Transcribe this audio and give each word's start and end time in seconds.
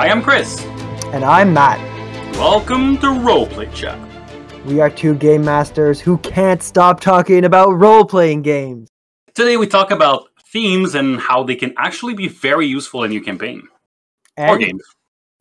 I 0.00 0.06
am 0.06 0.22
Chris. 0.22 0.58
And 1.12 1.26
I'm 1.26 1.52
Matt. 1.52 1.78
Welcome 2.36 2.96
to 3.00 3.08
Roleplay 3.08 3.70
Chat. 3.74 3.98
We 4.64 4.80
are 4.80 4.88
two 4.88 5.14
game 5.14 5.44
masters 5.44 6.00
who 6.00 6.16
can't 6.16 6.62
stop 6.62 7.00
talking 7.00 7.44
about 7.44 7.72
role 7.72 8.06
playing 8.06 8.40
games. 8.40 8.88
Today 9.34 9.58
we 9.58 9.66
talk 9.66 9.90
about 9.90 10.28
themes 10.46 10.94
and 10.94 11.20
how 11.20 11.42
they 11.42 11.54
can 11.54 11.74
actually 11.76 12.14
be 12.14 12.28
very 12.28 12.64
useful 12.64 13.04
in 13.04 13.12
your 13.12 13.22
campaign 13.22 13.60
and, 14.38 14.50
or 14.50 14.56
games. 14.56 14.82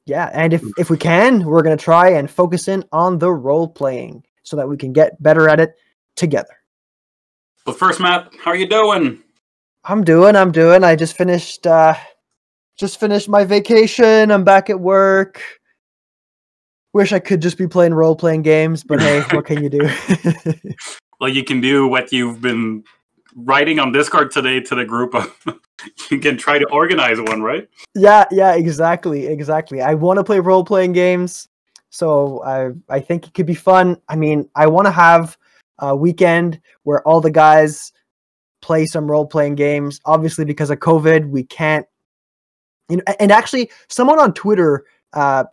Yeah, 0.05 0.29
and 0.33 0.51
if, 0.51 0.61
if 0.77 0.89
we 0.89 0.97
can, 0.97 1.45
we're 1.45 1.63
going 1.63 1.77
to 1.77 1.81
try 1.81 2.09
and 2.09 2.29
focus 2.29 2.67
in 2.67 2.83
on 2.91 3.17
the 3.17 3.31
role 3.31 3.69
playing 3.69 4.25
so 4.43 4.57
that 4.57 4.67
we 4.67 4.75
can 4.75 4.91
get 4.91 5.23
better 5.23 5.47
at 5.47 5.61
it 5.61 5.71
together. 6.17 6.57
But 7.65 7.79
first, 7.79 8.01
Matt, 8.01 8.33
how 8.43 8.51
are 8.51 8.57
you 8.57 8.67
doing? 8.67 9.23
I'm 9.85 10.03
doing, 10.03 10.35
I'm 10.35 10.51
doing. 10.51 10.83
I 10.83 10.97
just 10.97 11.15
finished 11.15 11.65
uh 11.65 11.95
just 12.79 12.99
finished 12.99 13.27
my 13.27 13.43
vacation. 13.43 14.31
I'm 14.31 14.43
back 14.43 14.69
at 14.69 14.79
work. 14.79 15.41
Wish 16.93 17.11
I 17.11 17.19
could 17.19 17.41
just 17.41 17.57
be 17.57 17.67
playing 17.67 17.93
role 17.93 18.15
playing 18.15 18.41
games, 18.41 18.83
but 18.83 18.99
hey, 18.99 19.21
what 19.31 19.45
can 19.45 19.61
you 19.61 19.69
do? 19.69 19.87
well, 21.19 21.29
you 21.29 21.43
can 21.43 21.61
do 21.61 21.87
what 21.87 22.11
you've 22.11 22.41
been 22.41 22.83
writing 23.35 23.77
on 23.79 23.91
Discord 23.91 24.31
today 24.31 24.59
to 24.61 24.75
the 24.75 24.85
group 24.85 25.13
you 26.09 26.19
can 26.19 26.37
try 26.37 26.57
to 26.57 26.67
organize 26.69 27.19
one, 27.19 27.41
right? 27.41 27.67
Yeah, 27.95 28.25
yeah, 28.31 28.55
exactly, 28.55 29.27
exactly. 29.27 29.81
I 29.81 29.93
want 29.93 30.17
to 30.17 30.23
play 30.23 30.39
role 30.39 30.63
playing 30.63 30.93
games, 30.93 31.47
so 31.89 32.43
I 32.43 32.71
I 32.93 32.99
think 32.99 33.27
it 33.27 33.33
could 33.33 33.45
be 33.45 33.55
fun. 33.55 33.97
I 34.07 34.15
mean, 34.15 34.49
I 34.55 34.67
want 34.67 34.87
to 34.87 34.91
have 34.91 35.37
a 35.79 35.95
weekend 35.95 36.59
where 36.83 37.05
all 37.07 37.21
the 37.21 37.31
guys 37.31 37.91
play 38.61 38.85
some 38.85 39.09
role 39.09 39.25
playing 39.25 39.55
games. 39.55 39.99
Obviously, 40.05 40.45
because 40.45 40.69
of 40.69 40.79
COVID, 40.79 41.29
we 41.29 41.43
can't. 41.43 41.85
You 42.89 42.97
know, 42.97 43.03
and 43.19 43.31
actually, 43.31 43.69
someone 43.87 44.19
on 44.19 44.33
Twitter 44.33 44.85
uh, 45.13 45.43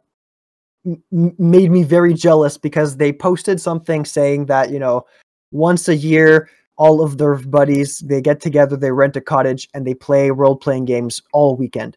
m- 0.86 1.02
made 1.38 1.70
me 1.70 1.82
very 1.82 2.14
jealous 2.14 2.56
because 2.58 2.96
they 2.96 3.12
posted 3.12 3.60
something 3.60 4.04
saying 4.04 4.46
that 4.46 4.70
you 4.70 4.78
know 4.78 5.04
once 5.52 5.88
a 5.88 5.96
year 5.96 6.48
all 6.76 7.02
of 7.02 7.16
their 7.18 7.36
buddies 7.36 7.98
they 8.00 8.20
get 8.20 8.40
together 8.40 8.76
they 8.76 8.90
rent 8.90 9.16
a 9.16 9.20
cottage 9.20 9.68
and 9.74 9.86
they 9.86 9.94
play 9.94 10.30
role 10.30 10.56
playing 10.56 10.84
games 10.84 11.22
all 11.32 11.56
weekend 11.56 11.96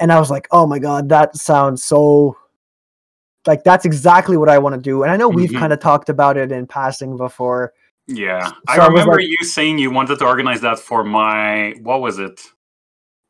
and 0.00 0.10
i 0.12 0.18
was 0.18 0.28
like 0.30 0.48
oh 0.50 0.66
my 0.66 0.78
god 0.80 1.08
that 1.08 1.36
sounds 1.36 1.84
so 1.84 2.36
like 3.46 3.62
that's 3.62 3.84
exactly 3.84 4.36
what 4.36 4.48
i 4.48 4.58
want 4.58 4.74
to 4.74 4.80
do 4.80 5.02
and 5.04 5.12
i 5.12 5.16
know 5.16 5.28
we've 5.28 5.50
Mhm. 5.50 5.58
kind 5.60 5.72
of 5.72 5.78
talked 5.78 6.08
about 6.08 6.36
it 6.36 6.50
in 6.50 6.66
passing 6.66 7.16
before 7.16 7.72
Yeah. 8.08 8.46
So 8.48 8.54
I 8.68 8.78
I 8.78 8.86
remember 8.88 9.12
like- 9.16 9.26
you 9.26 9.44
saying 9.46 9.78
you 9.78 9.90
wanted 9.92 10.18
to 10.18 10.24
organize 10.26 10.60
that 10.62 10.78
for 10.78 11.04
my 11.04 11.74
what 11.82 12.00
was 12.00 12.18
it? 12.18 12.40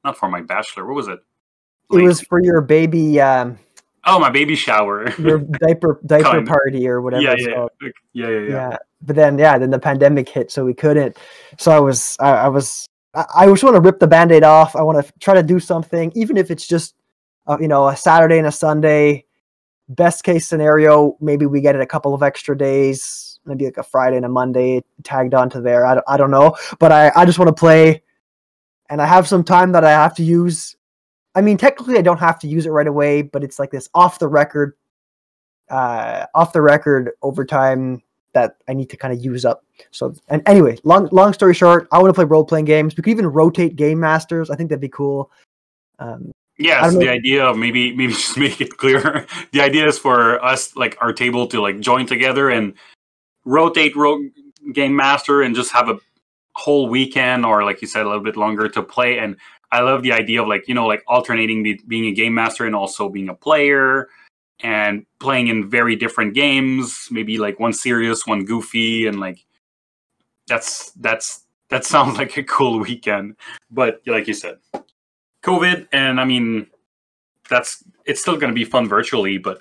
Not 0.04 0.16
for 0.16 0.28
my 0.30 0.40
bachelor. 0.40 0.86
What 0.86 0.94
was 0.94 1.08
it? 1.08 1.18
It 1.90 2.02
was 2.02 2.20
for 2.20 2.42
your 2.42 2.60
baby 2.60 3.20
um 3.20 3.58
Oh, 4.10 4.18
my 4.18 4.30
baby 4.30 4.54
shower. 4.54 5.10
your 5.18 5.38
diaper 5.66 6.00
diaper 6.06 6.42
party 6.42 6.88
or 6.88 7.02
whatever 7.02 7.22
yeah, 7.22 7.34
yeah, 7.38 7.66
yeah, 7.82 7.88
yeah, 8.14 8.28
yeah, 8.28 8.48
yeah. 8.48 8.76
but 9.02 9.16
then 9.16 9.38
yeah 9.38 9.58
then 9.58 9.70
the 9.70 9.78
pandemic 9.78 10.28
hit 10.28 10.50
so 10.50 10.64
we 10.64 10.72
couldn't. 10.74 11.16
So 11.58 11.70
i 11.72 11.78
was 11.80 12.16
i, 12.20 12.30
I 12.30 12.48
was 12.48 12.86
i, 13.14 13.24
I 13.36 13.46
just 13.46 13.62
want 13.62 13.76
to 13.76 13.80
rip 13.80 13.98
the 13.98 14.06
band-aid 14.06 14.44
off. 14.44 14.76
I 14.76 14.82
want 14.82 15.04
to 15.04 15.12
try 15.20 15.34
to 15.34 15.42
do 15.42 15.60
something 15.60 16.10
even 16.14 16.36
if 16.38 16.50
it's 16.50 16.66
just 16.66 16.94
uh, 17.46 17.58
you 17.60 17.68
know 17.68 17.88
a 17.88 17.96
saturday 17.96 18.38
and 18.38 18.46
a 18.46 18.52
sunday. 18.52 19.24
Best 19.90 20.22
case 20.24 20.46
scenario 20.46 21.16
maybe 21.20 21.46
we 21.46 21.60
get 21.60 21.74
it 21.74 21.80
a 21.80 21.86
couple 21.86 22.14
of 22.14 22.22
extra 22.22 22.56
days 22.56 23.40
maybe 23.44 23.64
like 23.64 23.78
a 23.78 23.82
friday 23.82 24.16
and 24.16 24.26
a 24.26 24.28
monday 24.28 24.82
tagged 25.02 25.32
onto 25.34 25.60
there. 25.62 25.84
I 25.86 25.94
don't, 25.94 26.04
I 26.08 26.16
don't 26.16 26.30
know. 26.30 26.56
But 26.78 26.92
i 26.92 27.12
i 27.16 27.24
just 27.26 27.38
want 27.38 27.48
to 27.48 27.58
play 27.58 28.02
and 28.90 29.02
i 29.02 29.06
have 29.06 29.28
some 29.28 29.44
time 29.44 29.72
that 29.72 29.84
i 29.84 29.90
have 29.90 30.14
to 30.16 30.22
use 30.22 30.76
i 31.38 31.40
mean 31.40 31.56
technically 31.56 31.96
i 31.96 32.02
don't 32.02 32.18
have 32.18 32.38
to 32.38 32.48
use 32.48 32.66
it 32.66 32.70
right 32.70 32.86
away 32.86 33.22
but 33.22 33.42
it's 33.44 33.58
like 33.58 33.70
this 33.70 33.88
off 33.94 34.18
the 34.18 34.28
record 34.28 34.74
uh 35.70 36.26
off 36.34 36.52
the 36.52 36.60
record 36.60 37.12
overtime 37.22 38.02
that 38.32 38.56
I 38.68 38.74
need 38.74 38.90
to 38.90 38.96
kind 38.96 39.12
of 39.12 39.24
use 39.24 39.44
up. 39.44 39.64
So, 39.90 40.14
and 40.28 40.42
anyway, 40.46 40.78
long 40.84 41.08
long 41.12 41.32
story 41.32 41.54
short, 41.54 41.88
I 41.92 41.98
want 41.98 42.08
to 42.10 42.14
play 42.14 42.24
role 42.24 42.44
playing 42.44 42.66
games. 42.66 42.96
We 42.96 43.02
could 43.02 43.10
even 43.10 43.26
rotate 43.26 43.76
game 43.76 44.00
masters. 44.00 44.50
I 44.50 44.56
think 44.56 44.70
that'd 44.70 44.80
be 44.80 44.88
cool. 44.88 45.30
Um, 45.98 46.32
Yeah, 46.58 46.88
so 46.88 46.98
the 46.98 47.08
idea 47.08 47.44
of 47.44 47.56
maybe 47.56 47.94
maybe 47.94 48.12
just 48.24 48.36
make 48.36 48.60
it 48.60 48.76
clear. 48.76 49.26
the 49.52 49.60
idea 49.60 49.86
is 49.86 49.98
for 49.98 50.42
us 50.44 50.76
like 50.76 50.96
our 51.00 51.12
table 51.12 51.46
to 51.48 51.60
like 51.60 51.80
join 51.80 52.06
together 52.06 52.50
and 52.50 52.74
rotate 53.44 53.96
ro- 53.96 54.28
game 54.72 54.94
master 54.94 55.42
and 55.42 55.54
just 55.54 55.72
have 55.72 55.88
a 55.88 55.98
whole 56.54 56.88
weekend 56.88 57.46
or 57.46 57.64
like 57.64 57.80
you 57.80 57.88
said 57.88 58.02
a 58.02 58.08
little 58.08 58.22
bit 58.22 58.36
longer 58.36 58.68
to 58.68 58.82
play 58.82 59.18
and 59.18 59.36
I 59.72 59.80
love 59.80 60.02
the 60.02 60.12
idea 60.12 60.42
of 60.42 60.48
like 60.48 60.68
you 60.68 60.74
know 60.74 60.86
like 60.86 61.04
alternating 61.08 61.62
be- 61.62 61.80
being 61.86 62.06
a 62.06 62.12
game 62.12 62.34
master 62.34 62.66
and 62.66 62.74
also 62.74 63.08
being 63.08 63.28
a 63.28 63.34
player 63.34 64.08
and 64.60 65.06
playing 65.20 65.48
in 65.48 65.70
very 65.70 65.96
different 65.96 66.34
games, 66.34 67.08
maybe 67.10 67.38
like 67.38 67.60
one 67.60 67.72
serious, 67.72 68.26
one 68.26 68.44
goofy 68.44 69.06
and 69.06 69.20
like 69.20 69.44
that's 70.48 70.90
that's 70.92 71.44
that 71.70 71.84
sounds 71.94 72.18
like 72.18 72.36
a 72.36 72.44
cool 72.44 72.80
weekend. 72.80 73.36
But 73.70 74.02
like 74.06 74.26
you 74.28 74.34
said, 74.34 74.58
COVID, 75.44 75.88
and 75.92 76.20
I 76.20 76.24
mean, 76.24 76.66
that's 77.50 77.84
it's 78.06 78.20
still 78.20 78.36
going 78.36 78.52
to 78.52 78.54
be 78.54 78.64
fun 78.64 78.88
virtually, 78.88 79.38
but 79.38 79.60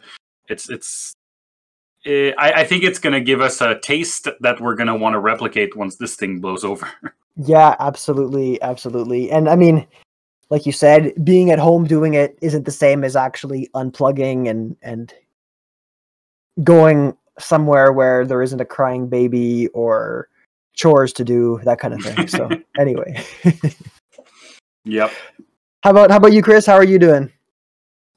it's 0.50 0.70
it's. 0.70 1.14
eh, 2.06 2.32
I, 2.38 2.62
I 2.62 2.64
think 2.66 2.84
it's 2.84 3.00
going 3.00 3.14
to 3.14 3.22
give 3.22 3.42
us 3.42 3.62
a 3.62 3.80
taste 3.80 4.28
that 4.42 4.62
we're 4.62 4.76
going 4.76 4.88
to 4.88 4.96
want 4.96 5.14
to 5.14 5.20
replicate 5.20 5.76
once 5.76 5.98
this 5.98 6.16
thing 6.16 6.40
blows 6.40 6.64
over. 6.64 6.90
yeah, 7.38 7.76
absolutely, 7.80 8.62
absolutely. 8.62 9.32
And 9.32 9.48
I 9.48 9.56
mean, 9.56 9.86
like 10.50 10.66
you 10.66 10.72
said, 10.72 11.14
being 11.24 11.52
at 11.52 11.60
home 11.60 11.86
doing 11.86 12.14
it 12.14 12.38
isn't 12.42 12.66
the 12.66 12.72
same 12.72 13.04
as 13.04 13.16
actually 13.16 13.70
unplugging 13.76 14.50
and 14.50 14.76
and 14.82 15.14
going 16.64 17.16
somewhere 17.40 17.92
where 17.92 18.26
there 18.26 18.42
isn't 18.42 18.62
a 18.62 18.66
crying 18.66 19.08
baby 19.08 19.68
or 19.70 20.30
chores 20.74 21.14
to 21.14 21.24
do, 21.24 21.60
that 21.64 21.80
kind 21.80 21.94
of 21.94 22.02
thing. 22.02 22.28
So, 22.28 22.50
anyway, 22.80 23.24
yep, 24.84 25.12
how 25.84 25.92
about 25.92 26.10
how 26.10 26.18
about 26.18 26.34
you, 26.34 26.42
Chris? 26.42 26.66
How 26.66 26.76
are 26.76 26.84
you 26.84 26.98
doing? 26.98 27.32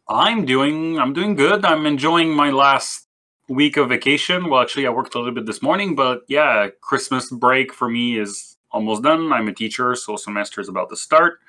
I'm 0.08 0.44
doing 0.44 0.98
I'm 0.98 1.12
doing 1.12 1.34
good. 1.34 1.64
I'm 1.64 1.84
enjoying 1.84 2.30
my 2.34 2.50
last 2.50 3.06
week 3.48 3.76
of 3.76 3.90
vacation. 3.90 4.48
Well, 4.48 4.62
actually, 4.62 4.86
I 4.86 4.90
worked 4.90 5.14
a 5.14 5.18
little 5.18 5.34
bit 5.34 5.46
this 5.46 5.62
morning, 5.62 5.94
but 5.94 6.22
yeah, 6.28 6.68
Christmas 6.80 7.30
break 7.30 7.74
for 7.74 7.88
me 7.88 8.18
is 8.18 8.49
almost 8.70 9.02
done. 9.02 9.32
I'm 9.32 9.48
a 9.48 9.54
teacher, 9.54 9.94
so 9.94 10.16
semester 10.16 10.60
is 10.60 10.68
about 10.68 10.88
to 10.90 10.96
start. 10.96 11.40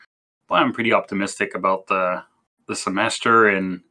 But 0.47 0.55
I'm 0.55 0.73
pretty 0.73 0.93
optimistic 0.93 1.55
about 1.55 1.87
the 1.87 2.23
the 2.67 2.75
semester 2.75 3.47
and 3.47 3.81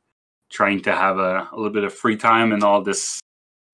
trying 0.50 0.80
to 0.82 0.92
have 0.92 1.18
a, 1.18 1.48
a 1.52 1.56
little 1.56 1.72
bit 1.72 1.84
of 1.84 1.94
free 1.94 2.16
time 2.16 2.52
and 2.52 2.62
all 2.62 2.82
this 2.82 3.20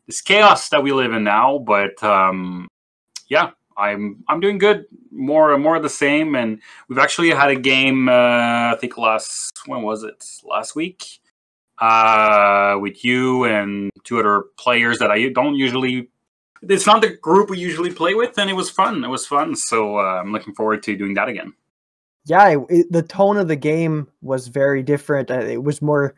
this 0.06 0.20
chaos 0.20 0.68
that 0.68 0.82
we 0.82 0.92
live 0.92 1.12
in 1.12 1.24
now. 1.24 1.58
But 1.58 2.02
um, 2.02 2.68
yeah, 3.28 3.50
I'm 3.76 4.24
I'm 4.28 4.40
doing 4.40 4.58
good. 4.58 4.86
More 5.10 5.52
and 5.52 5.62
more 5.62 5.76
of 5.76 5.82
the 5.82 5.88
same, 5.88 6.34
and 6.34 6.60
we've 6.88 6.98
actually 6.98 7.30
had 7.30 7.50
a 7.50 7.56
game. 7.56 8.08
Uh, 8.08 8.72
I 8.72 8.76
think 8.80 8.96
last 8.96 9.52
when 9.66 9.82
was 9.82 10.02
it? 10.02 10.24
Last 10.44 10.76
week, 10.76 11.20
uh, 11.78 12.76
with 12.80 13.04
you 13.04 13.44
and 13.44 13.90
two 14.04 14.18
other 14.18 14.44
players 14.56 14.98
that 14.98 15.10
I 15.10 15.28
don't 15.28 15.54
usually. 15.54 16.10
It's 16.68 16.86
not 16.86 17.00
the 17.02 17.16
group 17.16 17.50
we 17.50 17.58
usually 17.58 17.92
play 17.92 18.14
with, 18.14 18.38
and 18.38 18.48
it 18.50 18.54
was 18.54 18.70
fun. 18.70 19.04
It 19.04 19.08
was 19.08 19.26
fun, 19.26 19.54
so 19.56 19.98
uh, 19.98 20.20
I'm 20.20 20.32
looking 20.32 20.54
forward 20.54 20.82
to 20.84 20.96
doing 20.96 21.14
that 21.14 21.28
again. 21.28 21.52
yeah 22.26 22.48
it, 22.48 22.58
it- 22.70 22.92
the 22.92 23.02
tone 23.02 23.36
of 23.36 23.48
the 23.48 23.56
game 23.56 24.08
was 24.22 24.48
very 24.48 24.82
different 24.82 25.30
uh, 25.30 25.38
it 25.40 25.62
was 25.62 25.80
more 25.80 26.14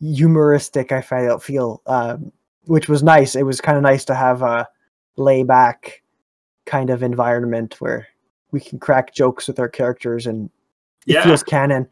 humoristic 0.00 0.92
i 0.92 1.00
felt 1.00 1.42
feel 1.42 1.80
um, 1.86 2.30
which 2.66 2.88
was 2.88 3.02
nice 3.02 3.34
it 3.34 3.44
was 3.46 3.60
kind 3.62 3.76
of 3.78 3.82
nice 3.82 4.04
to 4.04 4.14
have 4.14 4.42
a 4.42 4.66
layback 5.16 6.02
kind 6.66 6.90
of 6.90 7.02
environment 7.02 7.80
where 7.80 8.06
we 8.52 8.60
can 8.60 8.78
crack 8.78 9.14
jokes 9.14 9.48
with 9.48 9.58
our 9.58 9.68
characters 9.68 10.26
and 10.26 10.50
it 11.06 11.14
Yeah. 11.14 11.24
feels 11.24 11.42
canon 11.42 11.88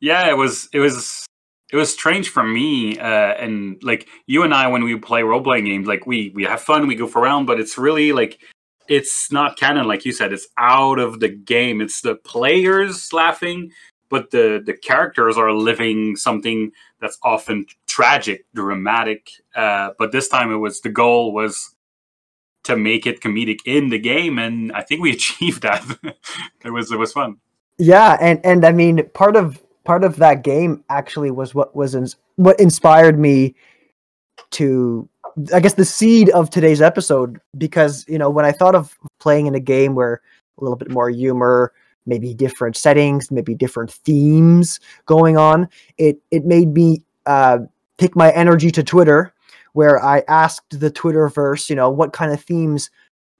Yeah, 0.00 0.28
it 0.30 0.36
was 0.38 0.68
it 0.72 0.80
was 0.80 1.26
it 1.74 1.76
was 1.76 1.92
strange 1.92 2.28
for 2.28 2.44
me 2.44 2.96
uh, 3.00 3.34
and 3.34 3.82
like 3.82 4.06
you 4.26 4.44
and 4.44 4.54
I 4.54 4.68
when 4.68 4.84
we 4.84 4.96
play 4.96 5.24
role 5.24 5.42
playing 5.42 5.64
games 5.64 5.88
like 5.88 6.06
we 6.06 6.30
we 6.32 6.44
have 6.44 6.60
fun 6.60 6.86
we 6.86 6.94
goof 6.94 7.16
around 7.16 7.46
but 7.46 7.58
it's 7.58 7.76
really 7.76 8.12
like 8.12 8.38
it's 8.88 9.32
not 9.32 9.58
canon 9.58 9.88
like 9.88 10.04
you 10.04 10.12
said 10.12 10.32
it's 10.32 10.46
out 10.56 11.00
of 11.00 11.18
the 11.18 11.28
game. 11.28 11.80
It's 11.80 12.00
the 12.00 12.14
players 12.14 13.12
laughing 13.12 13.72
but 14.08 14.30
the 14.30 14.62
the 14.64 14.74
characters 14.74 15.36
are 15.36 15.52
living 15.52 16.14
something 16.14 16.70
that's 17.00 17.18
often 17.24 17.66
tragic 17.88 18.46
dramatic 18.54 19.30
uh, 19.56 19.90
but 19.98 20.12
this 20.12 20.28
time 20.28 20.52
it 20.52 20.58
was 20.58 20.80
the 20.80 20.90
goal 20.90 21.32
was 21.32 21.74
to 22.62 22.76
make 22.76 23.04
it 23.04 23.20
comedic 23.20 23.58
in 23.66 23.88
the 23.88 23.98
game 23.98 24.38
and 24.38 24.70
I 24.70 24.82
think 24.82 25.00
we 25.00 25.10
achieved 25.18 25.62
that. 25.62 25.82
It 26.64 26.70
was 26.70 26.92
it 26.92 27.00
was 27.00 27.12
fun. 27.12 27.38
Yeah 27.78 28.16
and 28.20 28.38
and 28.44 28.64
i 28.64 28.70
mean 28.70 29.04
part 29.14 29.34
of 29.34 29.63
part 29.84 30.04
of 30.04 30.16
that 30.16 30.42
game 30.42 30.82
actually 30.88 31.30
was 31.30 31.54
what 31.54 31.74
was 31.74 31.94
ins- 31.94 32.16
what 32.36 32.58
inspired 32.60 33.18
me 33.18 33.54
to 34.50 35.08
i 35.52 35.60
guess 35.60 35.74
the 35.74 35.84
seed 35.84 36.28
of 36.30 36.50
today's 36.50 36.80
episode 36.80 37.40
because 37.56 38.04
you 38.08 38.18
know 38.18 38.30
when 38.30 38.44
i 38.44 38.52
thought 38.52 38.74
of 38.74 38.96
playing 39.20 39.46
in 39.46 39.54
a 39.54 39.60
game 39.60 39.94
where 39.94 40.20
a 40.58 40.62
little 40.62 40.76
bit 40.76 40.90
more 40.90 41.10
humor 41.10 41.72
maybe 42.06 42.34
different 42.34 42.76
settings, 42.76 43.30
maybe 43.30 43.54
different 43.54 43.90
themes 43.90 44.80
going 45.06 45.36
on. 45.36 45.68
It 45.98 46.20
it 46.30 46.44
made 46.44 46.74
me 46.74 47.02
uh, 47.26 47.58
take 47.98 48.16
my 48.16 48.30
energy 48.32 48.70
to 48.72 48.82
Twitter, 48.82 49.32
where 49.72 50.02
I 50.02 50.22
asked 50.28 50.78
the 50.78 50.90
Twitterverse, 50.90 51.70
you 51.70 51.76
know, 51.76 51.90
what 51.90 52.12
kind 52.12 52.32
of 52.32 52.40
themes 52.42 52.90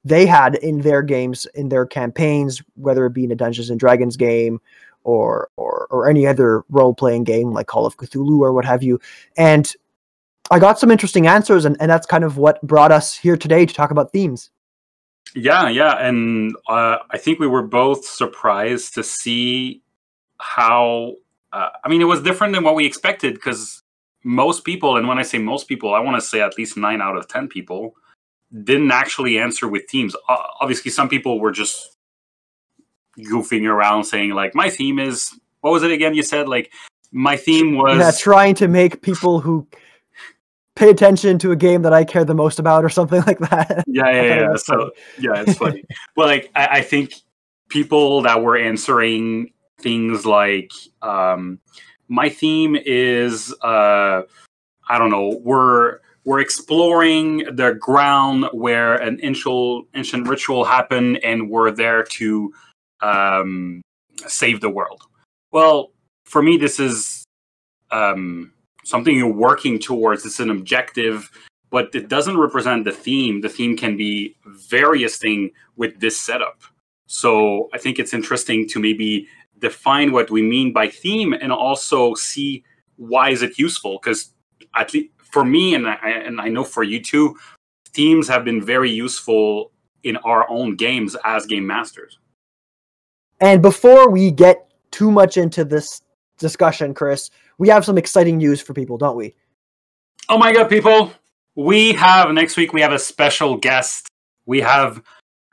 they 0.04 0.26
had 0.26 0.56
in 0.56 0.80
their 0.80 1.02
games, 1.02 1.46
in 1.54 1.70
their 1.70 1.86
campaigns, 1.86 2.62
whether 2.74 3.06
it 3.06 3.14
be 3.14 3.24
in 3.24 3.32
a 3.32 3.36
Dungeons 3.36 3.70
and 3.70 3.80
Dragons 3.80 4.16
game 4.16 4.60
or 5.04 5.48
or 5.56 5.86
or 5.90 6.08
any 6.08 6.26
other 6.26 6.64
role 6.68 6.94
playing 6.94 7.24
game 7.24 7.52
like 7.52 7.66
Call 7.66 7.86
of 7.86 7.96
Cthulhu 7.96 8.40
or 8.40 8.52
what 8.52 8.64
have 8.64 8.82
you. 8.82 9.00
And 9.36 9.72
I 10.50 10.58
got 10.58 10.78
some 10.78 10.90
interesting 10.90 11.26
answers, 11.26 11.64
and, 11.64 11.76
and 11.80 11.90
that's 11.90 12.06
kind 12.06 12.24
of 12.24 12.36
what 12.36 12.60
brought 12.62 12.92
us 12.92 13.16
here 13.16 13.36
today 13.36 13.64
to 13.64 13.72
talk 13.72 13.90
about 13.90 14.12
themes. 14.12 14.50
Yeah, 15.34 15.68
yeah, 15.68 15.94
and 15.94 16.54
uh, 16.68 16.98
I 17.10 17.18
think 17.18 17.38
we 17.38 17.46
were 17.46 17.62
both 17.62 18.04
surprised 18.04 18.94
to 18.94 19.02
see 19.02 19.82
how. 20.38 21.14
Uh, 21.52 21.70
I 21.84 21.88
mean, 21.88 22.02
it 22.02 22.06
was 22.06 22.20
different 22.22 22.52
than 22.52 22.64
what 22.64 22.74
we 22.74 22.84
expected 22.84 23.34
because 23.34 23.82
most 24.24 24.64
people, 24.64 24.96
and 24.96 25.06
when 25.06 25.18
I 25.18 25.22
say 25.22 25.38
most 25.38 25.68
people, 25.68 25.94
I 25.94 26.00
want 26.00 26.20
to 26.20 26.26
say 26.26 26.40
at 26.40 26.58
least 26.58 26.76
nine 26.76 27.00
out 27.00 27.16
of 27.16 27.28
ten 27.28 27.48
people, 27.48 27.94
didn't 28.64 28.90
actually 28.90 29.38
answer 29.38 29.66
with 29.66 29.88
themes. 29.88 30.14
Uh, 30.28 30.36
obviously, 30.60 30.90
some 30.90 31.08
people 31.08 31.40
were 31.40 31.52
just 31.52 31.93
goofing 33.20 33.68
around 33.68 34.04
saying 34.04 34.30
like, 34.30 34.54
"My 34.54 34.70
theme 34.70 34.98
is 34.98 35.32
what 35.60 35.72
was 35.72 35.82
it 35.82 35.90
again?" 35.90 36.14
You 36.14 36.22
said 36.22 36.48
like, 36.48 36.72
"My 37.12 37.36
theme 37.36 37.76
was 37.76 37.98
yeah, 37.98 38.10
trying 38.10 38.54
to 38.56 38.68
make 38.68 39.02
people 39.02 39.40
who 39.40 39.66
pay 40.76 40.90
attention 40.90 41.38
to 41.38 41.52
a 41.52 41.56
game 41.56 41.82
that 41.82 41.92
I 41.92 42.04
care 42.04 42.24
the 42.24 42.34
most 42.34 42.58
about 42.58 42.84
or 42.84 42.88
something 42.88 43.22
like 43.26 43.38
that. 43.38 43.84
Yeah, 43.86 44.10
yeah, 44.10 44.40
yeah. 44.40 44.56
So 44.56 44.90
yeah, 45.18 45.42
it's 45.46 45.58
funny. 45.58 45.84
well, 46.16 46.26
like 46.26 46.50
I, 46.54 46.66
I, 46.66 46.80
think 46.82 47.14
people 47.68 48.22
that 48.22 48.42
were 48.42 48.56
answering 48.56 49.52
things 49.80 50.26
like 50.26 50.72
um, 51.02 51.60
my 52.08 52.28
theme 52.28 52.76
is 52.76 53.54
uh, 53.62 54.22
I 54.88 54.98
don't 54.98 55.10
know, 55.10 55.40
we're 55.42 56.00
we're 56.24 56.40
exploring 56.40 57.44
the 57.52 57.74
ground 57.74 58.46
where 58.52 58.94
an 58.94 59.20
ancient 59.22 59.86
ancient 59.94 60.28
ritual 60.28 60.64
happened 60.64 61.18
and 61.18 61.50
we're 61.50 61.70
there 61.70 62.02
to 62.02 62.52
um, 63.04 63.82
save 64.26 64.60
the 64.60 64.70
world. 64.70 65.02
Well, 65.52 65.92
for 66.24 66.42
me 66.42 66.56
this 66.56 66.80
is 66.80 67.24
um, 67.90 68.52
something 68.84 69.16
you're 69.16 69.40
working 69.48 69.78
towards. 69.78 70.24
It's 70.24 70.40
an 70.40 70.50
objective, 70.50 71.30
but 71.70 71.94
it 71.94 72.08
doesn't 72.08 72.38
represent 72.38 72.84
the 72.84 72.92
theme. 72.92 73.40
The 73.40 73.48
theme 73.48 73.76
can 73.76 73.96
be 73.96 74.36
various 74.46 75.16
thing 75.16 75.50
with 75.76 76.00
this 76.00 76.20
setup. 76.20 76.62
So 77.06 77.68
I 77.74 77.78
think 77.78 77.98
it's 77.98 78.14
interesting 78.14 78.68
to 78.70 78.80
maybe 78.80 79.28
define 79.58 80.12
what 80.12 80.30
we 80.30 80.42
mean 80.42 80.72
by 80.72 80.88
theme 80.88 81.32
and 81.32 81.52
also 81.52 82.14
see 82.14 82.64
why 82.96 83.30
is 83.30 83.42
it 83.42 83.58
useful 83.58 83.98
because 83.98 84.32
at 84.76 84.92
least 84.92 85.10
for 85.18 85.44
me 85.44 85.74
and 85.74 85.86
I, 85.86 85.96
and 86.26 86.40
I 86.40 86.48
know 86.48 86.64
for 86.64 86.82
you 86.82 87.00
too 87.00 87.36
themes 87.88 88.28
have 88.28 88.44
been 88.44 88.62
very 88.62 88.90
useful 88.90 89.72
in 90.02 90.16
our 90.18 90.48
own 90.50 90.76
games 90.76 91.16
as 91.24 91.46
game 91.46 91.66
masters 91.66 92.18
and 93.44 93.62
before 93.62 94.10
we 94.10 94.30
get 94.30 94.68
too 94.90 95.10
much 95.10 95.36
into 95.36 95.64
this 95.64 96.00
discussion 96.38 96.94
chris 96.94 97.30
we 97.58 97.68
have 97.68 97.84
some 97.84 97.98
exciting 97.98 98.38
news 98.38 98.60
for 98.60 98.74
people, 98.74 98.98
don't 98.98 99.16
we? 99.16 99.34
Oh 100.28 100.38
my 100.38 100.52
god, 100.52 100.68
people! 100.68 101.12
We 101.54 101.92
have 101.92 102.32
next 102.32 102.56
week. 102.56 102.72
We 102.72 102.80
have 102.80 102.92
a 102.92 102.98
special 102.98 103.56
guest. 103.56 104.08
We 104.46 104.60
have 104.60 105.02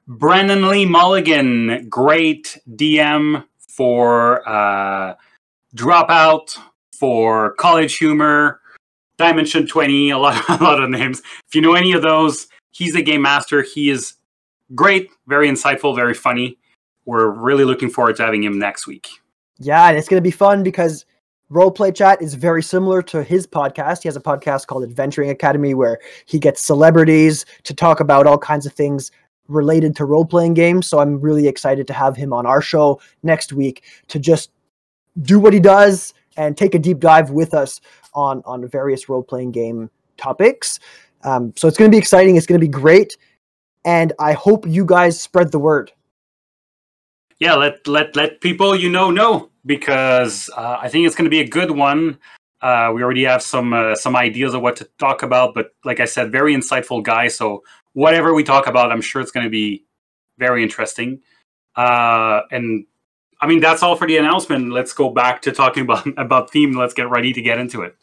Brennan 0.07 0.67
Lee 0.67 0.85
Mulligan, 0.85 1.87
great 1.89 2.57
DM 2.69 3.45
for 3.69 4.47
uh, 4.47 5.15
Dropout, 5.75 6.57
for 6.97 7.53
College 7.55 7.97
Humor, 7.97 8.61
Dimension 9.17 9.67
Twenty. 9.67 10.09
A 10.09 10.17
lot, 10.17 10.43
a 10.49 10.63
lot 10.63 10.81
of 10.81 10.89
names. 10.89 11.21
If 11.47 11.55
you 11.55 11.61
know 11.61 11.75
any 11.75 11.91
of 11.91 12.01
those, 12.01 12.47
he's 12.71 12.95
a 12.95 13.01
game 13.01 13.21
master. 13.21 13.61
He 13.61 13.89
is 13.89 14.15
great, 14.73 15.11
very 15.27 15.49
insightful, 15.49 15.95
very 15.95 16.13
funny. 16.13 16.57
We're 17.05 17.29
really 17.29 17.63
looking 17.63 17.89
forward 17.89 18.15
to 18.17 18.23
having 18.23 18.43
him 18.43 18.59
next 18.59 18.87
week. 18.87 19.09
Yeah, 19.59 19.89
and 19.89 19.97
it's 19.97 20.07
going 20.07 20.19
to 20.19 20.27
be 20.27 20.31
fun 20.31 20.63
because 20.63 21.05
Roleplay 21.51 21.93
Chat 21.93 22.21
is 22.21 22.33
very 22.33 22.63
similar 22.63 23.01
to 23.03 23.23
his 23.23 23.45
podcast. 23.45 24.03
He 24.03 24.07
has 24.07 24.15
a 24.15 24.21
podcast 24.21 24.67
called 24.67 24.83
Adventuring 24.83 25.29
Academy 25.29 25.73
where 25.73 25.99
he 26.25 26.39
gets 26.39 26.63
celebrities 26.63 27.45
to 27.63 27.73
talk 27.73 27.99
about 27.99 28.25
all 28.25 28.37
kinds 28.37 28.65
of 28.65 28.73
things 28.73 29.11
related 29.47 29.95
to 29.97 30.05
role 30.05 30.25
playing 30.25 30.53
games. 30.53 30.87
So 30.87 30.99
I'm 30.99 31.19
really 31.19 31.47
excited 31.47 31.87
to 31.87 31.93
have 31.93 32.15
him 32.15 32.31
on 32.31 32.45
our 32.45 32.61
show 32.61 33.01
next 33.23 33.51
week 33.51 33.83
to 34.07 34.17
just 34.17 34.51
do 35.21 35.39
what 35.39 35.53
he 35.53 35.59
does 35.59 36.13
and 36.37 36.55
take 36.55 36.73
a 36.73 36.79
deep 36.79 36.99
dive 36.99 37.29
with 37.31 37.53
us 37.53 37.81
on 38.13 38.41
on 38.45 38.67
various 38.67 39.09
role 39.09 39.23
playing 39.23 39.51
game 39.51 39.89
topics. 40.17 40.79
Um, 41.23 41.53
so 41.55 41.67
it's 41.67 41.77
going 41.77 41.91
to 41.91 41.93
be 41.93 41.99
exciting. 41.99 42.35
It's 42.35 42.45
going 42.45 42.59
to 42.59 42.65
be 42.65 42.71
great, 42.71 43.17
and 43.85 44.13
I 44.19 44.33
hope 44.33 44.65
you 44.65 44.85
guys 44.85 45.21
spread 45.21 45.51
the 45.51 45.59
word. 45.59 45.91
Yeah, 47.41 47.55
let 47.55 47.87
let 47.87 48.15
let 48.15 48.39
people 48.39 48.75
you 48.75 48.87
know 48.87 49.09
know 49.09 49.49
because 49.65 50.47
uh, 50.55 50.77
I 50.79 50.89
think 50.89 51.07
it's 51.07 51.15
going 51.15 51.25
to 51.25 51.31
be 51.31 51.39
a 51.39 51.47
good 51.47 51.71
one. 51.71 52.19
Uh, 52.61 52.91
we 52.93 53.01
already 53.01 53.23
have 53.23 53.41
some 53.41 53.73
uh, 53.73 53.95
some 53.95 54.15
ideas 54.15 54.53
of 54.53 54.61
what 54.61 54.75
to 54.75 54.87
talk 54.99 55.23
about, 55.23 55.55
but 55.55 55.71
like 55.83 55.99
I 55.99 56.05
said, 56.05 56.31
very 56.31 56.53
insightful 56.53 57.01
guy. 57.01 57.29
So 57.29 57.63
whatever 57.93 58.35
we 58.35 58.43
talk 58.43 58.67
about, 58.67 58.91
I'm 58.91 59.01
sure 59.01 59.23
it's 59.23 59.31
going 59.31 59.43
to 59.43 59.49
be 59.49 59.83
very 60.37 60.61
interesting. 60.61 61.19
Uh, 61.75 62.41
and 62.51 62.85
I 63.41 63.47
mean, 63.47 63.59
that's 63.59 63.81
all 63.81 63.95
for 63.95 64.05
the 64.05 64.17
announcement. 64.17 64.71
Let's 64.71 64.93
go 64.93 65.09
back 65.09 65.41
to 65.41 65.51
talking 65.51 65.81
about 65.81 66.05
about 66.17 66.51
theme. 66.51 66.77
Let's 66.77 66.93
get 66.93 67.09
ready 67.09 67.33
to 67.33 67.41
get 67.41 67.57
into 67.57 67.81
it. 67.81 67.95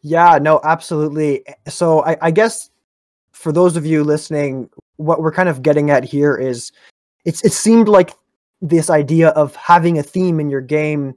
Yeah, 0.00 0.38
no, 0.40 0.62
absolutely. 0.64 1.44
So 1.68 2.02
I, 2.04 2.16
I 2.22 2.30
guess 2.30 2.70
for 3.32 3.52
those 3.52 3.76
of 3.76 3.84
you 3.84 4.02
listening, 4.02 4.70
what 4.96 5.20
we're 5.20 5.30
kind 5.30 5.50
of 5.50 5.60
getting 5.60 5.90
at 5.90 6.04
here 6.04 6.34
is 6.34 6.72
it's 7.24 7.44
it 7.44 7.52
seemed 7.52 7.88
like 7.88 8.10
this 8.60 8.90
idea 8.90 9.28
of 9.30 9.54
having 9.56 9.98
a 9.98 10.02
theme 10.02 10.40
in 10.40 10.48
your 10.48 10.60
game, 10.60 11.14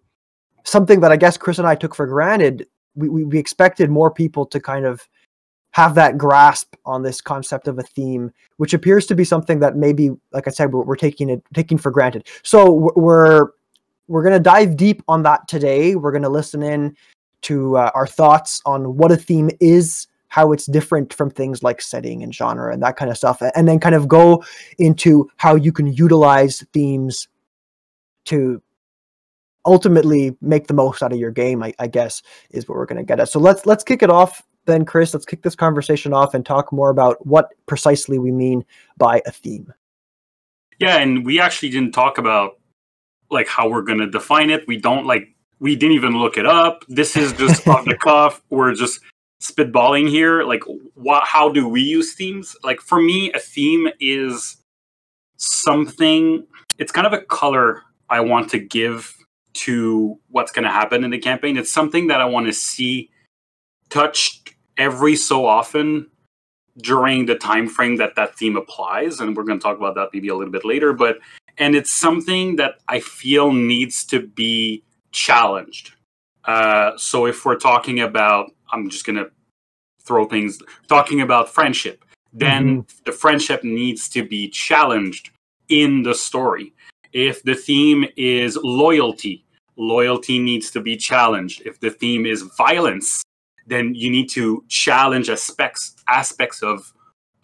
something 0.63 0.99
that 1.01 1.11
I 1.11 1.15
guess 1.17 1.37
Chris 1.37 1.59
and 1.59 1.67
I 1.67 1.75
took 1.75 1.95
for 1.95 2.07
granted. 2.07 2.67
We, 2.95 3.09
we, 3.09 3.23
we 3.25 3.39
expected 3.39 3.89
more 3.89 4.09
people 4.09 4.45
to 4.45 4.59
kind 4.59 4.85
of 4.85 5.07
have 5.71 5.95
that 5.95 6.17
grasp 6.17 6.75
on 6.85 7.03
this 7.03 7.19
concept 7.19 7.67
of 7.67 7.77
a 7.77 7.83
theme, 7.83 8.31
which 8.55 8.73
appears 8.73 9.05
to 9.07 9.15
be 9.15 9.25
something 9.25 9.59
that 9.59 9.75
maybe, 9.75 10.09
like 10.31 10.47
I 10.47 10.51
said, 10.51 10.71
we're, 10.71 10.83
we're 10.83 10.95
taking 10.95 11.29
it 11.29 11.43
taking 11.53 11.77
for 11.77 11.91
granted. 11.91 12.27
So 12.43 12.91
we're 12.95 13.49
we're 14.07 14.23
going 14.23 14.33
to 14.33 14.39
dive 14.39 14.77
deep 14.77 15.03
on 15.07 15.23
that 15.23 15.47
today. 15.47 15.95
We're 15.95 16.11
going 16.11 16.23
to 16.23 16.29
listen 16.29 16.63
in 16.63 16.95
to 17.41 17.77
uh, 17.77 17.91
our 17.93 18.07
thoughts 18.07 18.61
on 18.65 18.95
what 18.95 19.11
a 19.11 19.17
theme 19.17 19.49
is, 19.59 20.07
how 20.35 20.51
it's 20.51 20.65
different 20.65 21.13
from 21.13 21.29
things 21.29 21.63
like 21.63 21.81
setting 21.81 22.21
and 22.21 22.35
genre 22.35 22.73
and 22.73 22.83
that 22.83 22.97
kind 22.97 23.09
of 23.09 23.15
stuff, 23.15 23.41
and 23.55 23.69
then 23.69 23.79
kind 23.79 23.95
of 23.95 24.05
go 24.05 24.43
into 24.77 25.29
how 25.37 25.55
you 25.55 25.71
can 25.71 25.93
utilize 25.93 26.61
themes 26.73 27.29
to 28.25 28.61
ultimately 29.65 30.35
make 30.41 30.67
the 30.67 30.73
most 30.73 31.01
out 31.01 31.13
of 31.13 31.17
your 31.17 31.31
game. 31.31 31.63
I, 31.63 31.73
I 31.79 31.87
guess 31.87 32.21
is 32.49 32.67
what 32.67 32.77
we're 32.77 32.85
going 32.85 32.97
to 32.97 33.05
get 33.05 33.21
at. 33.21 33.29
So 33.29 33.39
let's 33.39 33.65
let's 33.65 33.81
kick 33.81 34.03
it 34.03 34.09
off 34.09 34.43
then, 34.65 34.83
Chris. 34.83 35.13
Let's 35.13 35.25
kick 35.25 35.41
this 35.41 35.55
conversation 35.55 36.11
off 36.11 36.33
and 36.33 36.45
talk 36.45 36.73
more 36.73 36.89
about 36.89 37.25
what 37.25 37.51
precisely 37.65 38.19
we 38.19 38.33
mean 38.33 38.65
by 38.97 39.21
a 39.25 39.31
theme. 39.31 39.73
Yeah, 40.79 40.97
and 40.97 41.25
we 41.25 41.39
actually 41.39 41.69
didn't 41.69 41.93
talk 41.93 42.17
about 42.17 42.59
like 43.31 43.47
how 43.47 43.69
we're 43.69 43.83
going 43.83 43.99
to 43.99 44.09
define 44.09 44.49
it. 44.49 44.67
We 44.67 44.75
don't 44.75 45.05
like 45.05 45.29
we 45.61 45.77
didn't 45.77 45.95
even 45.95 46.19
look 46.19 46.35
it 46.35 46.45
up. 46.45 46.83
This 46.89 47.15
is 47.15 47.31
just 47.31 47.65
off 47.69 47.85
the 47.85 47.95
cuff. 47.95 48.41
We're 48.49 48.73
just 48.73 48.99
spitballing 49.41 50.09
here. 50.09 50.43
Like, 50.43 50.63
what? 50.93 51.25
How 51.25 51.49
do 51.49 51.67
we 51.67 51.81
use 51.81 52.13
themes? 52.13 52.55
Like 52.63 52.81
for 52.81 53.01
me, 53.01 53.31
a 53.33 53.39
theme 53.39 53.87
is 53.99 54.57
something. 55.37 56.45
It's 56.77 56.91
kind 56.91 57.07
of 57.07 57.13
a 57.13 57.21
color 57.21 57.83
I 58.09 58.19
want 58.19 58.49
to 58.51 58.59
give 58.59 59.13
to 59.53 60.19
what's 60.29 60.51
going 60.51 60.65
to 60.65 60.71
happen 60.71 61.03
in 61.03 61.11
the 61.11 61.17
campaign. 61.17 61.57
It's 61.57 61.71
something 61.71 62.07
that 62.07 62.21
I 62.21 62.25
want 62.25 62.47
to 62.47 62.53
see 62.53 63.09
touched 63.89 64.53
every 64.77 65.15
so 65.15 65.45
often 65.45 66.07
during 66.77 67.25
the 67.25 67.35
time 67.35 67.67
frame 67.67 67.95
that 67.97 68.15
that 68.15 68.35
theme 68.35 68.57
applies 68.57 69.19
and 69.19 69.35
we're 69.35 69.43
going 69.43 69.57
to 69.57 69.63
talk 69.63 69.77
about 69.77 69.95
that 69.95 70.09
maybe 70.11 70.27
a 70.27 70.35
little 70.35 70.51
bit 70.51 70.65
later 70.65 70.91
but 70.91 71.17
and 71.57 71.73
it's 71.73 71.91
something 71.91 72.57
that 72.57 72.75
i 72.89 72.99
feel 72.99 73.53
needs 73.53 74.03
to 74.03 74.27
be 74.27 74.83
challenged 75.11 75.93
uh, 76.43 76.91
so 76.95 77.25
if 77.25 77.43
we're 77.45 77.55
talking 77.55 78.01
about 78.01 78.51
i'm 78.71 78.89
just 78.89 79.05
going 79.05 79.15
to 79.15 79.29
throw 80.01 80.25
things 80.25 80.59
talking 80.87 81.21
about 81.21 81.49
friendship 81.49 82.05
then 82.33 82.81
mm-hmm. 82.83 83.03
the 83.05 83.11
friendship 83.11 83.63
needs 83.63 84.09
to 84.09 84.27
be 84.27 84.49
challenged 84.49 85.31
in 85.69 86.03
the 86.03 86.13
story 86.13 86.73
if 87.15 87.41
the 87.43 87.55
theme 87.55 88.05
is 88.17 88.59
loyalty, 88.61 89.45
loyalty 89.77 90.37
needs 90.37 90.69
to 90.71 90.81
be 90.81 90.97
challenged. 90.97 91.61
If 91.65 91.79
the 91.79 91.89
theme 91.89 92.25
is 92.25 92.41
violence, 92.57 93.23
then 93.65 93.95
you 93.95 94.11
need 94.11 94.29
to 94.31 94.65
challenge 94.67 95.29
aspects 95.29 95.95
aspects 96.09 96.61
of 96.61 96.93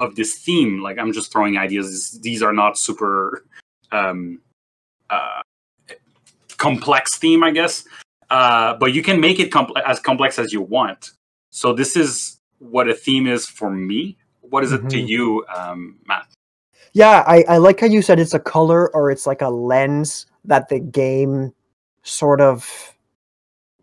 of 0.02 0.18
this 0.18 0.40
theme. 0.40 0.82
Like 0.82 1.00
I'm 1.00 1.14
just 1.14 1.32
throwing 1.32 1.58
ideas. 1.58 2.20
These 2.22 2.44
are 2.44 2.52
not 2.52 2.78
super 2.78 3.46
um, 3.94 4.42
uh, 5.10 5.42
complex 6.58 7.18
theme, 7.18 7.42
I 7.42 7.52
guess. 7.52 7.86
Uh, 8.32 8.76
but 8.80 8.94
you 8.94 9.04
can 9.04 9.20
make 9.20 9.40
it 9.40 9.54
as 9.86 10.00
complex 10.00 10.40
as 10.40 10.54
you 10.54 10.62
want. 10.62 11.12
So 11.50 11.74
this 11.74 11.98
is 11.98 12.40
what 12.60 12.88
a 12.88 12.94
theme 12.94 13.28
is 13.28 13.46
for 13.46 13.70
me. 13.70 14.18
What 14.40 14.64
is 14.64 14.72
it 14.72 14.90
to 14.90 14.98
Mhm. 14.98 15.08
you, 15.08 15.46
um, 15.56 15.98
Matt? 16.08 16.28
Yeah, 16.94 17.24
I, 17.28 17.44
I 17.48 17.58
like 17.58 17.82
how 17.82 17.88
you 17.88 18.02
said 18.02 18.20
it's 18.20 18.34
a 18.34 18.40
color 18.40 18.90
or 18.96 19.12
it's 19.12 19.28
like 19.28 19.42
a 19.42 19.50
lens 19.50 20.26
that 20.46 20.70
the 20.70 20.80
game 20.80 21.54
sort 22.04 22.42
of 22.42 22.96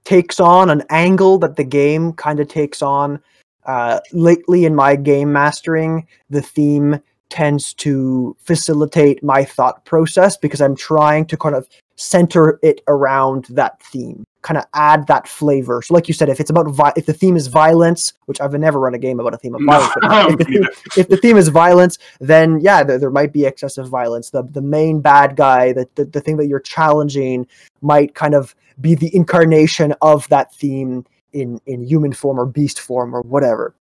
takes 0.05 0.40
on, 0.40 0.71
an 0.71 0.83
angle 0.90 1.38
that 1.38 1.57
the 1.57 1.64
game 1.64 2.12
kind 2.14 2.40
of 2.40 2.49
takes 2.49 2.81
on. 2.83 3.21
Uh, 3.67 4.00
lately, 4.12 4.64
in 4.64 4.75
my 4.75 4.97
game 4.97 5.31
mastering, 5.31 6.07
the 6.31 6.40
theme 6.40 6.99
tends 7.28 7.75
to 7.75 8.35
facilitate 8.40 9.23
my 9.23 9.45
thought 9.45 9.85
process 9.85 10.38
because 10.38 10.62
I'm 10.62 10.75
trying 10.75 11.26
to 11.26 11.37
kind 11.37 11.55
of 11.55 11.69
center 11.97 12.59
it 12.62 12.81
around 12.88 13.45
that 13.50 13.83
theme, 13.83 14.25
kind 14.42 14.57
of 14.57 14.64
add 14.75 15.07
that 15.09 15.26
flavor. 15.26 15.83
So, 15.83 15.95
like 15.95 16.09
you 16.09 16.14
said, 16.14 16.28
if 16.28 16.40
it's 16.40 16.50
about 16.50 16.68
vi- 16.68 16.92
if 16.97 17.07
the 17.07 17.12
theme 17.12 17.37
is 17.37 17.49
violence, 17.49 18.14
which 18.26 18.40
I've 18.40 18.52
never 18.52 18.78
run 18.78 18.95
a 18.95 18.99
game 18.99 19.21
about 19.21 19.35
a 19.35 19.37
theme 19.37 19.54
of 19.54 19.61
No, 19.62 19.73
violence, 19.73 19.92
but 19.95 20.04
if 20.04 20.38
the 20.38 20.45
theme, 20.45 20.68
if 20.97 21.09
the 21.09 21.16
theme 21.16 21.37
is 21.37 21.49
violence, 21.49 21.99
then 22.21 22.61
yeah, 22.61 22.83
there, 22.83 22.99
there 22.99 23.11
might 23.11 23.33
be 23.33 23.45
excessive 23.45 23.88
violence. 23.88 24.30
The 24.30 24.42
the 24.45 24.62
main 24.62 25.00
bad 25.00 25.37
guy, 25.37 25.73
the, 25.73 25.88
the 25.97 26.04
the 26.04 26.21
thing 26.21 26.37
that 26.37 26.47
you're 26.47 26.61
challenging, 26.61 27.47
might 27.83 28.14
kind 28.14 28.35
of 28.35 28.54
be 28.80 28.95
the 28.95 29.14
incarnation 29.14 29.95
of 30.02 30.28
that 30.28 30.54
theme 30.54 31.04
in 31.33 31.61
in 31.66 31.83
human 31.83 32.12
form 32.12 32.38
or 32.38 32.47
beast 32.47 32.80
form 32.80 33.14
or 33.14 33.23
whatever. 33.23 33.75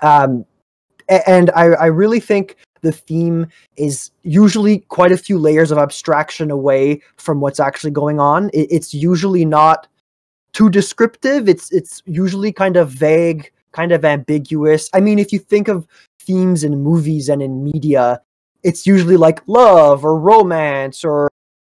Um, 0.00 0.46
and 1.08 1.50
I 1.50 1.64
I 1.64 1.86
really 1.86 2.20
think 2.20 2.56
the 2.82 2.92
theme 2.92 3.46
is 3.76 4.10
usually 4.22 4.80
quite 4.88 5.12
a 5.12 5.16
few 5.16 5.38
layers 5.38 5.70
of 5.70 5.78
abstraction 5.78 6.50
away 6.50 7.00
from 7.16 7.40
what's 7.40 7.60
actually 7.60 7.92
going 7.92 8.20
on. 8.20 8.50
It, 8.52 8.68
it's 8.70 8.92
usually 8.92 9.44
not 9.44 9.86
too 10.52 10.68
descriptive. 10.68 11.48
It's 11.48 11.72
it's 11.72 12.02
usually 12.04 12.52
kind 12.52 12.76
of 12.76 12.90
vague, 12.90 13.50
kind 13.72 13.92
of 13.92 14.04
ambiguous. 14.04 14.90
I 14.92 15.00
mean, 15.00 15.18
if 15.18 15.32
you 15.32 15.38
think 15.38 15.68
of 15.68 15.86
themes 16.20 16.64
in 16.64 16.82
movies 16.82 17.28
and 17.28 17.42
in 17.42 17.64
media, 17.64 18.20
it's 18.62 18.86
usually 18.86 19.16
like 19.16 19.42
love 19.46 20.04
or 20.04 20.18
romance 20.18 21.04
or, 21.04 21.28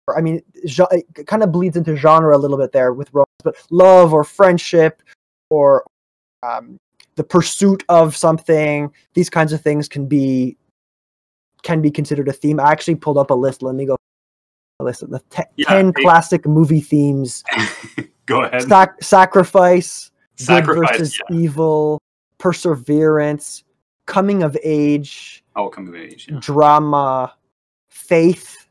or 0.07 0.19
I 0.19 0.21
mean, 0.21 0.43
it 0.55 1.27
kind 1.27 1.43
of 1.43 1.53
bleeds 1.53 1.77
into 1.77 1.97
genre 1.97 2.37
a 2.37 2.39
little 2.39 2.57
bit 2.57 2.73
there 2.73 2.93
with 2.93 3.13
romance, 3.13 3.29
but 3.45 3.57
love 3.71 4.13
or 4.13 4.25
friendship 4.25 5.03
or 5.51 5.85
um, 6.43 6.79
the 7.17 7.25
pursuit 7.25 7.85
of 7.89 8.17
something. 8.17 8.93
These 9.15 9.31
kinds 9.31 9.53
of 9.53 9.61
things 9.61 9.89
can 9.89 10.07
be 10.07 10.57
can 11.63 11.81
be 11.83 11.91
considered 11.91 12.29
a 12.29 12.33
theme. 12.33 12.61
I 12.61 12.71
actually 12.71 12.95
pulled 12.97 13.19
up 13.19 13.31
a 13.31 13.35
list. 13.35 13.63
Let 13.63 13.75
me 13.75 13.87
go. 13.87 13.97
Listen, 14.81 15.11
the 15.11 15.21
te- 15.31 15.43
Yeah, 15.57 15.69
ten 15.69 15.93
hey. 15.97 16.03
classic 16.03 16.47
movie 16.47 16.81
themes: 16.81 17.43
Go 18.27 18.43
ahead. 18.43 18.63
Sac- 18.63 19.03
sacrifice, 19.03 20.11
Sacrifice. 20.37 20.67
good 20.67 20.89
versus 20.89 21.19
yeah. 21.31 21.37
evil, 21.37 22.01
perseverance, 22.39 23.65
coming 24.07 24.43
of 24.43 24.57
age, 24.63 25.43
Oh, 25.57 25.69
coming 25.69 25.89
of 25.95 26.01
age. 26.01 26.29
Yeah. 26.31 26.39
drama, 26.41 27.35
faith, 27.89 28.69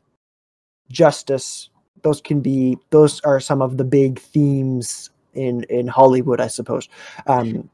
justice. 0.90 1.70
Those 2.02 2.20
can 2.20 2.40
be 2.40 2.78
those 2.90 3.20
are 3.20 3.40
some 3.40 3.60
of 3.60 3.76
the 3.76 3.84
big 3.84 4.18
themes 4.18 5.10
in 5.34 5.64
in 5.64 5.86
Hollywood, 5.88 6.40
I 6.40 6.46
suppose. 6.46 6.88
Um, 7.26 7.68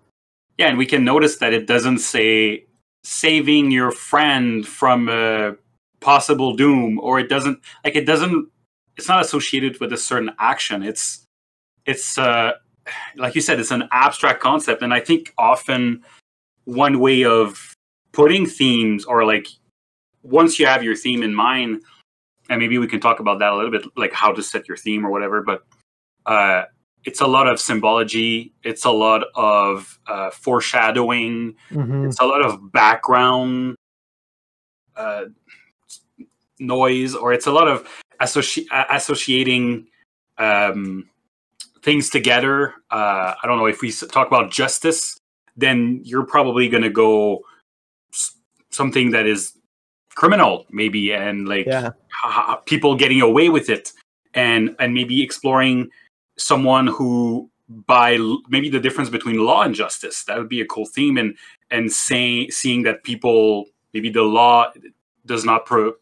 Yeah, 0.59 0.69
and 0.69 0.79
we 0.79 0.87
can 0.87 1.05
notice 1.05 1.37
that 1.39 1.53
it 1.53 1.67
doesn't 1.67 1.99
say 1.99 2.65
saving 3.05 3.71
your 3.71 3.91
friend 3.91 4.67
from 4.67 5.09
a 5.09 5.57
possible 6.01 6.55
doom, 6.57 6.99
or 7.01 7.19
it 7.19 7.29
doesn't 7.29 7.61
like 7.85 7.97
it 7.97 8.07
doesn't. 8.07 8.49
It's 8.97 9.09
not 9.09 9.21
associated 9.21 9.81
with 9.81 9.93
a 9.93 9.97
certain 9.97 10.31
action. 10.39 10.83
It's 10.83 11.25
it's 11.87 12.19
uh 12.19 12.53
like 13.17 13.35
you 13.35 13.41
said, 13.41 13.61
it's 13.61 13.71
an 13.71 13.89
abstract 13.93 14.41
concept, 14.41 14.83
and 14.83 14.93
I 14.93 15.01
think 15.01 15.33
often 15.39 16.05
one 16.65 16.99
way 16.99 17.25
of 17.25 17.75
putting 18.13 18.47
themes 18.47 19.05
or 19.05 19.25
like 19.25 19.49
once 20.23 20.59
you 20.59 20.67
have 20.67 20.83
your 20.83 20.97
theme 20.97 21.23
in 21.23 21.35
mind, 21.35 21.83
and 22.49 22.59
maybe 22.59 22.79
we 22.79 22.87
can 22.87 23.01
talk 23.01 23.21
about 23.21 23.39
that 23.41 23.53
a 23.53 23.57
little 23.57 23.71
bit, 23.71 23.85
like 23.97 24.13
how 24.13 24.33
to 24.33 24.43
set 24.43 24.69
your 24.69 24.77
theme 24.77 25.05
or 25.07 25.11
whatever. 25.11 25.43
But 25.43 25.65
uh, 26.27 26.65
it's 27.05 27.21
a 27.21 27.27
lot 27.27 27.47
of 27.49 27.61
symbology. 27.61 28.53
It's 28.63 28.85
a 28.85 28.91
lot 28.91 29.25
of 29.35 29.99
uh, 30.07 30.31
foreshadowing. 30.31 31.55
mhm. 31.71 32.07
It's 32.07 32.19
a 32.21 32.25
lot 32.25 32.43
of 32.43 32.73
background 32.73 33.77
uh, 34.97 35.25
noise, 36.59 37.15
or 37.15 37.33
it's 37.33 37.47
a 37.47 37.53
lot 37.53 37.69
of 37.69 37.87
associ- 38.21 38.67
associating 38.91 39.87
um, 40.39 41.09
things 41.83 42.11
together. 42.11 42.75
Uh, 42.91 43.35
I 43.43 43.47
don't 43.47 43.59
know 43.59 43.67
if 43.67 43.81
we 43.83 43.91
talk 43.93 44.27
about 44.27 44.51
justice, 44.51 45.19
then 45.57 46.01
you're 46.05 46.27
probably 46.27 46.69
going 46.69 46.83
to 46.83 46.91
go 46.91 47.41
s- 48.13 48.37
something 48.71 49.11
that 49.11 49.27
is 49.27 49.53
criminal, 50.15 50.65
maybe, 50.71 51.13
and 51.13 51.49
like 51.49 51.67
Yeah. 51.67 51.91
people 52.67 52.95
getting 52.97 53.21
away 53.21 53.49
with 53.49 53.69
it, 53.69 53.93
and 54.33 54.75
and 54.79 54.95
maybe 54.95 55.23
exploring 55.23 55.91
someone 56.37 56.87
who 56.87 57.51
by 57.69 58.19
maybe 58.49 58.69
the 58.69 58.81
difference 58.81 59.09
between 59.09 59.39
law 59.39 59.63
and 59.63 59.75
justice 59.75 60.25
that 60.25 60.37
would 60.37 60.49
be 60.49 60.61
a 60.61 60.67
cool 60.67 60.85
theme 60.85 61.17
and 61.17 61.37
and 61.71 61.91
saying 61.91 62.51
seeing 62.51 62.83
that 62.83 63.03
people 63.05 63.65
maybe 63.95 64.11
the 64.11 64.23
law 64.23 64.71
does 65.25 65.45
not 65.45 65.65
pre- 65.65 65.93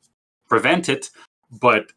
prevent 0.49 0.89
it 0.89 1.11
but 1.61 1.93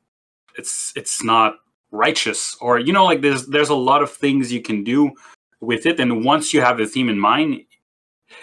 it's 0.57 0.93
it's 0.95 1.23
not 1.23 1.55
righteous 1.91 2.55
or 2.61 2.79
you 2.79 2.93
know 2.93 3.05
like 3.05 3.21
there's 3.21 3.47
there's 3.47 3.69
a 3.69 3.75
lot 3.75 4.01
of 4.01 4.11
things 4.11 4.51
you 4.51 4.61
can 4.61 4.83
do 4.83 5.11
with 5.61 5.85
it. 5.85 5.99
And 5.99 6.23
once 6.23 6.53
you 6.53 6.61
have 6.61 6.77
the 6.77 6.85
theme 6.85 7.09
in 7.09 7.19
mind 7.19 7.61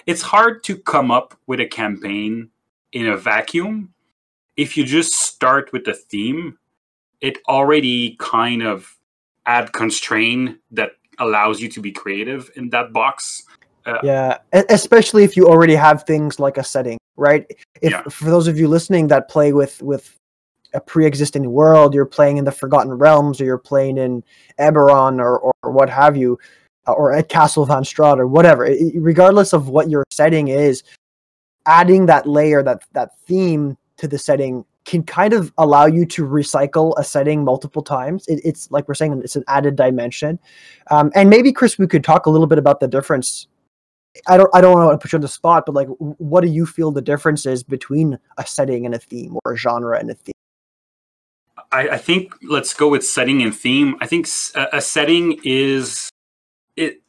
it's 0.07 0.23
hard 0.23 0.63
to 0.65 0.77
come 0.77 1.11
up 1.11 1.39
with 1.47 1.61
a 1.61 1.67
campaign 1.67 2.49
in 2.93 3.09
a 3.09 3.17
vacuum. 3.17 3.93
If 4.57 4.77
you 4.77 4.85
just 4.85 5.13
start 5.15 5.73
with 5.73 5.85
the 5.85 5.95
theme 5.95 6.59
it 7.21 7.39
already 7.49 8.17
kind 8.19 8.63
of 8.63 8.97
add 9.47 9.73
constraint 9.73 10.59
that 10.71 10.93
allows 11.19 11.61
you 11.61 11.69
to 11.69 11.81
be 11.81 11.93
creative 11.93 12.51
in 12.57 12.69
that 12.71 12.93
box 12.93 13.45
Yeah, 14.05 14.39
e- 14.55 14.63
especially 14.71 15.25
if 15.25 15.37
you 15.37 15.49
already 15.49 15.75
have 15.75 16.05
things 16.05 16.39
like 16.39 16.57
a 16.57 16.63
setting, 16.63 16.99
right? 17.17 17.45
If 17.81 17.91
Yeah. 17.91 18.03
for 18.05 18.27
those 18.27 18.47
of 18.47 18.57
you 18.57 18.69
listening 18.69 19.09
that 19.09 19.29
play 19.29 19.53
with 19.53 19.83
with 19.83 20.17
a 20.73 20.81
pre-existing 20.81 21.51
world, 21.51 21.93
you're 21.93 22.07
playing 22.07 22.37
in 22.39 22.45
the 22.45 22.53
Forgotten 22.53 22.93
Realms, 22.95 23.41
or 23.41 23.45
you're 23.45 23.59
playing 23.59 23.99
in 23.99 24.23
Eberron, 24.61 25.19
or 25.21 25.39
or 25.41 25.73
what 25.73 25.91
have 25.91 26.17
you, 26.17 26.39
uh, 26.87 26.93
or 26.93 27.13
at 27.13 27.29
Castle 27.29 27.67
Van 27.67 27.83
Strahd, 27.83 28.19
or 28.19 28.27
whatever. 28.29 28.65
i- 28.67 28.71
i- 28.71 28.93
regardless 28.95 29.53
of 29.53 29.69
what 29.69 29.91
your 29.91 30.05
setting 30.13 30.47
is, 30.49 30.85
adding 31.67 32.07
that 32.07 32.27
layer, 32.27 32.63
that 32.63 32.83
that 32.93 33.19
theme 33.27 33.77
to 33.97 34.07
the 34.09 34.17
setting 34.19 34.65
can 34.85 35.03
kind 35.03 35.33
of 35.33 35.53
allow 35.59 35.87
you 35.87 36.05
to 36.07 36.27
recycle 36.27 36.95
a 36.99 37.05
setting 37.05 37.45
multiple 37.45 37.83
times. 37.83 38.27
It, 38.27 38.41
it's 38.45 38.71
like 38.71 38.89
we're 38.89 38.95
saying, 38.95 39.21
it's 39.23 39.37
an 39.37 39.45
added 39.49 39.77
dimension. 39.77 40.39
Um, 40.91 41.13
and 41.15 41.31
maybe 41.31 41.53
Chris, 41.53 41.79
we 41.79 41.87
could 41.87 42.03
talk 42.03 42.27
a 42.27 42.31
little 42.31 42.47
bit 42.47 42.59
about 42.59 42.81
the 42.81 42.89
difference 42.89 43.47
I 44.27 44.37
don't 44.37 44.51
I 44.53 44.61
don't 44.61 44.75
want 44.75 44.93
to 44.93 45.03
put 45.03 45.13
you 45.13 45.17
on 45.17 45.23
the 45.23 45.29
spot, 45.29 45.65
but 45.67 45.75
like, 45.75 45.89
what 45.99 46.43
do 46.43 46.49
you 46.49 46.67
feel 46.67 46.91
the 46.91 47.01
difference 47.01 47.47
is 47.47 47.63
between 47.63 48.19
a 48.37 48.47
setting 48.47 48.85
and 48.85 48.95
a 48.95 48.99
theme, 48.99 49.39
or 49.45 49.55
a 49.55 49.57
genre 49.57 49.99
and 49.99 50.11
a 50.11 50.15
theme? 50.15 50.33
I, 51.71 51.97
think 51.97 52.35
let's 52.43 52.75
go 52.75 52.89
with 52.91 53.07
setting 53.07 53.43
and 53.43 53.55
theme. 53.55 53.97
I 54.03 54.07
think 54.07 54.29
a 54.55 54.81
setting 54.83 55.41
is 55.43 56.11
it 56.77 57.01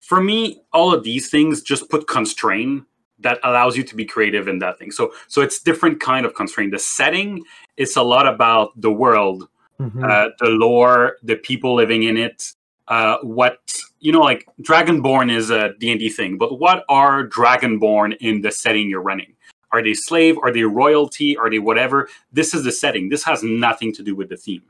for 0.00 0.20
me. 0.20 0.62
All 0.72 0.92
of 0.92 1.04
these 1.04 1.30
things 1.30 1.62
just 1.62 1.88
put 1.88 2.08
constraint 2.08 2.84
that 3.20 3.38
allows 3.44 3.76
you 3.76 3.82
to 3.84 3.94
be 3.94 4.04
creative 4.04 4.48
in 4.48 4.58
that 4.60 4.78
thing. 4.78 4.90
So 4.90 5.12
so 5.28 5.42
it's 5.42 5.60
different 5.60 6.00
kind 6.00 6.26
of 6.26 6.34
constraint. 6.34 6.72
The 6.72 6.78
setting 6.78 7.42
is 7.76 7.96
a 7.96 8.02
lot 8.02 8.26
about 8.26 8.78
the 8.80 8.90
world, 8.90 9.48
Mhm. 9.80 10.04
uh, 10.04 10.30
the 10.38 10.48
lore, 10.50 11.16
the 11.22 11.36
people 11.36 11.74
living 11.74 12.02
in 12.04 12.16
it. 12.16 12.52
Uh, 12.88 13.18
what 13.22 13.58
you 14.00 14.12
know, 14.12 14.20
like 14.20 14.46
Dragonborn 14.62 15.30
is 15.30 15.50
a 15.50 15.74
D 15.78 15.90
and 15.90 16.00
D 16.00 16.08
thing, 16.08 16.38
but 16.38 16.58
what 16.58 16.84
are 16.88 17.26
Dragonborn 17.28 18.16
in 18.20 18.40
the 18.40 18.50
setting 18.50 18.88
you're 18.88 19.02
running? 19.02 19.34
Are 19.72 19.82
they 19.82 19.94
slave? 19.94 20.36
Are 20.42 20.52
they 20.52 20.64
royalty? 20.64 21.36
Are 21.36 21.48
they 21.50 21.60
whatever? 21.60 22.08
This 22.32 22.54
is 22.54 22.64
the 22.64 22.72
setting. 22.72 23.08
This 23.08 23.22
has 23.24 23.42
nothing 23.44 23.92
to 23.94 24.02
do 24.02 24.16
with 24.16 24.28
the 24.30 24.36
theme. 24.36 24.62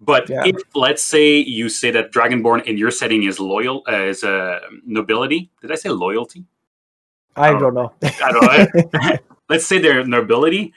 But 0.00 0.28
Yeah. 0.30 0.44
if 0.46 0.56
let's 0.74 1.02
say 1.02 1.36
you 1.38 1.68
say 1.68 1.90
that 1.90 2.12
Dragonborn 2.12 2.64
in 2.64 2.78
your 2.78 2.90
setting 2.90 3.24
is 3.24 3.38
loyal, 3.40 3.82
uh, 3.88 4.04
is 4.12 4.22
a 4.24 4.60
nobility. 4.86 5.50
Did 5.60 5.72
I 5.72 5.74
say 5.74 5.90
loyalty? 5.90 6.44
I 7.36 7.50
Oh. 7.50 7.58
don't 7.58 7.74
know. 7.74 7.92
I 8.02 8.32
don't 8.32 9.04
know. 9.04 9.16
let's 9.48 9.66
say 9.66 9.78
they're 9.78 10.04
nobility 10.04 10.72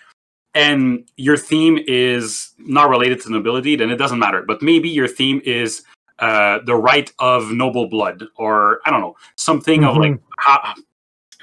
and 0.55 1.07
your 1.17 1.37
theme 1.37 1.79
is 1.87 2.53
not 2.57 2.89
related 2.89 3.21
to 3.21 3.29
nobility 3.31 3.75
then 3.75 3.89
it 3.91 3.97
doesn't 3.97 4.19
matter 4.19 4.41
but 4.41 4.61
maybe 4.63 4.89
your 4.89 5.07
theme 5.07 5.39
is 5.45 5.83
uh, 6.19 6.57
the 6.65 6.75
right 6.75 7.11
of 7.19 7.51
noble 7.51 7.87
blood 7.87 8.23
or 8.35 8.79
i 8.85 8.89
don't 8.89 8.99
know 9.01 9.15
something 9.35 9.83
of 9.85 9.95
like 9.97 10.19
ha- 10.39 10.75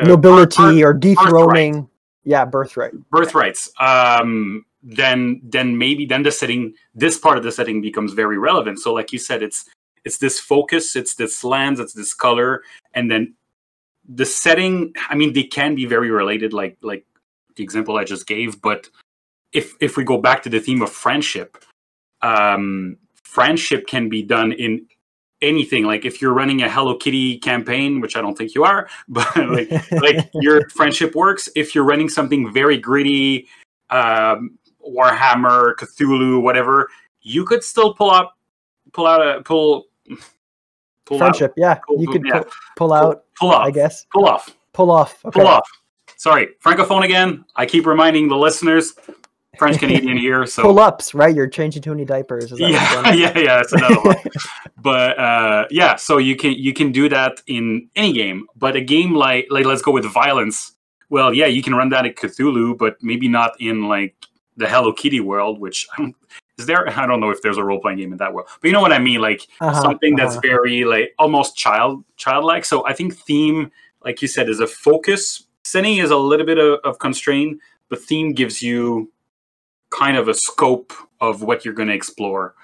uh, 0.00 0.04
Nobility 0.04 0.56
birth- 0.62 0.82
or 0.82 0.92
dethroning. 0.92 1.88
Yeah, 2.24 2.44
birthright. 2.44 2.92
birthrights 3.10 3.70
um, 3.80 4.64
then 4.82 5.40
then 5.44 5.78
maybe 5.78 6.04
then 6.06 6.22
the 6.24 6.32
setting 6.32 6.74
this 6.94 7.16
part 7.16 7.38
of 7.38 7.44
the 7.44 7.52
setting 7.52 7.80
becomes 7.80 8.12
very 8.12 8.38
relevant 8.38 8.78
so 8.80 8.92
like 8.92 9.12
you 9.12 9.18
said 9.20 9.40
it's 9.42 9.64
it's 10.04 10.18
this 10.18 10.38
focus 10.40 10.94
it's 10.96 11.14
this 11.14 11.42
lens 11.44 11.78
it's 11.80 11.92
this 11.94 12.12
color 12.12 12.62
and 12.94 13.08
then 13.10 13.34
the 14.08 14.24
setting 14.24 14.92
i 15.10 15.14
mean 15.14 15.32
they 15.32 15.42
can 15.42 15.74
be 15.74 15.86
very 15.86 16.10
related 16.10 16.52
like 16.52 16.76
like 16.82 17.04
the 17.56 17.62
example 17.62 17.96
i 17.96 18.04
just 18.04 18.26
gave 18.26 18.60
but 18.60 18.88
if 19.52 19.74
if 19.80 19.96
we 19.96 20.04
go 20.04 20.18
back 20.18 20.42
to 20.42 20.48
the 20.48 20.60
theme 20.60 20.82
of 20.82 20.90
friendship 20.90 21.64
um 22.22 22.96
friendship 23.24 23.86
can 23.86 24.08
be 24.08 24.22
done 24.22 24.52
in 24.52 24.86
anything. 25.42 25.84
Like 25.84 26.04
if 26.04 26.20
you're 26.20 26.32
running 26.32 26.62
a 26.62 26.70
hello 26.70 26.96
kitty 26.96 27.38
campaign 27.38 28.00
which 28.00 28.16
i 28.16 28.22
don't 28.22 28.36
think 28.36 28.54
you 28.54 28.64
are 28.64 28.88
but 29.08 29.28
like 29.36 29.70
like 29.92 30.30
your 30.34 30.68
friendship 30.74 31.14
works. 31.14 31.48
If 31.54 31.74
you're 31.74 31.84
running 31.84 32.08
something 32.08 32.52
very 32.52 32.78
gritty 32.78 33.48
um 33.90 34.58
warhammer 34.86 35.74
cthulhu 35.76 36.40
whatever 36.42 36.88
you 37.20 37.44
could 37.44 37.62
still 37.62 37.94
pull 37.94 38.10
up 38.10 38.36
pull 38.92 39.06
out 39.06 39.20
a 39.26 39.42
pull 39.42 39.86
pull 41.06 41.18
Friendship, 41.18 41.54
yeah. 41.56 41.78
Pull- 41.86 42.00
You 42.00 42.08
could 42.08 42.22
yeah. 42.26 42.40
pull, 42.40 42.50
pull 42.76 42.92
out, 42.92 43.24
pull 43.38 43.50
off 43.52 43.66
I 43.66 43.70
guess. 43.70 44.04
pull 44.12 44.26
off 44.26 44.54
Pull 44.74 44.90
off. 44.90 45.24
Okay. 45.24 45.40
pull 45.40 45.46
off 45.48 45.66
sorry 46.18 46.48
francophone 46.64 47.04
again 47.04 47.44
i 47.56 47.64
keep 47.66 47.84
reminding 47.86 48.28
the 48.28 48.36
listeners 48.36 48.94
french 49.58 49.78
canadian 49.78 50.16
here 50.18 50.44
so 50.46 50.62
Pull 50.62 50.78
ups, 50.80 51.14
right? 51.14 51.34
You're 51.34 51.46
changing 51.46 51.80
too 51.82 51.90
many 51.90 52.04
diapers. 52.04 52.52
Is 52.52 52.58
that 52.58 52.70
yeah 52.70 53.12
yeah 53.14 53.38
yeah 53.38 53.56
that's 53.56 53.72
another 53.72 54.00
one 54.02 54.16
but 54.82 55.18
uh 55.18 55.66
yeah 55.70 55.96
so 55.96 56.18
you 56.18 56.36
can 56.36 56.52
you 56.52 56.72
can 56.74 56.92
do 56.92 57.08
that 57.08 57.40
in 57.46 57.88
any 57.96 58.12
game 58.12 58.46
but 58.56 58.76
a 58.76 58.80
game 58.82 59.14
like 59.14 59.46
like 59.50 59.64
let's 59.64 59.80
go 59.82 59.92
with 59.92 60.04
violence 60.04 60.72
well 61.08 61.32
yeah 61.32 61.46
you 61.46 61.62
can 61.62 61.74
run 61.74 61.88
that 61.90 62.04
at 62.04 62.16
cthulhu 62.16 62.76
but 62.76 62.96
maybe 63.02 63.28
not 63.28 63.52
in 63.60 63.88
like 63.88 64.14
the 64.58 64.68
hello 64.68 64.92
kitty 64.92 65.20
world 65.20 65.58
which 65.58 65.86
i 65.96 66.02
don't 66.02 66.14
is 66.58 66.66
there 66.66 66.88
i 66.98 67.06
don't 67.06 67.20
know 67.20 67.30
if 67.30 67.42
there's 67.42 67.58
a 67.58 67.64
role-playing 67.64 67.98
game 67.98 68.12
in 68.12 68.18
that 68.18 68.32
world 68.32 68.48
but 68.60 68.68
you 68.68 68.72
know 68.72 68.80
what 68.80 68.92
i 68.92 68.98
mean? 68.98 69.20
Like 69.20 69.46
Uh-huh, 69.60 69.82
something 69.82 70.16
that's 70.16 70.36
uh-huh. 70.36 70.42
very 70.42 70.84
like 70.84 71.14
almost 71.18 71.56
child 71.56 72.04
childlike. 72.16 72.64
So 72.64 72.86
i 72.86 72.92
think 72.92 73.14
theme 73.14 73.70
like 74.04 74.22
you 74.22 74.28
said 74.28 74.48
is 74.48 74.60
a 74.60 74.66
focus. 74.66 75.44
Setting 75.64 75.96
is 75.96 76.12
a 76.12 76.16
little 76.16 76.46
bit 76.46 76.58
of, 76.58 76.80
of 76.84 76.98
constraint 76.98 77.60
but 77.88 78.00
theme 78.00 78.32
gives 78.32 78.62
you 78.62 79.10
kind 79.90 80.16
of 80.16 80.28
a 80.28 80.34
scope 80.34 80.92
of 81.20 81.42
what 81.42 81.64
you're 81.64 81.74
going 81.74 81.88
to 81.88 81.94
explore. 81.94 82.54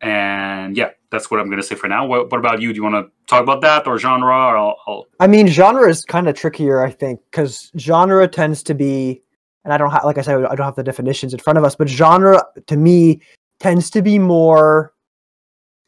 And 0.00 0.76
yeah 0.76 0.90
that's 1.14 1.30
what 1.30 1.40
i'm 1.40 1.46
going 1.46 1.60
to 1.60 1.66
say 1.66 1.76
for 1.76 1.88
now. 1.88 2.04
What, 2.04 2.30
what 2.30 2.38
about 2.38 2.60
you? 2.60 2.72
Do 2.72 2.76
you 2.76 2.82
want 2.82 3.06
to 3.06 3.10
talk 3.26 3.42
about 3.42 3.60
that 3.62 3.86
or 3.86 3.98
genre? 3.98 4.26
Or 4.26 4.56
I'll, 4.56 4.76
I'll 4.86 5.06
I 5.20 5.26
mean, 5.26 5.46
genre 5.46 5.88
is 5.88 6.04
kind 6.04 6.28
of 6.28 6.34
trickier, 6.34 6.84
I 6.84 6.90
think, 6.90 7.20
because 7.30 7.70
genre 7.78 8.26
tends 8.28 8.62
to 8.64 8.74
be, 8.74 9.22
and 9.64 9.72
I 9.72 9.78
don't 9.78 9.90
have, 9.90 10.04
like 10.04 10.18
I 10.18 10.22
said, 10.22 10.44
I 10.44 10.54
don't 10.54 10.66
have 10.66 10.76
the 10.76 10.82
definitions 10.82 11.32
in 11.32 11.40
front 11.40 11.58
of 11.58 11.64
us, 11.64 11.74
but 11.74 11.88
genre 11.88 12.44
to 12.66 12.76
me 12.76 13.20
tends 13.60 13.90
to 13.90 14.02
be 14.02 14.18
more 14.18 14.92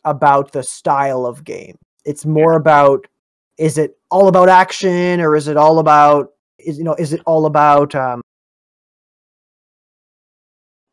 about 0.04 0.52
the 0.52 0.62
style 0.62 1.26
of 1.26 1.44
game. 1.44 1.76
It's 2.04 2.24
more 2.24 2.54
about 2.54 3.06
is 3.58 3.78
it 3.78 3.98
all 4.10 4.28
about 4.28 4.48
action 4.48 5.20
or 5.20 5.34
is 5.34 5.48
it 5.48 5.56
all 5.56 5.78
about 5.78 6.32
is 6.58 6.78
you 6.78 6.84
know 6.84 6.94
is 6.94 7.12
it 7.12 7.20
all 7.26 7.46
about 7.46 7.94
um 7.94 8.20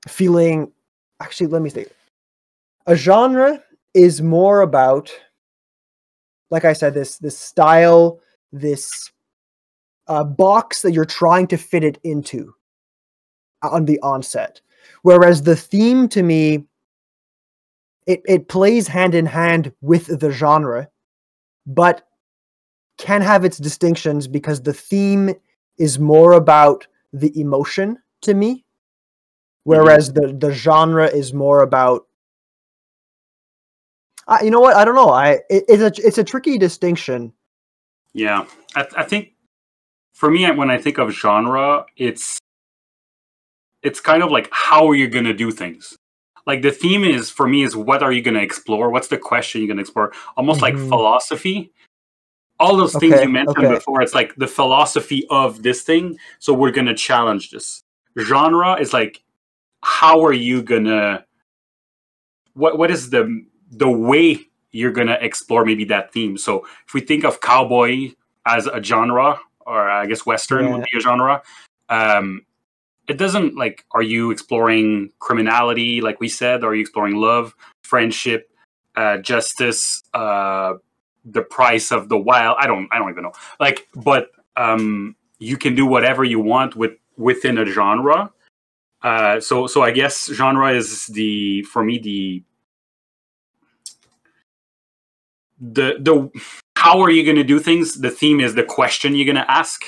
feeling 0.07 0.71
actually 1.21 1.47
let 1.47 1.61
me 1.61 1.69
think. 1.69 1.89
A 2.87 2.95
genre 2.95 3.63
is 3.93 4.21
more 4.21 4.61
about 4.61 5.11
like 6.49 6.65
i 6.65 6.73
said 6.73 6.93
this 6.93 7.17
this 7.17 7.37
style 7.37 8.19
this 8.51 9.11
uh, 10.07 10.23
box 10.23 10.81
that 10.81 10.91
you're 10.91 11.05
trying 11.05 11.47
to 11.47 11.57
fit 11.57 11.83
it 11.83 11.99
into 12.03 12.53
on 13.63 13.85
the 13.85 13.99
onset. 14.01 14.61
Whereas 15.01 15.43
the 15.43 15.55
theme 15.55 16.07
to 16.09 16.23
me 16.23 16.65
it, 18.05 18.21
it 18.25 18.49
plays 18.49 18.87
hand 18.87 19.15
in 19.15 19.25
hand 19.25 19.71
with 19.81 20.19
the 20.19 20.31
genre 20.31 20.89
but 21.65 22.07
can 22.97 23.21
have 23.21 23.45
its 23.45 23.57
distinctions 23.57 24.27
because 24.27 24.61
the 24.61 24.73
theme 24.73 25.33
is 25.77 25.99
more 25.99 26.33
about 26.33 26.85
the 27.13 27.39
emotion 27.39 27.97
to 28.21 28.33
me 28.33 28.65
whereas 29.63 30.11
the 30.13 30.35
the 30.37 30.51
genre 30.51 31.07
is 31.07 31.33
more 31.33 31.61
about 31.61 32.07
uh, 34.25 34.37
you 34.41 34.49
know 34.49 34.61
what? 34.61 34.77
I 34.77 34.85
don't 34.85 34.95
know. 34.95 35.09
I 35.09 35.31
it, 35.49 35.65
it's 35.67 35.81
a 35.99 36.07
it's 36.07 36.17
a 36.17 36.23
tricky 36.23 36.57
distinction. 36.57 37.33
Yeah. 38.13 38.45
I, 38.73 38.87
I 38.95 39.03
think 39.03 39.33
for 40.13 40.29
me 40.29 40.49
when 40.51 40.69
i 40.69 40.77
think 40.77 40.99
of 40.99 41.11
genre 41.11 41.85
it's 41.97 42.39
it's 43.83 43.99
kind 43.99 44.23
of 44.23 44.31
like 44.31 44.49
how 44.51 44.87
are 44.87 44.95
you 44.95 45.07
going 45.07 45.25
to 45.25 45.33
do 45.33 45.51
things? 45.51 45.97
Like 46.45 46.61
the 46.61 46.71
theme 46.71 47.03
is 47.03 47.29
for 47.29 47.47
me 47.47 47.63
is 47.63 47.75
what 47.75 48.03
are 48.03 48.11
you 48.11 48.21
going 48.21 48.35
to 48.35 48.41
explore? 48.41 48.89
What's 48.89 49.07
the 49.07 49.17
question 49.17 49.61
you're 49.61 49.67
going 49.67 49.77
to 49.77 49.81
explore? 49.81 50.11
Almost 50.35 50.61
like 50.61 50.75
Mhm. 50.75 50.89
philosophy. 50.89 51.71
All 52.59 52.77
those 52.77 52.95
things 52.95 53.21
you 53.21 53.29
mentioned 53.29 53.65
okay. 53.65 53.75
before 53.75 54.01
it's 54.01 54.13
like 54.13 54.35
the 54.35 54.47
philosophy 54.47 55.25
of 55.29 55.63
this 55.63 55.81
thing. 55.81 56.17
So 56.39 56.53
we're 56.53 56.71
going 56.71 56.87
to 56.87 56.95
challenge 56.95 57.51
this. 57.51 57.81
Genre 58.19 58.75
is 58.75 58.93
like 58.93 59.23
how 59.83 60.23
are 60.23 60.33
you 60.33 60.61
going 60.61 60.85
to 60.85 61.25
what 62.53 62.77
what 62.77 62.91
is 62.91 63.09
the 63.09 63.45
the 63.71 63.89
way 63.89 64.39
you're 64.71 64.91
going 64.91 65.07
to 65.07 65.23
explore 65.23 65.65
maybe 65.65 65.85
that 65.85 66.13
theme? 66.13 66.37
So 66.37 66.65
if 66.85 66.93
we 66.93 67.01
think 67.01 67.23
of 67.25 67.41
cowboy 67.41 68.11
as 68.45 68.67
a 68.67 68.81
genre 68.83 69.39
or 69.65 69.89
i 69.89 70.05
guess 70.05 70.25
western 70.25 70.71
would 70.71 70.83
be 70.91 70.97
a 70.97 70.99
genre 70.99 71.41
um 71.89 72.41
it 73.07 73.17
doesn't 73.17 73.55
like 73.55 73.85
are 73.91 74.01
you 74.01 74.31
exploring 74.31 75.11
criminality 75.19 76.01
like 76.01 76.19
we 76.19 76.29
said? 76.29 76.63
Are 76.63 76.73
you 76.73 76.81
exploring 76.81 77.15
love 77.15 77.53
friendship 77.83 78.49
uh 78.95 79.17
justice 79.17 80.03
uh 80.13 80.73
the 81.25 81.41
price 81.41 81.91
of 81.91 82.09
the 82.09 82.17
wild? 82.17 82.57
I 82.59 82.67
don't 82.67 82.87
i 82.91 82.99
don't 82.99 83.09
even 83.09 83.23
know. 83.23 83.33
Like 83.59 83.87
but 83.95 84.27
um 84.55 85.15
you 85.39 85.57
can 85.57 85.75
do 85.75 85.85
whatever 85.85 86.23
you 86.23 86.39
want 86.39 86.75
with 86.75 86.93
within 87.17 87.57
a 87.57 87.65
genre. 87.65 88.31
Uh 89.01 89.39
so 89.39 89.67
so 89.67 89.81
i 89.81 89.91
guess 89.91 90.31
genre 90.31 90.71
is 90.73 91.07
the 91.07 91.63
for 91.63 91.83
me 91.83 91.99
the 91.99 92.43
the 95.59 95.95
the 95.99 96.41
how 96.83 96.99
are 96.99 97.09
you 97.09 97.23
going 97.23 97.37
to 97.37 97.45
do 97.45 97.59
things? 97.59 98.01
The 98.01 98.09
theme 98.09 98.41
is 98.41 98.55
the 98.55 98.63
question 98.63 99.15
you're 99.15 99.25
going 99.25 99.37
to 99.37 99.49
ask 99.49 99.83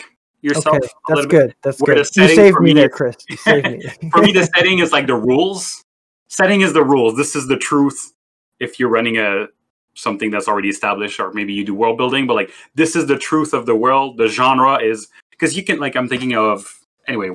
yourself 0.45 0.77
okay 0.77 0.87
that's 1.07 1.21
bit. 1.21 1.29
good 1.29 1.55
that's 1.63 1.81
good. 1.81 1.97
you 1.97 2.27
saved 2.35 2.59
me 2.59 2.67
me 2.67 2.73
there 2.73 2.85
is- 2.89 2.95
chris. 2.95 3.15
You 3.29 3.37
saved 3.49 3.65
me. 3.71 3.81
For 4.11 4.21
me 4.21 4.31
the 4.31 4.45
setting 4.55 4.79
is 4.79 4.91
like 4.91 5.07
the 5.07 5.15
rules. 5.15 5.83
Setting 6.27 6.61
is 6.61 6.73
the 6.73 6.83
rules. 6.83 7.15
This 7.17 7.35
is 7.35 7.47
the 7.47 7.57
truth 7.57 8.13
if 8.59 8.79
you're 8.79 8.89
running 8.89 9.17
a 9.17 9.47
something 9.95 10.29
that's 10.31 10.47
already 10.47 10.69
established 10.69 11.19
or 11.19 11.31
maybe 11.33 11.53
you 11.53 11.63
do 11.63 11.73
world 11.73 11.97
building 11.97 12.27
but 12.27 12.33
like 12.35 12.51
this 12.75 12.95
is 12.95 13.07
the 13.07 13.17
truth 13.17 13.53
of 13.53 13.65
the 13.65 13.75
world. 13.75 14.17
The 14.17 14.27
genre 14.27 14.77
is 14.83 15.07
because 15.31 15.55
you 15.57 15.63
can 15.63 15.79
like 15.79 15.95
i'm 15.95 16.07
thinking 16.09 16.35
of 16.35 16.79
anyway 17.07 17.29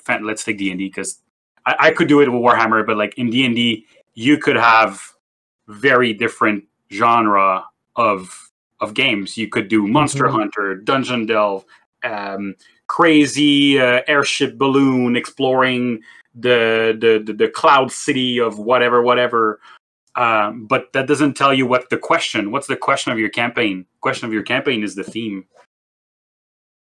fan- 0.00 0.24
let's 0.24 0.42
take 0.44 0.58
d&d 0.58 0.76
because 0.88 1.18
I, 1.64 1.76
I 1.86 1.90
could 1.92 2.08
do 2.08 2.20
it 2.20 2.28
with 2.28 2.40
warhammer 2.42 2.84
but 2.84 2.96
like 2.96 3.14
in 3.18 3.30
d&d 3.30 3.86
you 4.14 4.36
could 4.38 4.56
have 4.56 5.00
very 5.68 6.12
different 6.12 6.64
genre 6.92 7.64
of 7.96 8.50
of 8.80 8.94
games. 8.94 9.38
You 9.38 9.48
could 9.48 9.68
do 9.68 9.86
monster 9.86 10.24
Mhm. 10.24 10.32
hunter 10.32 10.74
dungeon 10.74 11.24
delve 11.26 11.64
um, 12.04 12.54
crazy 12.86 13.80
uh, 13.80 14.02
airship 14.06 14.58
balloon 14.58 15.16
exploring 15.16 16.02
the, 16.34 16.96
the 16.98 17.22
the 17.24 17.32
the 17.34 17.48
cloud 17.48 17.92
city 17.92 18.38
of 18.38 18.58
whatever 18.58 19.02
whatever 19.02 19.60
um, 20.16 20.66
but 20.66 20.92
that 20.92 21.06
doesn't 21.06 21.34
tell 21.34 21.52
you 21.52 21.66
what 21.66 21.90
the 21.90 21.98
question 21.98 22.50
what's 22.50 22.66
the 22.66 22.76
question 22.76 23.12
of 23.12 23.18
your 23.18 23.28
campaign 23.28 23.84
question 24.00 24.26
of 24.26 24.32
your 24.32 24.42
campaign 24.42 24.82
is 24.82 24.94
the 24.94 25.04
theme 25.04 25.44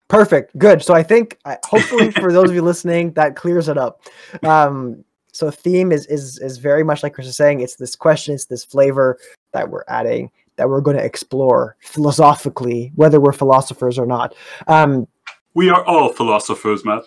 Perfect. 0.07 0.55
Good. 0.57 0.83
So 0.83 0.93
I 0.93 1.01
think 1.01 1.39
hopefully 1.65 2.11
for 2.11 2.31
those 2.31 2.49
of 2.49 2.55
you 2.55 2.61
listening, 2.73 3.11
that 3.13 3.35
clears 3.35 3.67
it 3.67 3.77
up. 3.77 4.03
Um, 4.43 5.03
so 5.33 5.49
theme 5.51 5.91
is 5.91 6.05
is 6.05 6.39
is 6.39 6.57
very 6.59 6.83
much 6.83 7.03
like 7.03 7.13
Chris 7.13 7.27
is 7.27 7.35
saying. 7.35 7.59
It's 7.59 7.75
this 7.75 7.95
question, 7.95 8.35
it's 8.35 8.45
this 8.45 8.63
flavor 8.63 9.17
that 9.51 9.69
we're 9.69 9.83
adding 9.87 10.31
that 10.57 10.69
we're 10.69 10.81
going 10.81 10.97
to 10.97 11.03
explore 11.03 11.77
philosophically, 11.81 12.91
whether 12.95 13.19
we're 13.19 13.33
philosophers 13.33 13.97
or 13.97 14.05
not. 14.05 14.35
Um, 14.67 15.07
we 15.53 15.69
are 15.69 15.83
all 15.85 16.11
philosophers 16.11 16.83
matt 16.83 17.03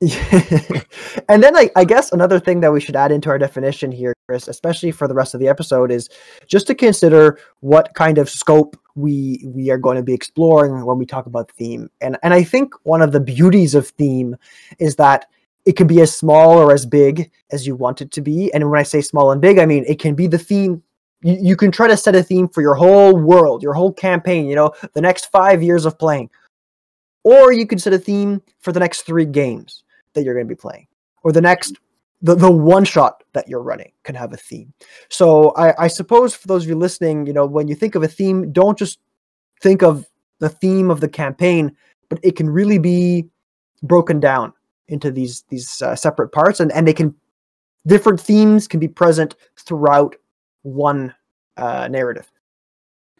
and 1.28 1.42
then 1.42 1.56
I, 1.56 1.70
I 1.74 1.84
guess 1.84 2.12
another 2.12 2.38
thing 2.38 2.60
that 2.60 2.72
we 2.72 2.80
should 2.80 2.94
add 2.94 3.10
into 3.10 3.30
our 3.30 3.38
definition 3.38 3.90
here, 3.90 4.14
Chris, 4.28 4.46
especially 4.46 4.92
for 4.92 5.08
the 5.08 5.14
rest 5.14 5.34
of 5.34 5.40
the 5.40 5.48
episode, 5.48 5.90
is 5.90 6.08
just 6.46 6.68
to 6.68 6.74
consider 6.74 7.40
what 7.60 7.92
kind 7.94 8.18
of 8.18 8.30
scope 8.30 8.76
we 8.94 9.42
we 9.44 9.70
are 9.70 9.78
going 9.78 9.96
to 9.96 10.04
be 10.04 10.14
exploring 10.14 10.84
when 10.84 10.98
we 10.98 11.06
talk 11.06 11.26
about 11.26 11.50
theme. 11.50 11.90
And 12.00 12.16
and 12.22 12.32
I 12.32 12.44
think 12.44 12.74
one 12.84 13.02
of 13.02 13.10
the 13.10 13.18
beauties 13.18 13.74
of 13.74 13.88
theme 13.88 14.36
is 14.78 14.94
that 14.96 15.26
it 15.66 15.72
can 15.76 15.88
be 15.88 16.00
as 16.00 16.16
small 16.16 16.58
or 16.58 16.72
as 16.72 16.86
big 16.86 17.32
as 17.50 17.66
you 17.66 17.74
want 17.74 18.00
it 18.00 18.12
to 18.12 18.20
be. 18.20 18.54
And 18.54 18.70
when 18.70 18.78
I 18.78 18.84
say 18.84 19.00
small 19.00 19.32
and 19.32 19.40
big, 19.40 19.58
I 19.58 19.66
mean 19.66 19.84
it 19.88 19.98
can 19.98 20.14
be 20.14 20.28
the 20.28 20.38
theme. 20.38 20.80
You, 21.22 21.36
you 21.40 21.56
can 21.56 21.70
try 21.70 21.88
to 21.88 21.96
set 21.96 22.14
a 22.14 22.22
theme 22.22 22.48
for 22.48 22.62
your 22.62 22.74
whole 22.74 23.16
world, 23.16 23.62
your 23.62 23.74
whole 23.74 23.92
campaign, 23.92 24.46
you 24.46 24.54
know, 24.54 24.72
the 24.94 25.00
next 25.00 25.26
five 25.26 25.62
years 25.62 25.84
of 25.84 25.98
playing. 25.98 26.30
Or 27.24 27.52
you 27.52 27.66
can 27.66 27.78
set 27.78 27.92
a 27.92 27.98
theme 27.98 28.42
for 28.60 28.72
the 28.72 28.80
next 28.80 29.02
three 29.02 29.26
games 29.26 29.84
that 30.14 30.22
you're 30.22 30.34
going 30.34 30.46
to 30.46 30.54
be 30.54 30.58
playing, 30.58 30.86
or 31.22 31.32
the 31.32 31.40
next 31.40 31.78
the, 32.22 32.34
the 32.34 32.50
one 32.50 32.84
shot 32.84 33.22
that 33.32 33.48
you're 33.48 33.62
running 33.62 33.92
can 34.02 34.14
have 34.14 34.32
a 34.32 34.36
theme. 34.36 34.72
So 35.08 35.50
I, 35.50 35.84
I 35.84 35.88
suppose 35.88 36.34
for 36.34 36.48
those 36.48 36.64
of 36.64 36.68
you 36.68 36.76
listening, 36.76 37.26
you 37.26 37.32
know, 37.32 37.46
when 37.46 37.68
you 37.68 37.74
think 37.74 37.94
of 37.94 38.02
a 38.02 38.08
theme, 38.08 38.50
don't 38.52 38.78
just 38.78 38.98
think 39.60 39.82
of 39.82 40.06
the 40.40 40.48
theme 40.48 40.90
of 40.90 41.00
the 41.00 41.08
campaign, 41.08 41.76
but 42.08 42.18
it 42.22 42.36
can 42.36 42.48
really 42.48 42.78
be 42.78 43.26
broken 43.82 44.20
down 44.20 44.52
into 44.88 45.10
these 45.10 45.44
these 45.48 45.82
uh, 45.82 45.94
separate 45.94 46.30
parts, 46.30 46.60
and 46.60 46.72
and 46.72 46.86
they 46.86 46.94
can 46.94 47.14
different 47.86 48.20
themes 48.20 48.66
can 48.66 48.80
be 48.80 48.88
present 48.88 49.36
throughout 49.56 50.16
one 50.68 51.14
uh, 51.56 51.88
narrative. 51.88 52.30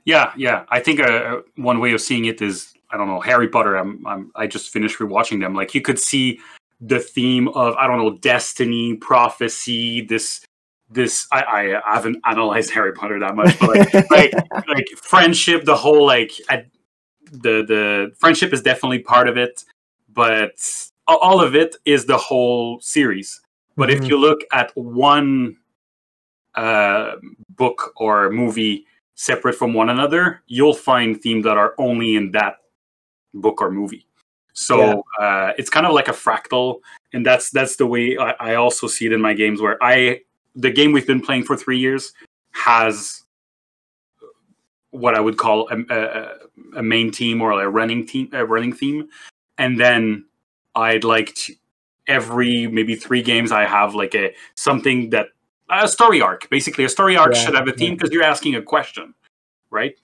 Yeah, 0.05 0.33
yeah. 0.37 0.65
I 0.71 0.81
think 0.81 1.01
uh, 1.01 1.43
one 1.57 1.81
way 1.81 1.93
of 1.93 2.01
seeing 2.01 2.27
it 2.27 2.41
is 2.41 2.73
I 2.91 2.97
don't 2.97 3.09
know 3.09 3.21
Harry 3.21 3.49
Potter. 3.49 3.77
I'm, 3.77 4.07
I'm 4.07 4.31
I 4.35 4.47
just 4.47 4.71
finished 4.71 4.99
rewatching 4.99 5.41
them. 5.41 5.55
Like 5.55 5.75
you 5.75 5.83
could 5.83 5.99
see 5.99 6.41
the 6.81 6.99
theme 6.99 7.49
of 7.49 7.75
I 7.77 7.87
don't 7.87 7.99
know 7.99 8.17
destiny, 8.17 8.97
prophecy. 8.97 10.03
This 10.03 10.45
this 10.91 11.27
I, 11.31 11.43
I 11.85 11.95
haven't 11.95 12.19
analyzed 12.25 12.71
Harry 12.71 12.93
Potter 12.93 13.19
that 13.21 13.35
much, 13.35 13.59
but 13.59 13.69
like 13.69 14.11
like, 14.11 14.33
like 14.67 14.87
friendship. 14.97 15.65
The 15.65 15.77
whole 15.77 16.07
like 16.07 16.33
I, 16.49 16.65
the 17.31 17.65
the 17.67 18.13
friendship 18.19 18.53
is 18.53 18.63
definitely 18.63 19.01
part 19.01 19.29
of 19.29 19.37
it, 19.37 19.65
but 20.13 20.53
all 21.07 21.41
of 21.41 21.55
it 21.55 21.77
is 21.85 22.07
the 22.07 22.17
whole 22.17 22.81
series. 22.81 23.41
But 23.77 23.91
mm-hmm. 23.91 24.03
if 24.03 24.09
you 24.09 24.19
look 24.19 24.41
at 24.53 24.73
one 24.75 25.57
uh, 26.59 27.17
book 27.51 27.93
or 27.97 28.31
movie 28.31 28.85
separate 29.15 29.55
from 29.55 29.75
one 29.75 29.89
another, 29.89 30.43
you'll 30.49 30.75
find 30.75 31.21
themes 31.23 31.45
that 31.45 31.57
are 31.57 31.75
only 31.79 32.17
in 32.17 32.33
that 32.33 32.57
book 33.33 33.63
or 33.63 33.71
movie. 33.71 34.05
So 34.55 35.05
yeah. 35.21 35.25
uh, 35.25 35.53
it's 35.57 35.71
kind 35.71 35.87
of 35.87 35.93
like 35.93 36.09
a 36.09 36.13
fractal, 36.13 36.81
and 37.13 37.25
that's 37.25 37.51
that's 37.51 37.77
the 37.77 37.87
way 37.87 38.19
I, 38.19 38.31
I, 38.41 38.55
also 38.57 38.89
see 38.89 39.07
it 39.07 39.13
in 39.13 39.21
my 39.21 39.33
games. 39.33 39.63
Where 39.63 39.79
I 39.81 40.23
the 40.57 40.73
game 40.73 40.91
we've 40.91 41.07
been 41.07 41.21
playing 41.21 41.45
for 41.45 41.57
three 41.57 41.79
years 41.79 42.13
has 42.51 43.23
what 44.91 45.15
I 45.15 45.21
would 45.21 45.37
call 45.37 45.69
a, 45.71 45.77
a, 45.95 46.79
a 46.79 46.83
main 46.83 47.13
team 47.13 47.41
or 47.41 47.53
a 47.53 47.69
running 47.69 48.05
team, 48.05 48.31
a 48.33 48.45
running 48.45 48.73
theme, 48.73 49.09
and 49.59 49.79
then 49.79 50.25
I'd 50.75 51.05
like 51.05 51.37
to 51.37 51.55
every 52.09 52.67
maybe 52.67 52.97
three 52.97 53.23
games 53.23 53.53
I 53.53 53.65
have 53.65 53.95
like 53.95 54.17
a 54.17 54.35
something 54.57 55.11
that 55.11 55.29
a 55.71 55.89
story 55.89 56.21
arc. 56.21 56.49
Basically, 56.51 56.85
a 56.85 56.89
story 56.89 57.17
arc 57.17 57.35
yeah, 57.35 57.41
should 57.41 57.55
have 57.55 57.69
a 57.69 57.73
theme 57.73 57.95
because 57.95 58.11
yeah. 58.11 58.15
you're 58.15 58.25
asking 58.25 58.55
a 58.55 58.63
question, 58.63 59.15
right? 59.71 59.97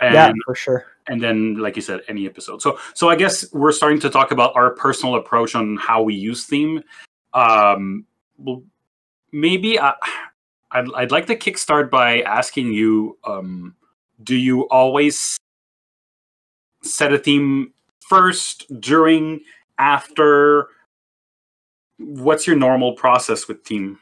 And, 0.00 0.14
yeah, 0.14 0.32
for 0.44 0.54
sure. 0.54 0.86
And 1.06 1.22
then, 1.22 1.56
like 1.56 1.76
you 1.76 1.82
said, 1.82 2.00
any 2.08 2.26
episode. 2.26 2.62
So, 2.62 2.78
so 2.94 3.08
I 3.08 3.16
guess 3.16 3.52
we're 3.52 3.72
starting 3.72 4.00
to 4.00 4.10
talk 4.10 4.30
about 4.30 4.56
our 4.56 4.70
personal 4.70 5.16
approach 5.16 5.54
on 5.54 5.76
how 5.76 6.02
we 6.02 6.14
use 6.14 6.44
theme. 6.44 6.82
Um, 7.32 8.06
well, 8.38 8.62
maybe 9.32 9.78
I, 9.78 9.94
I'd, 10.70 10.86
I'd 10.94 11.12
like 11.12 11.26
to 11.26 11.36
kickstart 11.36 11.90
by 11.90 12.22
asking 12.22 12.72
you: 12.72 13.18
um, 13.24 13.74
Do 14.22 14.36
you 14.36 14.62
always 14.68 15.36
set 16.82 17.12
a 17.12 17.18
theme 17.18 17.72
first, 18.00 18.80
during, 18.80 19.40
after? 19.78 20.68
What's 21.98 22.46
your 22.46 22.56
normal 22.56 22.94
process 22.94 23.46
with 23.46 23.64
theme? 23.64 23.98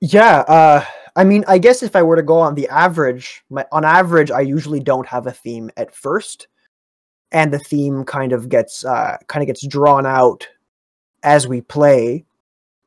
Yeah, 0.00 0.38
uh, 0.40 0.84
I 1.16 1.24
mean, 1.24 1.44
I 1.46 1.58
guess 1.58 1.82
if 1.82 1.94
I 1.94 2.02
were 2.02 2.16
to 2.16 2.22
go 2.22 2.38
on 2.38 2.54
the 2.54 2.68
average, 2.68 3.42
my, 3.50 3.66
on 3.72 3.84
average, 3.84 4.30
I 4.30 4.40
usually 4.40 4.80
don't 4.80 5.06
have 5.06 5.26
a 5.26 5.32
theme 5.32 5.70
at 5.76 5.94
first, 5.94 6.48
and 7.32 7.52
the 7.52 7.58
theme 7.58 8.04
kind 8.04 8.32
of 8.32 8.48
gets 8.48 8.84
uh, 8.84 9.18
kind 9.26 9.42
of 9.42 9.46
gets 9.46 9.66
drawn 9.66 10.06
out 10.06 10.48
as 11.22 11.46
we 11.46 11.60
play. 11.60 12.24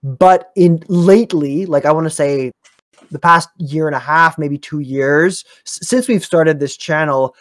But 0.03 0.51
in 0.55 0.83
lately, 0.87 1.65
like 1.65 1.85
I 1.85 1.91
want 1.91 2.05
to 2.05 2.09
say, 2.09 2.51
the 3.11 3.19
past 3.19 3.49
year 3.57 3.87
and 3.87 3.95
a 3.95 3.99
half, 3.99 4.37
maybe 4.37 4.57
two 4.57 4.79
years, 4.79 5.45
since 5.65 6.07
we've 6.07 6.25
started 6.25 6.59
this 6.59 6.75
channel, 6.75 7.35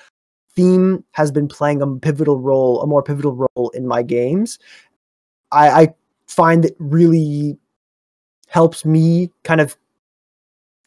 theme 0.55 1.03
has 1.13 1.33
been 1.33 1.49
playing 1.49 1.83
a 1.83 1.87
pivotal 1.87 2.39
role, 2.39 2.83
a 2.83 2.87
more 2.87 3.03
pivotal 3.03 3.49
role 3.57 3.71
in 3.71 3.87
my 3.87 4.03
games. 4.03 4.59
I, 5.51 5.69
I 5.71 5.95
find 6.29 6.67
it 6.67 6.77
really 6.79 7.59
helps 8.53 8.85
me 8.85 9.31
kind 9.45 9.63
of 9.63 9.79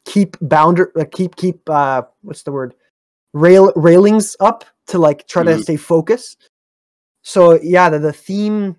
keep 0.05 0.37
boundary, 0.39 0.91
uh, 0.99 1.05
keep 1.11 1.35
keep 1.35 1.67
uh, 1.67 2.03
what's 2.21 2.43
the 2.43 2.51
word, 2.51 2.75
rail 3.33 3.73
railings 3.75 4.35
up 4.39 4.63
to 4.87 4.99
like 4.99 5.27
try 5.27 5.43
mm-hmm. 5.43 5.57
to 5.57 5.63
stay 5.63 5.75
focused. 5.75 6.49
So 7.23 7.59
yeah, 7.61 7.89
the, 7.89 7.99
the 7.99 8.13
theme. 8.13 8.75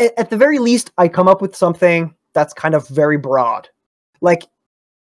At, 0.00 0.18
at 0.18 0.30
the 0.30 0.36
very 0.36 0.58
least, 0.58 0.90
I 0.98 1.06
come 1.06 1.28
up 1.28 1.40
with 1.40 1.54
something 1.54 2.14
that's 2.32 2.52
kind 2.52 2.74
of 2.74 2.88
very 2.88 3.16
broad. 3.16 3.68
Like 4.20 4.42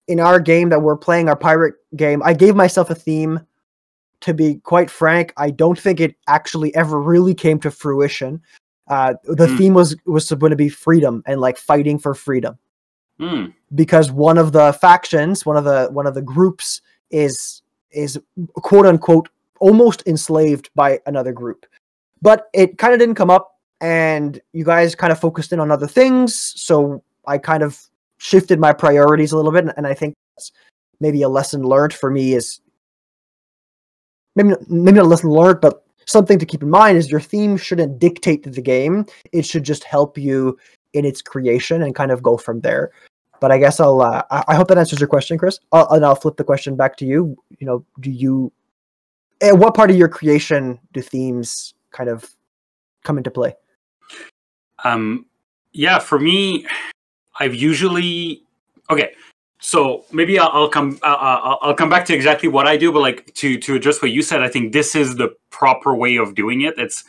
in 0.07 0.21
our 0.21 0.39
game 0.39 0.69
that 0.69 0.81
we're 0.81 0.95
playing, 0.95 1.27
our 1.27 1.35
pirate 1.35 1.75
game, 1.97 2.21
I 2.23 2.33
gave 2.33 2.55
myself 2.55 2.89
a 2.89 2.95
theme. 2.95 3.41
To 4.21 4.33
be 4.33 4.55
quite 4.55 4.89
frank, 4.89 5.33
I 5.37 5.49
don't 5.49 5.79
think 5.79 6.01
it 6.01 6.15
actually 6.27 6.75
ever 6.75 7.01
really 7.01 7.33
came 7.33 7.57
to 7.61 7.71
fruition. 7.71 8.41
Uh, 8.89 9.13
the 9.23 9.47
mm. 9.47 9.57
theme 9.57 9.73
was 9.73 9.95
was 10.05 10.31
going 10.31 10.49
to 10.49 10.55
be 10.55 10.69
freedom 10.69 11.23
and 11.25 11.39
like 11.39 11.57
fighting 11.57 11.99
for 11.99 12.13
freedom. 12.13 12.57
Mm. 13.19 13.53
Because 13.75 14.11
one 14.11 14.37
of 14.37 14.51
the 14.51 14.73
factions, 14.73 15.45
one 15.45 15.57
of 15.57 15.63
the 15.63 15.89
one 15.91 16.07
of 16.07 16.15
the 16.15 16.21
groups 16.21 16.81
is 17.11 17.61
is 17.91 18.19
quote 18.53 18.85
unquote 18.85 19.29
almost 19.59 20.03
enslaved 20.07 20.69
by 20.73 20.99
another 21.05 21.31
group. 21.31 21.65
But 22.21 22.49
it 22.53 22.77
kind 22.77 22.93
of 22.93 22.99
didn't 22.99 23.15
come 23.15 23.29
up 23.29 23.57
and 23.81 24.41
you 24.53 24.65
guys 24.65 24.95
kind 24.95 25.11
of 25.11 25.19
focused 25.19 25.53
in 25.53 25.59
on 25.59 25.71
other 25.71 25.87
things, 25.87 26.35
so 26.35 27.03
I 27.27 27.37
kind 27.37 27.63
of 27.63 27.79
shifted 28.17 28.59
my 28.59 28.73
priorities 28.73 29.31
a 29.31 29.37
little 29.37 29.51
bit 29.51 29.65
and 29.77 29.87
I 29.87 29.93
think 29.93 30.15
maybe 30.99 31.21
a 31.21 31.29
lesson 31.29 31.63
learned 31.63 31.93
for 31.93 32.11
me 32.11 32.33
is 32.33 32.59
maybe 34.35 34.53
maybe 34.67 34.97
not 34.97 35.05
a 35.05 35.07
lesson 35.07 35.29
learned, 35.29 35.61
but 35.61 35.85
something 36.09 36.39
to 36.39 36.45
keep 36.45 36.63
in 36.63 36.69
mind 36.69 36.97
is 36.97 37.11
your 37.11 37.19
theme 37.19 37.55
shouldn't 37.55 37.99
dictate 37.99 38.43
the 38.43 38.61
game. 38.61 39.05
It 39.31 39.43
should 39.43 39.63
just 39.63 39.83
help 39.83 40.17
you 40.17 40.57
in 40.93 41.05
its 41.05 41.21
creation 41.21 41.83
and 41.83 41.93
kind 41.93 42.11
of 42.11 42.23
go 42.23 42.35
from 42.35 42.61
there. 42.61 42.91
But 43.39 43.51
I 43.51 43.57
guess 43.57 43.79
I'll. 43.79 44.01
Uh, 44.01 44.23
I 44.29 44.55
hope 44.55 44.67
that 44.67 44.77
answers 44.77 44.99
your 44.99 45.07
question, 45.07 45.37
Chris. 45.37 45.59
I'll, 45.71 45.87
and 45.91 46.03
I'll 46.03 46.15
flip 46.15 46.35
the 46.35 46.43
question 46.43 46.75
back 46.75 46.97
to 46.97 47.05
you. 47.05 47.37
You 47.59 47.67
know, 47.67 47.85
do 48.01 48.11
you? 48.11 48.51
At 49.41 49.57
what 49.57 49.75
part 49.75 49.89
of 49.89 49.95
your 49.95 50.09
creation 50.09 50.77
do 50.91 51.01
themes 51.01 51.73
kind 51.91 52.09
of 52.09 52.29
come 53.05 53.17
into 53.17 53.31
play? 53.31 53.55
Um, 54.83 55.25
yeah, 55.71 55.99
for 55.99 56.19
me, 56.19 56.65
I've 57.39 57.55
usually 57.55 58.43
okay 58.89 59.13
so 59.59 60.05
maybe 60.11 60.39
I'll, 60.39 60.49
I'll 60.53 60.69
come 60.69 60.97
I'll, 61.03 61.59
I'll, 61.61 61.73
come 61.73 61.89
back 61.89 62.05
to 62.05 62.13
exactly 62.13 62.47
what 62.47 62.65
I 62.65 62.77
do, 62.77 62.91
but 62.93 63.01
like 63.01 63.33
to 63.35 63.57
to 63.59 63.75
address 63.75 64.01
what 64.01 64.11
you 64.11 64.21
said, 64.21 64.41
I 64.41 64.47
think 64.47 64.71
this 64.71 64.95
is 64.95 65.15
the 65.15 65.35
proper 65.49 65.93
way 65.93 66.15
of 66.15 66.33
doing 66.33 66.61
it. 66.61 66.75
It's 66.77 67.03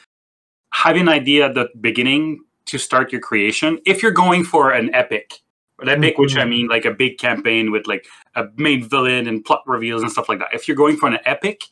having 0.72 1.02
an 1.02 1.08
idea 1.08 1.46
at 1.46 1.54
the 1.54 1.68
beginning 1.80 2.40
to 2.66 2.78
start 2.78 3.12
your 3.12 3.20
creation. 3.20 3.78
If 3.86 4.02
you're 4.02 4.12
going 4.12 4.44
for 4.44 4.72
an 4.72 4.92
epic, 4.94 5.40
an 5.78 5.88
epic, 5.88 6.14
mm-hmm. 6.14 6.22
which 6.22 6.36
I 6.36 6.40
mm-hmm. 6.40 6.50
mean 6.50 6.68
like 6.68 6.84
a 6.84 6.90
big 6.90 7.18
campaign 7.18 7.70
with 7.70 7.86
like 7.86 8.06
a 8.34 8.46
main 8.56 8.88
villain 8.88 9.28
and 9.28 9.44
plot 9.44 9.62
reveals 9.66 10.02
and 10.02 10.10
stuff 10.10 10.28
like 10.28 10.40
that. 10.40 10.48
If 10.52 10.66
you're 10.66 10.76
going 10.76 10.96
for 10.96 11.08
an 11.08 11.18
epic, 11.24 11.62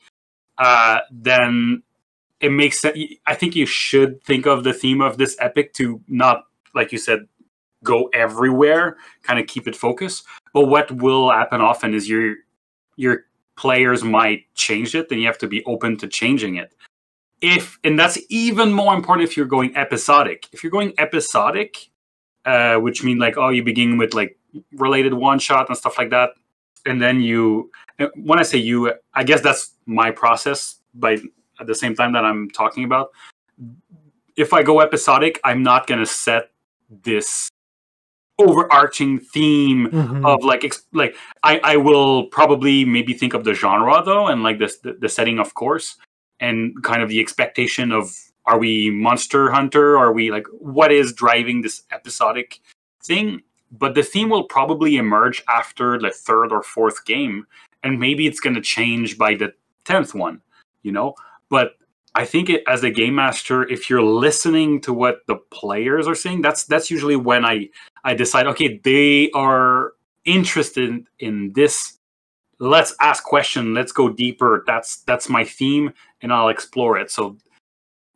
uh, 0.59 1.01
then 1.11 1.83
it 2.41 2.51
makes 2.51 2.81
sense. 2.81 2.97
I 3.27 3.35
think 3.35 3.57
you 3.57 3.67
should 3.67 4.23
think 4.23 4.47
of 4.47 4.63
the 4.63 4.73
theme 4.73 5.01
of 5.01 5.19
this 5.19 5.37
epic 5.41 5.73
to 5.75 6.01
not, 6.07 6.45
like 6.73 6.93
you 6.93 6.99
said, 6.99 7.27
go 7.83 8.11
everywhere. 8.13 8.97
Kind 9.25 9.41
of 9.41 9.49
keep 9.49 9.67
it 9.67 9.75
focused 9.75 10.25
but 10.53 10.67
what 10.67 10.91
will 10.91 11.31
happen 11.31 11.61
often 11.61 11.95
is 11.95 12.09
your 12.09 12.37
your 12.97 13.25
players 13.57 14.05
might 14.05 14.45
change 14.55 14.95
it, 14.95 15.11
and 15.11 15.21
you 15.21 15.27
have 15.27 15.39
to 15.39 15.49
be 15.49 15.65
open 15.65 15.97
to 15.99 16.09
changing 16.09 16.57
it. 16.57 16.75
If 17.41 17.79
and 17.85 17.99
that's 17.99 18.19
even 18.29 18.73
more 18.73 18.95
important 18.95 19.29
if 19.29 19.37
you're 19.37 19.47
going 19.47 19.77
episodic. 19.77 20.49
If 20.53 20.63
you're 20.63 20.71
going 20.73 20.95
episodic, 20.99 21.91
uh, 22.45 22.77
which 22.77 23.05
means 23.05 23.21
like 23.21 23.37
oh 23.37 23.51
you 23.51 23.63
begin 23.63 23.99
with 23.99 24.15
like 24.15 24.39
related 24.73 25.15
one 25.15 25.39
shot 25.39 25.69
and 25.69 25.77
stuff 25.77 25.99
like 25.99 26.11
that, 26.11 26.31
and 26.87 27.01
then 27.01 27.21
you 27.21 27.71
when 28.15 28.39
I 28.39 28.43
say 28.43 28.59
you, 28.59 28.93
I 29.15 29.25
guess 29.25 29.41
that's 29.41 29.73
my 29.87 30.11
process. 30.11 30.77
By 30.95 31.19
at 31.61 31.67
the 31.67 31.75
same 31.75 31.95
time 31.95 32.13
that 32.13 32.25
I'm 32.25 32.51
talking 32.51 32.85
about, 32.85 33.11
if 34.37 34.53
I 34.53 34.63
go 34.63 34.81
episodic, 34.81 35.41
I'm 35.45 35.63
not 35.63 35.87
gonna 35.87 36.07
set 36.07 36.51
this 37.03 37.51
overarching 38.39 39.19
theme 39.19 39.89
mm-hmm. 39.91 40.25
of 40.25 40.45
like 40.45 40.65
ex- 40.65 40.87
like 40.93 41.17
I 41.43 41.61
I 41.65 41.77
will 41.77 42.27
probably 42.27 42.85
maybe 42.85 43.15
think 43.15 43.35
of 43.35 43.45
the 43.45 43.55
genre 43.55 44.03
though 44.05 44.29
and 44.29 44.43
like 44.43 44.59
this 44.59 44.79
the, 44.79 44.93
the 44.95 45.09
setting 45.09 45.39
of 45.39 45.55
course 45.55 45.97
and 46.41 46.83
kind 46.85 47.03
of 47.03 47.09
the 47.09 47.21
expectation 47.21 47.91
of 47.93 48.15
are 48.47 48.59
we 48.59 48.91
monster 48.91 49.51
hunter? 49.51 49.99
Are 49.99 50.13
we 50.13 50.31
like 50.31 50.47
what 50.53 50.93
is 50.93 51.13
driving 51.13 51.63
this 51.63 51.83
episodic 51.91 52.61
thing? 53.05 53.43
But 53.71 53.95
the 53.95 54.03
theme 54.03 54.31
will 54.31 54.45
probably 54.45 54.97
emerge 54.97 55.43
after 55.49 55.99
the 55.99 56.11
third 56.11 56.53
or 56.53 56.63
fourth 56.63 57.05
game 57.05 57.47
and 57.83 58.01
maybe 58.01 58.27
it's 58.27 58.41
going 58.41 58.55
to 58.55 58.63
change 58.63 59.19
by 59.19 59.35
the 59.35 59.53
10th 59.85 60.15
one 60.15 60.41
you 60.83 60.93
know? 60.93 61.15
But 61.51 61.73
I 62.19 62.25
think 62.25 62.51
it, 62.51 62.65
as 62.67 62.83
a 62.83 62.91
game 62.91 63.15
master, 63.15 63.63
if 63.69 63.89
you're 63.89 64.03
listening 64.03 64.81
to 64.81 64.93
what 64.93 65.25
the 65.29 65.37
players 65.37 66.09
are 66.09 66.17
saying, 66.17 66.43
that's 66.43 66.65
that's 66.65 66.91
usually 66.91 67.15
when 67.15 67.45
I 67.45 67.69
I 68.03 68.15
decide, 68.15 68.47
okay, 68.49 68.81
they 68.83 69.31
are 69.35 69.93
interested 70.25 71.07
in 71.21 71.53
this. 71.53 71.99
Let's 72.59 72.93
ask 73.01 73.23
question. 73.23 73.73
Let's 73.73 73.93
go 73.93 74.09
deeper. 74.09 74.65
That's 74.67 74.91
that's 75.05 75.29
my 75.29 75.45
theme, 75.45 75.93
and 76.21 76.33
I'll 76.33 76.49
explore 76.49 76.99
it. 76.99 77.13
So 77.13 77.37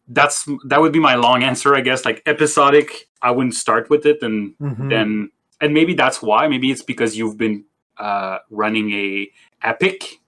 that's 0.08 0.48
that 0.64 0.80
would 0.80 0.92
be 0.92 0.98
my 0.98 1.14
long 1.14 1.44
answer, 1.44 1.76
I 1.76 1.80
guess. 1.80 2.04
Like 2.04 2.22
episodic, 2.26 3.08
I 3.22 3.30
wouldn't 3.30 3.54
start 3.54 3.88
with 3.88 4.04
it, 4.04 4.20
and 4.22 4.58
Mhm. 4.58 4.90
then 4.90 5.30
and 5.60 5.72
maybe 5.72 5.94
that's 5.94 6.20
why. 6.20 6.48
Maybe 6.48 6.72
it's 6.72 6.82
because 6.82 7.16
you've 7.16 7.38
been 7.38 7.64
uh, 7.98 8.38
running 8.50 8.90
a 8.90 9.30
epic, 9.62 10.18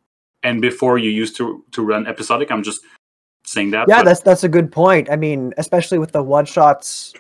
and 0.44 0.60
before 0.60 0.96
you 0.96 1.10
used 1.10 1.34
to 1.38 1.64
to 1.72 1.82
run 1.82 2.06
episodic. 2.06 2.52
I'm 2.52 2.62
just 2.62 2.82
saying 3.44 3.70
that. 3.70 3.86
yeah, 3.88 3.98
but- 3.98 4.06
that's 4.06 4.20
that's 4.20 4.44
a 4.44 4.48
good 4.48 4.72
point. 4.72 5.10
I 5.10 5.16
mean, 5.16 5.52
especially 5.58 5.98
with 5.98 6.12
the 6.12 6.22
one 6.22 6.46
shots, 6.46 7.14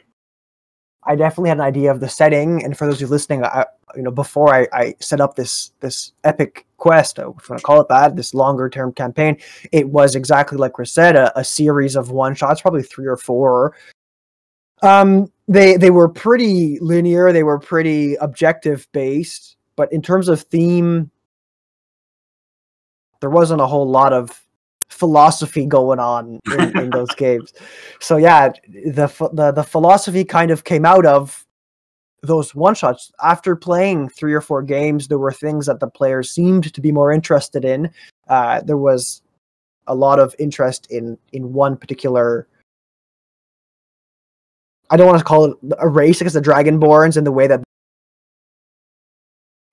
I 1.04 1.16
definitely 1.16 1.50
had 1.50 1.58
an 1.58 1.64
idea 1.64 1.90
of 1.90 2.00
the 2.00 2.08
setting. 2.08 2.64
And 2.64 2.76
for 2.76 2.86
those 2.86 2.96
of 2.96 3.00
you 3.02 3.06
listening, 3.08 3.44
I, 3.44 3.66
you 3.94 4.02
know, 4.02 4.10
before 4.10 4.54
I, 4.54 4.66
I 4.72 4.94
set 5.00 5.20
up 5.20 5.36
this 5.36 5.72
this 5.80 6.12
epic 6.24 6.66
quest, 6.78 7.18
uh, 7.18 7.30
if 7.30 7.48
you 7.48 7.52
want 7.52 7.60
to 7.60 7.64
call 7.64 7.80
it 7.80 7.88
that, 7.88 8.16
this 8.16 8.34
longer 8.34 8.68
term 8.68 8.92
campaign, 8.92 9.38
it 9.72 9.88
was 9.88 10.14
exactly 10.14 10.58
like 10.58 10.72
Chris 10.72 10.92
said, 10.92 11.16
a, 11.16 11.38
a 11.38 11.44
series 11.44 11.96
of 11.96 12.10
one 12.10 12.34
shots, 12.34 12.62
probably 12.62 12.82
three 12.82 13.06
or 13.06 13.16
four. 13.16 13.76
Um, 14.82 15.30
they 15.48 15.76
they 15.76 15.90
were 15.90 16.08
pretty 16.08 16.78
linear. 16.80 17.32
They 17.32 17.42
were 17.42 17.58
pretty 17.58 18.14
objective 18.16 18.88
based, 18.92 19.56
but 19.76 19.92
in 19.92 20.02
terms 20.02 20.28
of 20.28 20.42
theme, 20.42 21.10
there 23.20 23.30
wasn't 23.30 23.60
a 23.60 23.66
whole 23.66 23.88
lot 23.88 24.12
of 24.12 24.43
philosophy 24.94 25.66
going 25.66 25.98
on 25.98 26.40
in, 26.46 26.78
in 26.78 26.90
those 26.90 27.12
games. 27.16 27.52
So 28.00 28.16
yeah, 28.16 28.52
the 28.68 29.08
the 29.32 29.52
the 29.52 29.64
philosophy 29.64 30.24
kind 30.24 30.50
of 30.50 30.64
came 30.64 30.86
out 30.86 31.04
of 31.04 31.44
those 32.22 32.54
one 32.54 32.74
shots. 32.74 33.12
After 33.22 33.56
playing 33.56 34.08
three 34.08 34.32
or 34.32 34.40
four 34.40 34.62
games, 34.62 35.08
there 35.08 35.18
were 35.18 35.32
things 35.32 35.66
that 35.66 35.80
the 35.80 35.88
players 35.88 36.30
seemed 36.30 36.72
to 36.72 36.80
be 36.80 36.92
more 36.92 37.12
interested 37.12 37.64
in. 37.64 37.90
Uh, 38.28 38.60
there 38.62 38.78
was 38.78 39.22
a 39.86 39.94
lot 39.94 40.18
of 40.18 40.34
interest 40.38 40.86
in 40.90 41.18
in 41.32 41.52
one 41.52 41.76
particular. 41.76 42.46
I 44.90 44.96
don't 44.96 45.06
want 45.06 45.18
to 45.18 45.24
call 45.24 45.44
it 45.46 45.56
a 45.78 45.88
race 45.88 46.20
against 46.20 46.34
the 46.34 46.40
Dragonborns 46.40 47.16
in 47.16 47.24
the 47.24 47.32
way 47.32 47.46
that 47.48 47.64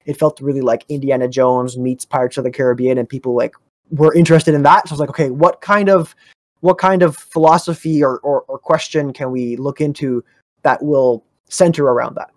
it 0.06 0.18
felt 0.18 0.42
really 0.42 0.62
like 0.62 0.84
Indiana 0.90 1.28
Jones 1.28 1.78
meets 1.78 2.06
Pirates 2.06 2.38
of 2.38 2.44
the 2.44 2.52
Caribbean, 2.52 2.98
and 2.98 3.08
people 3.08 3.36
like 3.36 3.54
were 3.92 4.14
interested 4.14 4.54
in 4.54 4.64
that. 4.64 4.88
So 4.88 4.94
I 4.94 4.96
was 4.96 5.00
like, 5.00 5.10
okay, 5.10 5.30
what 5.30 5.62
kind 5.62 5.90
of 5.90 6.16
what 6.62 6.78
kind 6.78 7.02
of 7.02 7.18
philosophy 7.18 8.04
or, 8.04 8.20
or, 8.20 8.42
or 8.44 8.60
question 8.60 9.14
can 9.14 9.32
we 9.32 9.56
look 9.56 9.82
into 9.82 10.24
that 10.62 10.82
will 10.84 11.26
center 11.50 11.86
around 11.86 12.16
that? 12.16 12.30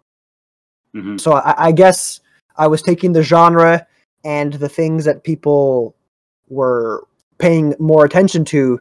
Mhm. 0.95 1.21
So 1.21 1.35
I, 1.35 1.67
I 1.67 1.73
guess 1.73 2.21
I 2.57 2.67
was 2.67 2.83
taking 2.83 3.13
the 3.13 3.23
genre 3.23 3.87
and 4.25 4.55
the 4.55 4.69
things 4.69 5.05
that 5.05 5.25
people 5.25 5.95
were 6.49 7.07
paying 7.39 7.75
more 7.79 8.05
attention 8.05 8.45
to 8.47 8.81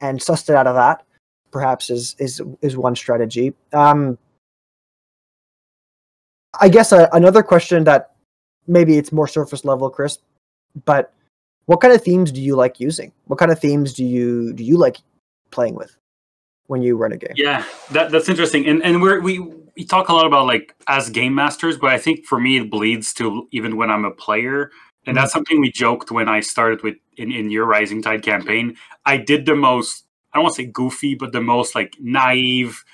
and 0.00 0.18
sussed 0.18 0.48
it 0.48 0.56
out 0.56 0.66
of 0.66 0.74
that. 0.74 1.04
Perhaps 1.52 1.88
is 1.88 2.16
is 2.18 2.42
is 2.62 2.76
one 2.76 2.96
strategy. 2.96 3.54
Um, 3.72 4.18
I 6.60 6.68
guess 6.68 6.90
a, 6.92 7.08
another 7.12 7.42
question 7.42 7.84
that 7.84 8.16
maybe 8.66 8.98
it's 8.98 9.12
more 9.12 9.28
surface 9.28 9.64
level, 9.64 9.88
Chris, 9.88 10.18
but 10.84 11.13
what 11.66 11.80
kind 11.80 11.94
of 11.94 12.02
themes 12.02 12.30
do 12.30 12.40
you 12.40 12.56
like 12.56 12.80
using? 12.80 13.12
What 13.26 13.38
kind 13.38 13.50
of 13.50 13.58
themes 13.58 13.92
do 13.92 14.04
you 14.04 14.52
do 14.52 14.64
you 14.64 14.76
like 14.76 14.98
playing 15.50 15.74
with 15.74 15.96
when 16.66 16.82
you 16.82 16.96
run 16.96 17.12
a 17.12 17.16
game? 17.16 17.32
Yeah, 17.36 17.64
that 17.92 18.10
that's 18.10 18.28
interesting. 18.28 18.66
And 18.66 18.82
and 18.82 19.00
we're 19.00 19.20
we 19.20 19.38
we 19.76 19.84
talk 19.84 20.08
a 20.08 20.12
lot 20.12 20.26
about 20.26 20.46
like 20.46 20.74
as 20.88 21.10
game 21.10 21.34
masters, 21.34 21.78
but 21.78 21.90
I 21.90 21.98
think 21.98 22.24
for 22.24 22.38
me 22.38 22.58
it 22.58 22.70
bleeds 22.70 23.12
to 23.14 23.48
even 23.52 23.76
when 23.76 23.90
I'm 23.90 24.04
a 24.04 24.10
player. 24.10 24.70
And 25.06 25.16
that's 25.16 25.30
mm-hmm. 25.30 25.38
something 25.38 25.60
we 25.60 25.70
joked 25.70 26.10
when 26.10 26.30
I 26.30 26.40
started 26.40 26.82
with 26.82 26.96
in, 27.18 27.30
in 27.30 27.50
your 27.50 27.66
Rising 27.66 28.02
Tide 28.02 28.22
campaign. 28.22 28.74
I 29.04 29.18
did 29.18 29.44
the 29.44 29.54
most 29.54 30.04
I 30.32 30.38
don't 30.38 30.44
want 30.44 30.56
to 30.56 30.62
say 30.62 30.66
goofy, 30.66 31.14
but 31.14 31.32
the 31.32 31.40
most 31.40 31.74
like 31.74 31.94
naive, 32.00 32.84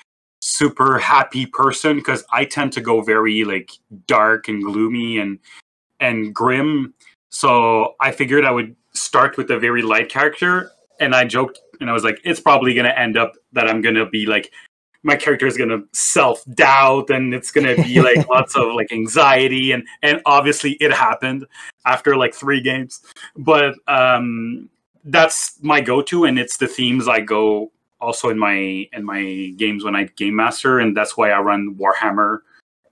super 0.40 0.98
happy 0.98 1.46
person 1.46 1.96
because 1.96 2.24
I 2.30 2.44
tend 2.44 2.72
to 2.74 2.80
go 2.80 3.00
very 3.00 3.44
like 3.44 3.70
dark 4.06 4.48
and 4.48 4.62
gloomy 4.62 5.18
and 5.18 5.38
and 6.00 6.34
grim. 6.34 6.94
So 7.30 7.94
I 8.00 8.12
figured 8.12 8.44
I 8.44 8.50
would 8.50 8.76
start 8.92 9.36
with 9.36 9.50
a 9.50 9.58
very 9.58 9.82
light 9.82 10.08
character, 10.08 10.70
and 11.00 11.14
I 11.14 11.24
joked 11.24 11.60
and 11.80 11.88
I 11.88 11.92
was 11.92 12.04
like, 12.04 12.20
it's 12.24 12.40
probably 12.40 12.74
gonna 12.74 12.90
end 12.90 13.16
up 13.16 13.34
that 13.52 13.68
I'm 13.68 13.80
gonna 13.80 14.08
be 14.08 14.26
like 14.26 14.52
my 15.02 15.16
character 15.16 15.46
is 15.46 15.56
gonna 15.56 15.82
self 15.92 16.44
doubt 16.54 17.08
and 17.08 17.32
it's 17.32 17.50
gonna 17.50 17.74
be 17.76 18.00
like 18.08 18.28
lots 18.28 18.54
of 18.54 18.74
like 18.74 18.92
anxiety 18.92 19.72
and 19.72 19.86
and 20.02 20.20
obviously 20.26 20.72
it 20.72 20.92
happened 20.92 21.46
after 21.86 22.16
like 22.16 22.34
three 22.34 22.60
games. 22.60 23.00
But 23.36 23.74
um 23.88 24.68
that's 25.04 25.58
my 25.62 25.80
go-to 25.80 26.24
and 26.24 26.38
it's 26.38 26.58
the 26.58 26.66
themes 26.66 27.08
i 27.08 27.20
go 27.20 27.70
also 28.00 28.28
in 28.28 28.38
my 28.38 28.86
in 28.92 29.04
my 29.04 29.52
games 29.56 29.84
when 29.84 29.96
i 29.96 30.04
game 30.16 30.36
master 30.36 30.78
and 30.78 30.96
that's 30.96 31.16
why 31.16 31.30
i 31.30 31.40
run 31.40 31.74
warhammer 31.76 32.40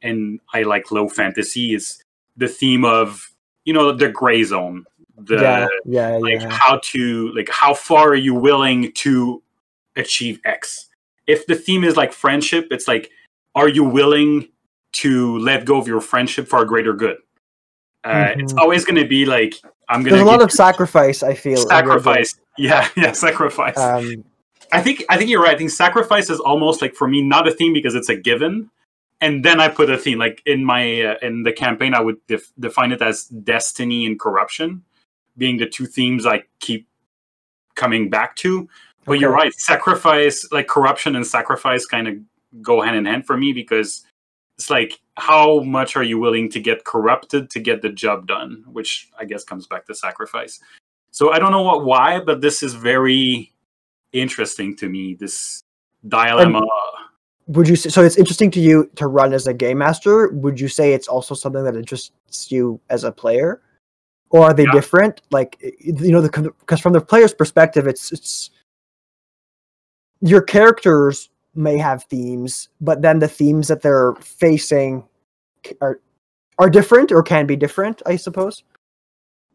and 0.03 0.41
i 0.55 0.63
like 0.63 0.91
low 0.91 1.09
fantasy 1.09 1.75
is 1.75 2.03
the 2.37 2.49
theme 2.49 2.85
of 2.85 3.31
you 3.65 3.73
know 3.73 3.93
the 3.93 4.09
gray 4.09 4.43
zone 4.45 4.85
the 5.17 5.37
yeah, 5.37 5.67
yeah, 5.85 6.09
like 6.17 6.41
yeah. 6.41 6.49
how 6.51 6.79
to 6.83 7.33
like 7.35 7.49
how 7.51 7.75
far 7.75 8.09
are 8.11 8.15
you 8.15 8.35
willing 8.35 8.93
to 8.93 9.43
achieve 9.97 10.41
x 10.45 10.89
if 11.27 11.47
the 11.47 11.55
theme 11.55 11.83
is 11.85 11.97
like 11.97 12.13
friendship 12.13 12.69
it's 12.71 12.87
like 12.87 13.11
are 13.55 13.69
you 13.69 13.83
willing 13.85 14.49
to 14.93 15.39
let 15.39 15.65
go 15.65 15.77
of 15.77 15.89
your 15.89 16.01
friendship 16.01 16.47
for 16.49 16.63
a 16.63 16.67
greater 16.67 16.93
good 16.93 17.17
uh, 18.05 18.33
it's 18.37 18.53
Mhm. 18.53 18.59
always 18.59 18.85
going 18.85 18.95
to 19.03 19.07
be 19.09 19.27
like 19.27 19.55
i'm 19.89 20.03
going 20.03 20.13
There's 20.15 20.23
to 20.23 20.29
a 20.29 20.31
lot 20.31 20.41
of 20.43 20.53
sacrifice. 20.53 21.23
I 21.23 21.35
feel 21.35 21.53
in 21.55 21.59
your 21.59 21.69
game. 21.69 21.79
sacrifice 21.79 22.35
yeah 22.57 22.89
yeah 22.97 23.13
sacrifice 23.13 23.77
Um, 23.77 24.25
i 24.73 24.81
think 24.81 25.05
i 25.11 25.17
think 25.17 25.29
you're 25.31 25.43
right 25.43 25.55
i 25.55 25.59
think 25.59 25.71
sacrifice 25.71 26.31
is 26.31 26.39
almost 26.41 26.81
like 26.81 26.95
for 26.95 27.09
me 27.09 27.23
not 27.23 27.49
a 27.49 27.51
theme 27.51 27.73
because 27.73 27.95
it's 27.97 28.09
a 28.09 28.17
given 28.17 28.71
and 29.21 29.45
then 29.45 29.61
i 29.61 29.69
put 29.69 29.91
a 29.91 29.99
theme 29.99 30.19
like 30.19 30.43
in 30.47 30.65
my 30.65 31.03
uh, 31.03 31.15
in 31.23 31.43
the 31.43 31.53
campaign 31.53 31.95
i 31.95 32.01
would 32.01 32.25
def- 32.27 32.53
define 32.59 32.93
it 32.93 33.03
as 33.03 33.25
destiny 33.25 34.07
and 34.07 34.21
corruption 34.21 34.83
being 35.37 35.57
the 35.57 35.67
two 35.67 35.87
themes 35.87 36.27
i 36.27 36.43
keep 36.61 36.89
coming 37.79 38.11
back 38.11 38.37
to. 38.37 38.69
But 39.07 39.21
you're 39.21 39.33
right 39.33 39.55
sacrifice 39.55 40.47
like 40.53 40.69
corruption 40.69 41.17
and 41.17 41.27
sacrifice 41.27 41.87
kind 41.87 42.09
of 42.09 42.15
go 42.61 42.83
hand 42.83 42.97
in 42.97 43.07
hand 43.07 43.25
for 43.27 43.39
me 43.39 43.55
because 43.55 44.05
it's 44.59 44.69
like 44.69 45.01
how 45.17 45.61
much 45.61 45.97
are 45.97 46.03
you 46.03 46.19
willing 46.19 46.51
to 46.51 46.61
get 46.61 46.85
corrupted 46.85 47.49
to 47.51 47.61
get 47.61 47.81
the 47.81 47.89
job 47.89 48.27
done? 48.27 48.65
Which 48.71 49.09
i 49.19 49.25
guess 49.25 49.45
comes 49.45 49.67
back 49.67 49.87
to 49.87 49.95
sacrifice. 49.95 50.61
So 51.11 51.33
i 51.33 51.39
don't 51.39 51.53
know 51.53 51.63
what 51.63 51.87
why 51.87 52.21
but 52.21 52.43
this 52.43 52.63
is 52.63 52.75
very 52.75 53.55
interesting 54.13 54.77
to 54.77 54.89
me 54.91 55.15
this 55.15 55.63
dilemma 56.07 56.61
would 57.49 57.69
you 57.69 57.77
say, 57.77 57.89
so? 57.89 58.03
It's 58.05 58.17
interesting 58.17 58.51
to 58.53 58.61
you 58.61 58.91
to 58.97 59.07
run 59.07 59.33
as 59.33 59.47
a 59.47 59.55
game 59.55 59.79
master. 59.79 60.29
Would 60.29 60.61
you 60.61 60.69
say 60.69 60.93
it's 60.93 61.09
also 61.09 61.35
something 61.35 61.65
that 61.65 61.75
interests 61.77 62.13
you 62.53 62.81
as 62.91 63.05
a 63.05 63.11
player, 63.13 63.61
or 64.31 64.45
are 64.45 64.55
they 64.55 64.65
Yeah. 64.65 64.73
different? 64.73 65.23
Like 65.31 65.57
you 65.81 66.13
know, 66.13 66.21
the 66.21 66.53
because 66.61 66.81
from 66.81 66.93
the 66.93 67.01
player's 67.01 67.35
perspective, 67.35 67.87
it's 67.87 68.13
it's 68.13 68.51
your 70.21 70.43
characters 70.43 71.31
may 71.55 71.79
have 71.79 72.05
themes, 72.05 72.69
but 72.81 73.03
then 73.03 73.19
the 73.19 73.29
themes 73.29 73.69
that 73.69 73.83
they're 73.83 74.15
facing 74.21 75.05
are 75.81 76.01
are 76.59 76.69
different 76.71 77.11
or 77.13 77.23
can 77.23 77.47
be 77.47 77.57
different. 77.57 78.03
I 78.07 78.17
suppose. 78.17 78.63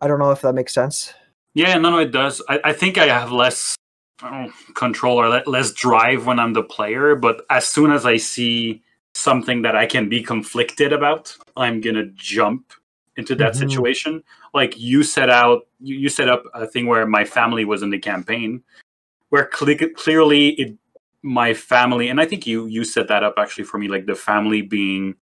I 0.02 0.08
don't 0.08 0.20
know 0.20 0.32
if 0.32 0.42
that 0.42 0.54
makes 0.54 0.74
sense. 0.74 1.14
yeah 1.56 1.78
no 1.78 1.92
no 1.92 2.00
it 2.00 2.12
does 2.12 2.42
i, 2.50 2.60
I 2.64 2.74
think 2.74 2.98
i 2.98 3.06
have 3.06 3.32
less 3.32 3.76
I 4.22 4.30
don't 4.30 4.48
know, 4.48 4.54
control 4.76 5.18
or 5.20 5.28
le- 5.28 5.44
less 5.48 5.72
drive 5.72 6.26
when 6.26 6.40
i'm 6.40 6.54
the 6.54 6.64
player 6.64 7.16
but 7.16 7.46
as 7.50 7.68
soon 7.68 7.92
as 7.92 8.06
i 8.06 8.18
see 8.18 8.82
something 9.16 9.62
that 9.64 9.76
i 9.76 9.86
can 9.86 10.08
be 10.08 10.22
conflicted 10.22 10.94
about 10.94 11.36
i'm 11.58 11.82
gonna 11.82 12.06
jump 12.14 12.74
into 13.18 13.36
that 13.36 13.54
Mhm. 13.54 13.58
situation 13.58 14.24
like 14.54 14.78
you 14.78 15.04
set 15.04 15.30
out 15.30 15.68
you, 15.80 15.96
you 15.96 16.10
set 16.10 16.30
up 16.30 16.44
a 16.54 16.66
thing 16.68 16.86
where 16.88 17.06
my 17.08 17.26
family 17.26 17.66
was 17.66 17.82
in 17.82 17.90
the 17.90 18.00
campaign 18.00 18.62
where 19.30 19.46
cle- 19.46 19.90
clearly 19.96 20.50
it 20.62 20.78
my 21.24 21.54
family 21.54 22.08
and 22.10 22.22
i 22.22 22.26
think 22.26 22.46
you 22.46 22.68
you 22.68 22.84
set 22.84 23.08
that 23.08 23.24
up 23.24 23.34
actually 23.38 23.64
for 23.64 23.78
me 23.78 23.88
like 23.88 24.06
the 24.06 24.16
family 24.16 24.62
being 24.62 25.16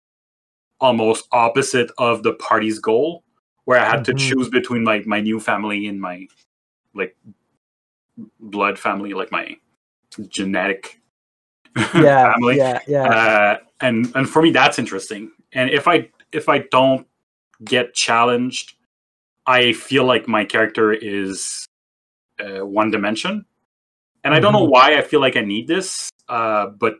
almost 0.79 1.27
opposite 1.31 1.91
of 1.97 2.23
the 2.23 2.33
party's 2.33 2.79
goal 2.79 3.23
where 3.65 3.79
i 3.79 3.85
had 3.85 4.01
Mhm. 4.01 4.05
to 4.05 4.13
choose 4.15 4.49
between 4.49 4.83
my 4.83 5.01
my 5.05 5.21
new 5.21 5.39
family 5.39 5.87
and 5.87 5.99
my 6.01 6.27
like 6.93 7.15
blood 8.39 8.77
family 8.79 9.13
like 9.13 9.31
my 9.31 9.55
genetic 10.29 10.99
Yeah, 11.93 12.33
family. 12.33 12.57
yeah, 12.57 12.79
yeah. 12.87 13.03
uh, 13.03 13.57
and 13.79 14.11
and 14.15 14.29
for 14.29 14.41
me 14.41 14.51
that's 14.51 14.77
interesting. 14.79 15.31
And 15.53 15.69
if 15.69 15.87
i 15.87 16.09
if 16.31 16.47
i 16.49 16.59
don't 16.71 17.07
get 17.63 17.93
challenged 17.93 18.73
i 19.45 19.71
feel 19.73 20.03
like 20.05 20.27
my 20.27 20.43
character 20.45 20.91
is 20.93 21.65
uh, 22.41 22.65
one 22.65 22.91
dimension. 22.91 23.45
And 24.23 24.33
I 24.33 24.39
don't 24.39 24.53
know 24.53 24.63
why 24.63 24.97
I 24.97 25.01
feel 25.01 25.19
like 25.19 25.35
I 25.35 25.41
need 25.41 25.67
this, 25.67 26.09
uh, 26.29 26.67
but 26.67 26.95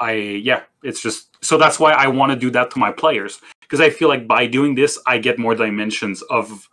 I 0.00 0.12
yeah, 0.12 0.62
it's 0.82 1.00
just 1.00 1.36
so 1.44 1.56
that's 1.58 1.78
why 1.78 1.92
I 1.92 2.08
want 2.08 2.32
to 2.32 2.38
do 2.38 2.50
that 2.50 2.70
to 2.72 2.78
my 2.78 2.90
players. 2.90 3.40
Because 3.60 3.80
I 3.80 3.90
feel 3.90 4.08
like 4.08 4.26
by 4.26 4.46
doing 4.46 4.74
this, 4.74 4.98
I 5.06 5.18
get 5.18 5.38
more 5.38 5.54
dimensions 5.54 6.22
of 6.22 6.68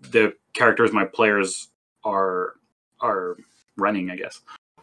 the 0.00 0.32
characters 0.54 0.92
my 0.92 1.04
players 1.04 1.68
are 2.04 2.54
are 3.00 3.36
running. 3.76 4.10
I 4.10 4.16
guess. 4.16 4.40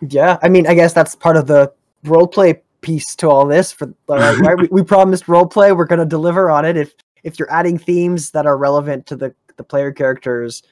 Yeah, 0.09 0.37
I 0.41 0.49
mean, 0.49 0.67
I 0.67 0.73
guess 0.73 0.93
that's 0.93 1.15
part 1.15 1.37
of 1.37 1.47
the 1.47 1.71
roleplay 2.05 2.59
piece 2.81 3.15
to 3.15 3.29
all 3.29 3.47
this. 3.47 3.71
For 3.71 3.85
uh, 4.09 4.37
right, 4.41 4.57
we, 4.57 4.67
we 4.71 4.83
promised 4.83 5.25
roleplay, 5.25 5.75
we're 5.75 5.85
going 5.85 5.99
to 5.99 6.05
deliver 6.05 6.51
on 6.51 6.65
it. 6.65 6.77
If 6.77 6.93
if 7.23 7.39
you're 7.39 7.51
adding 7.51 7.77
themes 7.77 8.31
that 8.31 8.45
are 8.45 8.57
relevant 8.57 9.05
to 9.07 9.15
the 9.15 9.33
the 9.57 9.63
player 9.63 9.91
characters, 9.91 10.63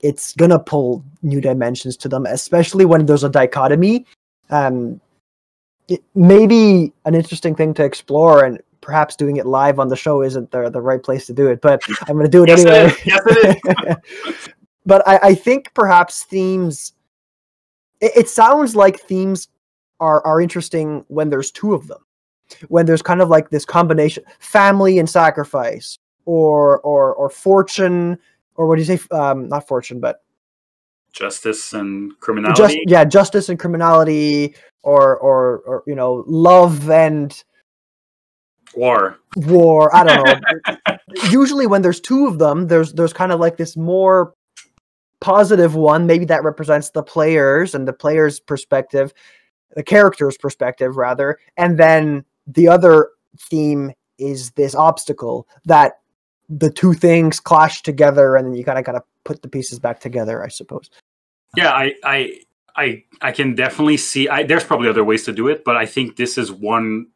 it's 0.00 0.32
gonna 0.32 0.58
pull 0.58 1.04
new 1.22 1.40
dimensions 1.40 1.96
to 1.98 2.08
them, 2.08 2.26
especially 2.26 2.84
when 2.84 3.06
there's 3.06 3.24
a 3.24 3.28
dichotomy. 3.28 4.06
Um, 4.50 5.00
it 5.88 6.02
may 6.14 6.46
be 6.46 6.92
an 7.04 7.14
interesting 7.14 7.54
thing 7.54 7.74
to 7.74 7.84
explore, 7.84 8.44
and 8.44 8.60
perhaps 8.80 9.16
doing 9.16 9.36
it 9.36 9.46
live 9.46 9.78
on 9.78 9.88
the 9.88 9.96
show 9.96 10.22
isn't 10.22 10.50
the 10.50 10.70
the 10.70 10.80
right 10.80 11.02
place 11.02 11.26
to 11.26 11.32
do 11.32 11.48
it. 11.48 11.60
But 11.60 11.82
I'm 12.06 12.16
gonna 12.16 12.28
do 12.28 12.44
it 12.44 12.48
Yes, 12.48 12.64
anyway. 12.64 12.94
Yes, 13.04 13.20
it 13.26 13.58
is. 13.86 14.48
but 14.86 15.06
I, 15.06 15.18
I 15.22 15.34
think 15.34 15.72
perhaps 15.74 16.24
themes. 16.24 16.92
It, 18.00 18.12
it 18.16 18.28
sounds 18.28 18.76
like 18.76 19.00
themes 19.00 19.48
are 20.00 20.24
are 20.26 20.40
interesting 20.40 21.04
when 21.08 21.30
there's 21.30 21.50
two 21.50 21.74
of 21.74 21.88
them, 21.88 21.98
when 22.68 22.86
there's 22.86 23.02
kind 23.02 23.20
of 23.20 23.28
like 23.28 23.50
this 23.50 23.64
combination, 23.64 24.24
family 24.38 24.98
and 24.98 25.08
sacrifice, 25.10 25.98
or 26.24 26.80
or 26.80 27.14
or 27.14 27.30
fortune, 27.30 28.18
or 28.54 28.66
what 28.66 28.76
do 28.76 28.82
you 28.82 28.96
say? 28.96 29.00
Um, 29.10 29.48
not 29.48 29.66
fortune, 29.68 30.00
but 30.00 30.22
Justice 31.12 31.72
and 31.72 32.12
criminality. 32.20 32.56
just 32.56 32.78
yeah, 32.86 33.04
justice 33.04 33.48
and 33.48 33.58
criminality, 33.58 34.54
or 34.82 35.16
or 35.18 35.58
or 35.66 35.82
you 35.86 35.94
know, 35.94 36.22
love 36.26 36.88
and 36.90 37.42
War. 38.74 39.16
war. 39.36 39.94
I 39.96 40.04
don't 40.04 40.42
know. 40.68 40.96
Usually, 41.30 41.66
when 41.66 41.82
there's 41.82 42.00
two 42.00 42.26
of 42.26 42.38
them, 42.38 42.66
there's 42.68 42.92
there's 42.92 43.12
kind 43.14 43.32
of 43.32 43.40
like 43.40 43.56
this 43.56 43.76
more 43.76 44.34
positive 45.20 45.74
one. 45.74 46.06
Maybe 46.06 46.24
that 46.26 46.44
represents 46.44 46.90
the 46.90 47.02
players 47.02 47.74
and 47.74 47.86
the 47.86 47.92
players' 47.92 48.40
perspective, 48.40 49.12
the 49.74 49.82
character's 49.82 50.36
perspective, 50.36 50.96
rather. 50.96 51.38
And 51.56 51.78
then 51.78 52.24
the 52.46 52.68
other 52.68 53.10
theme 53.38 53.92
is 54.18 54.50
this 54.52 54.74
obstacle 54.74 55.46
that 55.64 56.00
the 56.48 56.70
two 56.70 56.94
things 56.94 57.40
clash 57.40 57.82
together, 57.82 58.36
and 58.36 58.56
you 58.56 58.64
kind 58.64 58.78
of 58.78 58.84
kind 58.84 58.96
of 58.96 59.04
put 59.24 59.42
the 59.42 59.48
pieces 59.48 59.78
back 59.78 60.00
together. 60.00 60.44
I 60.44 60.48
suppose. 60.48 60.90
Yeah, 61.56 61.72
I, 61.72 61.94
I, 62.04 62.40
I, 62.76 63.04
I 63.20 63.32
can 63.32 63.54
definitely 63.54 63.96
see. 63.96 64.28
I, 64.28 64.42
there's 64.42 64.64
probably 64.64 64.88
other 64.88 65.04
ways 65.04 65.24
to 65.24 65.32
do 65.32 65.48
it, 65.48 65.64
but 65.64 65.76
I 65.76 65.86
think 65.86 66.16
this 66.16 66.38
is 66.38 66.52
one 66.52 67.06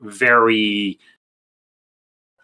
very, 0.00 0.98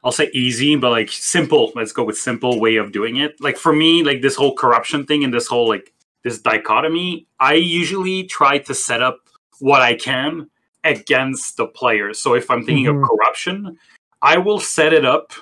I'll 0.05 0.12
say 0.12 0.31
easy, 0.35 0.77
but 0.77 0.90
like 0.90 1.11
simple. 1.11 1.73
Let's 1.75 1.93
go 1.93 2.05
with 2.05 2.19
simple 2.19 2.61
way 2.61 2.77
of 2.77 2.93
doing 2.93 3.17
it. 3.17 3.40
Like 3.40 3.57
for 3.57 3.73
me, 3.73 4.05
like 4.05 4.21
this 4.21 4.37
whole 4.37 4.55
corruption 4.55 5.07
thing 5.07 5.25
and 5.25 5.33
this 5.33 5.47
whole 5.47 5.67
like 5.67 5.93
this 6.23 6.38
dichotomy, 6.40 7.27
I 7.40 7.55
usually 7.55 8.25
try 8.25 8.59
to 8.59 8.75
set 8.75 9.03
up 9.03 9.21
what 9.61 9.81
I 9.81 9.95
can 9.95 10.51
against 10.85 11.57
the 11.57 11.67
players. 11.67 12.19
So 12.19 12.35
if 12.35 12.51
I'm 12.51 12.64
thinking 12.64 12.85
Mhm. 12.85 13.03
of 13.03 13.09
corruption, 13.09 13.79
I 14.21 14.37
will 14.37 14.61
set 14.61 14.93
it 14.93 15.07
up 15.07 15.33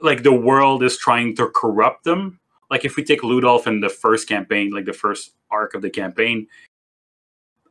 like 0.00 0.24
the 0.24 0.32
world 0.32 0.82
is 0.82 0.96
trying 0.98 1.36
to 1.36 1.46
corrupt 1.48 2.02
them. 2.02 2.40
Like 2.70 2.84
if 2.84 2.96
we 2.96 3.04
take 3.04 3.22
Ludolf 3.22 3.68
in 3.68 3.80
the 3.80 3.88
first 3.88 4.28
campaign, 4.28 4.70
like 4.70 4.86
the 4.86 4.92
first 4.92 5.34
arc 5.50 5.74
of 5.74 5.82
the 5.82 5.90
campaign, 5.90 6.48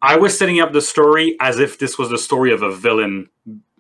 I 0.02 0.16
was 0.16 0.38
setting 0.38 0.62
up 0.62 0.72
the 0.72 0.82
story 0.82 1.36
as 1.42 1.60
if 1.60 1.78
this 1.78 1.98
was 1.98 2.10
the 2.10 2.18
story 2.18 2.54
of 2.54 2.62
a 2.64 2.72
villain, 2.72 3.30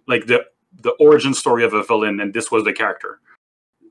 like 0.08 0.28
the 0.28 0.45
the 0.73 0.91
origin 0.91 1.34
story 1.34 1.63
of 1.63 1.73
a 1.73 1.84
villain, 1.84 2.19
and 2.19 2.34
this 2.34 2.51
was 2.51 2.63
the 2.63 2.73
character. 2.73 3.19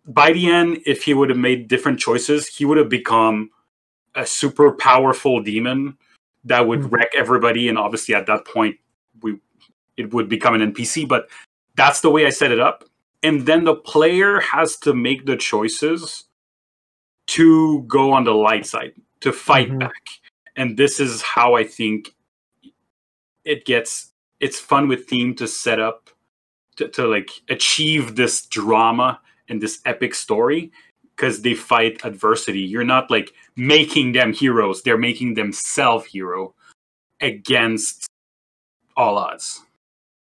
By 0.06 0.32
the 0.32 0.50
end, 0.50 0.82
if 0.86 1.04
he 1.04 1.14
would 1.14 1.28
have 1.28 1.38
made 1.38 1.68
different 1.68 1.98
choices, 2.00 2.46
he 2.46 2.64
would 2.64 2.78
have 2.78 2.88
become 2.88 3.50
a 4.14 4.26
super 4.26 4.72
powerful 4.72 5.40
demon 5.42 5.96
that 6.44 6.66
would 6.66 6.80
Mhm. 6.80 6.92
wreck 6.92 7.14
everybody. 7.14 7.68
And 7.68 7.78
obviously, 7.78 8.14
at 8.14 8.26
that 8.26 8.44
point, 8.44 8.78
we 9.22 9.38
it 9.96 10.12
would 10.14 10.28
become 10.28 10.54
an 10.54 10.62
NPC. 10.62 11.04
But 11.04 11.28
that's 11.76 12.00
the 12.00 12.10
way 12.10 12.26
I 12.26 12.30
set 12.30 12.50
it 12.50 12.60
up. 12.60 12.84
And 13.22 13.44
then 13.44 13.64
the 13.64 13.74
player 13.76 14.40
has 14.40 14.76
to 14.78 14.94
make 14.94 15.26
the 15.26 15.36
choices 15.36 16.24
to 17.28 17.82
go 17.82 18.12
on 18.12 18.24
the 18.24 18.34
light 18.34 18.64
side, 18.66 18.94
to 19.20 19.32
fight 19.32 19.70
Mhm. 19.70 19.80
back. 19.80 20.08
And 20.56 20.76
this 20.76 20.98
is 20.98 21.22
how 21.22 21.54
I 21.54 21.64
think 21.64 22.14
it 23.44 23.64
gets 23.64 24.12
it's 24.40 24.58
fun 24.58 24.88
with 24.88 25.06
theme 25.06 25.34
to 25.34 25.46
set 25.46 25.78
up 25.78 26.08
to, 26.80 26.88
to 26.88 27.06
like 27.06 27.30
achieve 27.48 28.16
this 28.16 28.46
drama 28.46 29.20
and 29.48 29.60
this 29.60 29.80
epic 29.84 30.14
story 30.14 30.72
because 31.14 31.42
they 31.42 31.54
fight 31.54 32.00
adversity. 32.04 32.60
You're 32.60 32.84
not 32.84 33.10
like 33.10 33.32
making 33.56 34.12
them 34.12 34.32
heroes, 34.32 34.82
they're 34.82 34.98
making 34.98 35.34
themselves 35.34 36.06
hero 36.06 36.54
against 37.20 38.06
all 38.96 39.18
odds. 39.18 39.62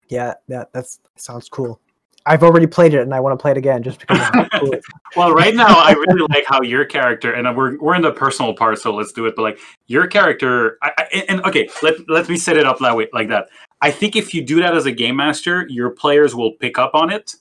Yeah, 0.09 0.33
that 0.49 0.71
that's 0.73 0.99
sounds 1.15 1.49
cool. 1.49 1.79
I've 2.25 2.43
already 2.43 2.67
played 2.67 2.93
it, 2.93 3.01
and 3.01 3.13
I 3.13 3.19
want 3.19 3.37
to 3.37 3.41
play 3.41 3.51
it 3.51 3.57
again 3.57 3.83
just 3.83 3.99
because. 3.99 4.47
Cool 4.59 4.71
Well, 5.15 5.33
right 5.33 5.53
now 5.53 5.67
I 5.67 5.91
really 5.91 6.25
like 6.29 6.45
how 6.47 6.61
your 6.61 6.85
character, 6.85 7.33
and 7.33 7.47
uh, 7.47 7.53
we're 7.55 7.77
we're 7.79 7.95
in 7.95 8.01
the 8.01 8.11
personal 8.11 8.53
part, 8.53 8.79
so 8.79 8.93
let's 8.93 9.11
do 9.11 9.25
it. 9.25 9.35
But 9.35 9.43
like 9.43 9.59
your 9.87 10.07
character, 10.07 10.77
I, 10.81 10.91
I, 10.97 11.03
and 11.29 11.43
okay, 11.45 11.69
let 11.81 12.09
let 12.09 12.27
me 12.29 12.37
set 12.37 12.57
it 12.57 12.65
up 12.65 12.79
that 12.79 12.95
way, 12.95 13.07
like 13.13 13.29
that. 13.29 13.47
I 13.83 13.91
think 13.91 14.15
if 14.15 14.33
you 14.33 14.41
do 14.41 14.61
that 14.61 14.77
as 14.77 14.85
a 14.85 14.93
game 14.93 15.17
master, 15.17 15.67
your 15.67 15.89
players 15.89 16.33
will 16.33 16.53
pick 16.53 16.79
up 16.79 16.95
on 16.95 17.11
it, 17.11 17.35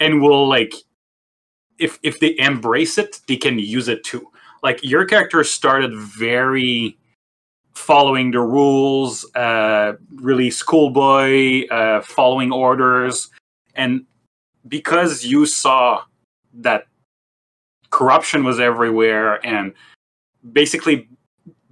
and 0.00 0.22
will 0.22 0.48
like, 0.48 0.72
if 1.78 1.98
if 2.02 2.18
they 2.18 2.34
embrace 2.38 2.96
it, 2.96 3.20
they 3.28 3.36
can 3.36 3.58
use 3.58 3.88
it 3.88 4.02
too. 4.02 4.26
Like 4.62 4.82
your 4.82 5.04
character 5.04 5.44
started 5.44 5.94
very 5.94 6.96
following 7.74 8.30
the 8.30 8.40
rules, 8.40 9.26
uh, 9.34 9.92
really 10.14 10.50
schoolboy, 10.50 11.66
uh, 11.68 12.00
following 12.00 12.52
orders, 12.52 13.28
and 13.74 14.06
because 14.68 15.26
you 15.26 15.44
saw 15.44 16.04
that 16.54 16.86
corruption 17.90 18.44
was 18.44 18.58
everywhere 18.58 19.46
and 19.46 19.74
basically 20.52 21.06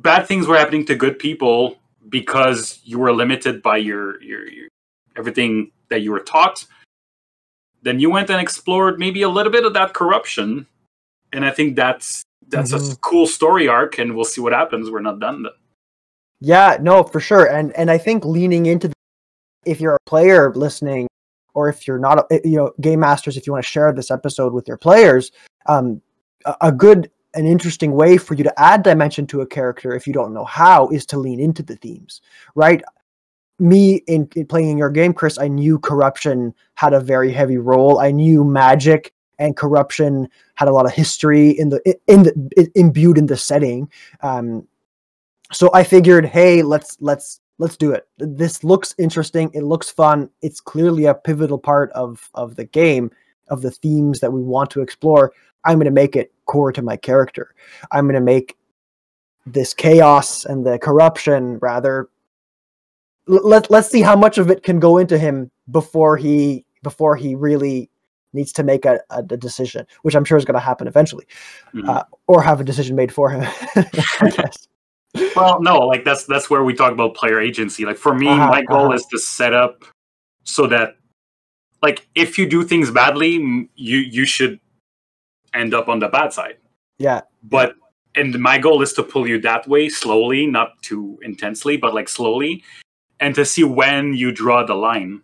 bad 0.00 0.26
things 0.26 0.46
were 0.46 0.58
happening 0.58 0.84
to 0.84 0.94
good 0.94 1.18
people 1.18 1.79
because 2.10 2.80
you 2.84 2.98
were 2.98 3.12
limited 3.12 3.62
by 3.62 3.76
your, 3.78 4.20
your, 4.22 4.46
your 4.48 4.68
everything 5.16 5.70
that 5.88 6.02
you 6.02 6.10
were 6.12 6.20
taught 6.20 6.64
then 7.82 7.98
you 7.98 8.10
went 8.10 8.28
and 8.28 8.40
explored 8.40 8.98
maybe 8.98 9.22
a 9.22 9.28
little 9.28 9.50
bit 9.50 9.64
of 9.64 9.72
that 9.72 9.94
corruption. 9.94 10.66
And 11.32 11.44
i 11.44 11.50
think 11.50 11.76
that's 11.76 12.22
that's 12.48 12.72
a 12.72 12.78
Mhm. 12.78 13.00
cool 13.00 13.26
story 13.26 13.68
arc 13.68 13.98
and 13.98 14.14
we'll 14.14 14.24
see 14.24 14.40
what 14.40 14.52
happens. 14.52 14.90
We're 14.90 15.00
not 15.00 15.18
done 15.20 15.44
then 15.44 15.52
Yeah, 16.40 16.76
no, 16.80 17.02
for 17.04 17.20
sure, 17.20 17.46
and 17.46 17.72
and 17.76 17.90
I 17.90 17.96
think 17.98 18.24
leaning 18.24 18.66
into 18.66 18.88
the, 18.88 18.94
if 19.64 19.80
you're 19.80 19.94
a 19.96 20.04
player 20.06 20.52
listening, 20.54 21.06
or 21.54 21.68
if 21.68 21.86
you're 21.86 21.98
not, 21.98 22.26
a, 22.30 22.40
you 22.44 22.56
know, 22.56 22.72
game 22.80 23.00
masters, 23.00 23.36
if 23.36 23.46
you 23.46 23.52
want 23.52 23.64
to 23.64 23.70
share 23.70 23.92
this 23.92 24.10
episode 24.10 24.52
with 24.52 24.66
your 24.66 24.76
players, 24.78 25.32
um, 25.66 26.00
a, 26.46 26.56
a 26.62 26.72
good 26.72 27.10
and 27.34 27.46
interesting 27.46 27.92
way 27.92 28.18
for 28.18 28.34
you 28.34 28.44
to 28.44 28.60
add 28.60 28.82
dimension 28.82 29.26
to 29.28 29.40
a 29.40 29.46
character 29.46 29.94
if 29.94 30.06
you 30.06 30.12
don't 30.12 30.34
know 30.34 30.44
how 30.44 30.88
is 30.88 31.06
to 31.06 31.18
lean 31.18 31.40
into 31.40 31.62
the 31.62 31.76
themes, 31.76 32.20
right? 32.54 32.82
Me 33.58 33.96
in, 34.06 34.28
in 34.34 34.46
playing 34.46 34.78
your 34.78 34.90
game, 34.90 35.12
Chris, 35.12 35.38
I 35.38 35.48
knew 35.48 35.78
corruption 35.78 36.54
had 36.74 36.92
a 36.92 37.00
very 37.00 37.30
heavy 37.30 37.58
role. 37.58 38.00
I 38.00 38.10
knew 38.10 38.42
magic 38.42 39.12
and 39.38 39.56
corruption 39.56 40.28
had 40.54 40.68
a 40.68 40.72
lot 40.72 40.86
of 40.86 40.92
history 40.92 41.50
in 41.50 41.70
the 41.70 41.98
in 42.06 42.22
the 42.22 42.70
imbued 42.74 43.18
in 43.18 43.26
the 43.26 43.36
setting. 43.36 43.90
Um, 44.22 44.66
so 45.52 45.70
I 45.74 45.82
figured, 45.82 46.26
hey, 46.26 46.62
let's 46.62 46.96
let's 47.00 47.40
let's 47.58 47.76
do 47.76 47.92
it. 47.92 48.06
This 48.18 48.62
looks 48.62 48.94
interesting. 48.98 49.50
It 49.54 49.62
looks 49.62 49.90
fun. 49.90 50.30
It's 50.42 50.60
clearly 50.60 51.06
a 51.06 51.14
pivotal 51.14 51.58
part 51.58 51.90
of 51.92 52.30
of 52.34 52.56
the 52.56 52.64
game, 52.64 53.10
of 53.48 53.62
the 53.62 53.70
themes 53.70 54.20
that 54.20 54.32
we 54.32 54.42
want 54.42 54.70
to 54.70 54.82
explore. 54.82 55.32
I'm 55.64 55.76
going 55.76 55.84
to 55.86 55.90
make 55.90 56.16
it 56.16 56.32
core 56.46 56.72
to 56.72 56.82
my 56.82 56.96
character. 56.96 57.54
I'm 57.90 58.04
going 58.06 58.14
to 58.14 58.20
make 58.20 58.56
this 59.46 59.74
chaos 59.74 60.44
and 60.44 60.66
the 60.66 60.78
corruption 60.78 61.58
rather. 61.58 62.08
Let 63.26 63.70
let's 63.70 63.88
see 63.88 64.00
how 64.02 64.16
much 64.16 64.38
of 64.38 64.50
it 64.50 64.62
can 64.62 64.80
go 64.80 64.98
into 64.98 65.18
him 65.18 65.50
before 65.70 66.16
he 66.16 66.64
before 66.82 67.14
he 67.16 67.34
really 67.34 67.90
needs 68.32 68.52
to 68.52 68.62
make 68.62 68.84
a, 68.84 69.00
a, 69.10 69.22
decision, 69.22 69.84
which 70.02 70.14
I'm 70.14 70.24
sure 70.24 70.38
is 70.38 70.44
going 70.44 70.54
to 70.54 70.60
happen 70.60 70.86
eventually, 70.86 71.26
Mhm. 71.74 71.88
Uh, 71.88 72.04
or 72.28 72.42
have 72.42 72.60
a 72.60 72.64
decision 72.64 72.94
made 72.96 73.12
for 73.12 73.28
him. 73.28 73.42
I 73.76 74.30
guess. 74.36 74.68
well 75.34 75.60
no 75.60 75.80
like 75.80 76.04
that's 76.04 76.24
that's 76.26 76.48
where 76.48 76.62
we 76.62 76.72
talk 76.72 76.92
about 76.92 77.14
player 77.16 77.40
agency 77.40 77.84
like 77.84 77.96
for 77.96 78.14
me 78.14 78.28
Uh-huh, 78.28 78.46
my 78.48 78.62
goal 78.62 78.86
uh-huh. 78.86 78.94
is 78.94 79.04
to 79.06 79.18
set 79.18 79.52
up 79.52 79.84
so 80.44 80.68
that 80.68 80.94
like 81.82 82.06
if 82.14 82.38
you 82.38 82.48
do 82.48 82.62
things 82.62 82.92
badly 82.92 83.68
you 83.74 83.98
you 83.98 84.24
should 84.24 84.60
end 85.54 85.74
up 85.74 85.88
on 85.88 85.98
the 85.98 86.08
bad 86.08 86.32
side 86.32 86.56
Yeah. 86.98 87.22
but 87.42 87.74
and 88.16 88.38
my 88.40 88.58
goal 88.58 88.82
is 88.82 88.92
to 88.94 89.02
pull 89.04 89.28
you 89.28 89.40
that 89.42 89.68
way 89.68 89.88
slowly, 89.88 90.44
not 90.46 90.82
too 90.82 91.18
intensely, 91.22 91.76
but 91.76 91.94
like 91.94 92.08
slowly, 92.08 92.64
and 93.20 93.34
to 93.36 93.44
see 93.44 93.62
when 93.62 94.14
you 94.14 94.32
draw 94.32 94.64
the 94.66 94.74
line, 94.74 95.22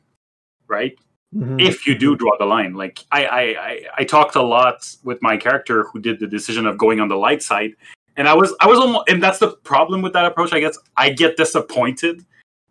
right? 0.69 0.97
Mhm. 1.35 1.61
if 1.61 1.87
you 1.87 1.99
do 1.99 2.15
draw 2.17 2.31
the 2.39 2.47
line 2.47 2.73
like 2.75 3.01
I, 3.11 3.27
I 3.27 3.41
i 3.71 3.83
i 3.99 4.05
talked 4.05 4.37
a 4.37 4.43
lot 4.43 4.89
with 5.03 5.21
my 5.23 5.37
character 5.37 5.83
who 5.93 5.99
did 5.99 6.21
the 6.21 6.27
decision 6.29 6.67
of 6.67 6.79
going 6.79 7.01
on 7.01 7.09
the 7.09 7.17
light 7.17 7.43
side 7.43 7.73
and 8.17 8.29
i 8.29 8.33
was 8.33 8.55
i 8.61 8.67
was 8.67 8.79
almost 8.79 9.09
and 9.11 9.21
that's 9.21 9.41
the 9.41 9.51
problem 9.73 10.03
with 10.03 10.13
that 10.13 10.25
approach 10.25 10.53
i 10.53 10.61
guess 10.61 10.79
i 10.97 11.11
get 11.11 11.37
disappointed 11.37 12.25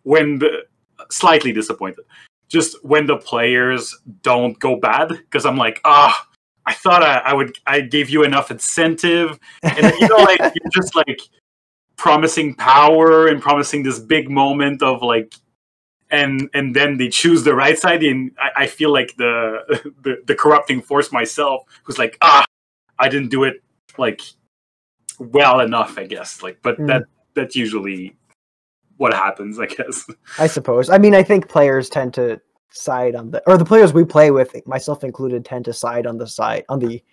when 0.04 0.40
the 0.40 0.64
slightly 1.12 1.52
disappointed 1.52 2.06
just 2.48 2.82
when 2.84 3.06
the 3.06 3.18
players 3.18 3.94
don't 4.24 4.58
go 4.60 4.78
bad 4.78 5.10
because 5.10 5.46
i'm 5.46 5.58
like 5.58 5.82
ah 5.84 6.16
i 6.66 6.74
thought 6.74 7.04
I, 7.04 7.18
I 7.20 7.34
would 7.34 7.58
i 7.68 7.80
gave 7.82 8.10
you 8.10 8.24
enough 8.24 8.52
incentive 8.52 9.40
and 9.64 9.78
then, 9.86 9.94
you 10.00 10.08
know 10.08 10.18
like 10.18 10.40
you're 10.56 10.72
just 10.72 10.96
like 10.96 11.20
promising 11.98 12.56
power 12.56 13.28
and 13.28 13.42
promising 13.42 13.84
this 13.84 14.00
big 14.00 14.30
moment 14.30 14.84
of 14.84 15.02
like 15.02 15.34
and 16.12 16.50
and 16.54 16.76
then 16.76 16.98
they 16.98 17.10
choose 17.10 17.44
the 17.44 17.56
right 17.56 17.78
side 17.78 18.04
and 18.04 18.32
i, 18.40 18.64
I 18.64 18.68
feel 18.68 18.92
like 18.92 19.16
the, 19.18 19.92
the 20.04 20.22
the 20.26 20.36
corrupting 20.36 20.82
force 20.82 21.12
myself 21.12 21.64
who's 21.84 21.98
like 21.98 22.18
ah 22.22 22.46
i 23.00 23.10
didn't 23.10 23.30
do 23.30 23.44
it 23.44 23.64
like 23.98 24.22
well 25.20 25.62
enough 25.62 25.98
i 25.98 26.06
guess 26.06 26.44
like 26.44 26.60
but 26.62 26.78
Mm. 26.78 26.88
that 26.88 27.04
that's 27.34 27.56
usually 27.56 28.16
what 28.98 29.14
happens 29.14 29.60
i 29.60 29.66
guess 29.66 30.06
I 30.40 30.48
suppose. 30.48 30.90
I 30.90 30.98
mean, 30.98 31.14
I 31.16 31.24
think 31.24 31.48
players 31.50 31.90
tend 31.90 32.14
to 32.16 32.40
side 32.76 33.16
on 33.16 33.32
the, 33.32 33.42
or 33.48 33.58
the 33.58 33.66
players 33.66 33.94
we 33.94 34.06
play 34.06 34.32
with, 34.32 34.56
myself 34.68 35.04
included, 35.04 35.46
tend 35.46 35.66
to 35.66 35.74
side 35.74 36.06
on 36.06 36.18
the 36.18 36.28
side 36.28 36.66
on 36.70 36.80
the, 36.80 37.04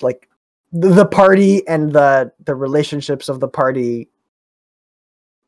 like, 0.00 0.28
the, 0.72 1.06
party 1.06 1.66
and 1.66 1.92
the 1.92 2.30
the 2.44 2.54
relationships 2.54 3.30
of 3.30 3.40
the 3.40 3.48
party. 3.48 4.08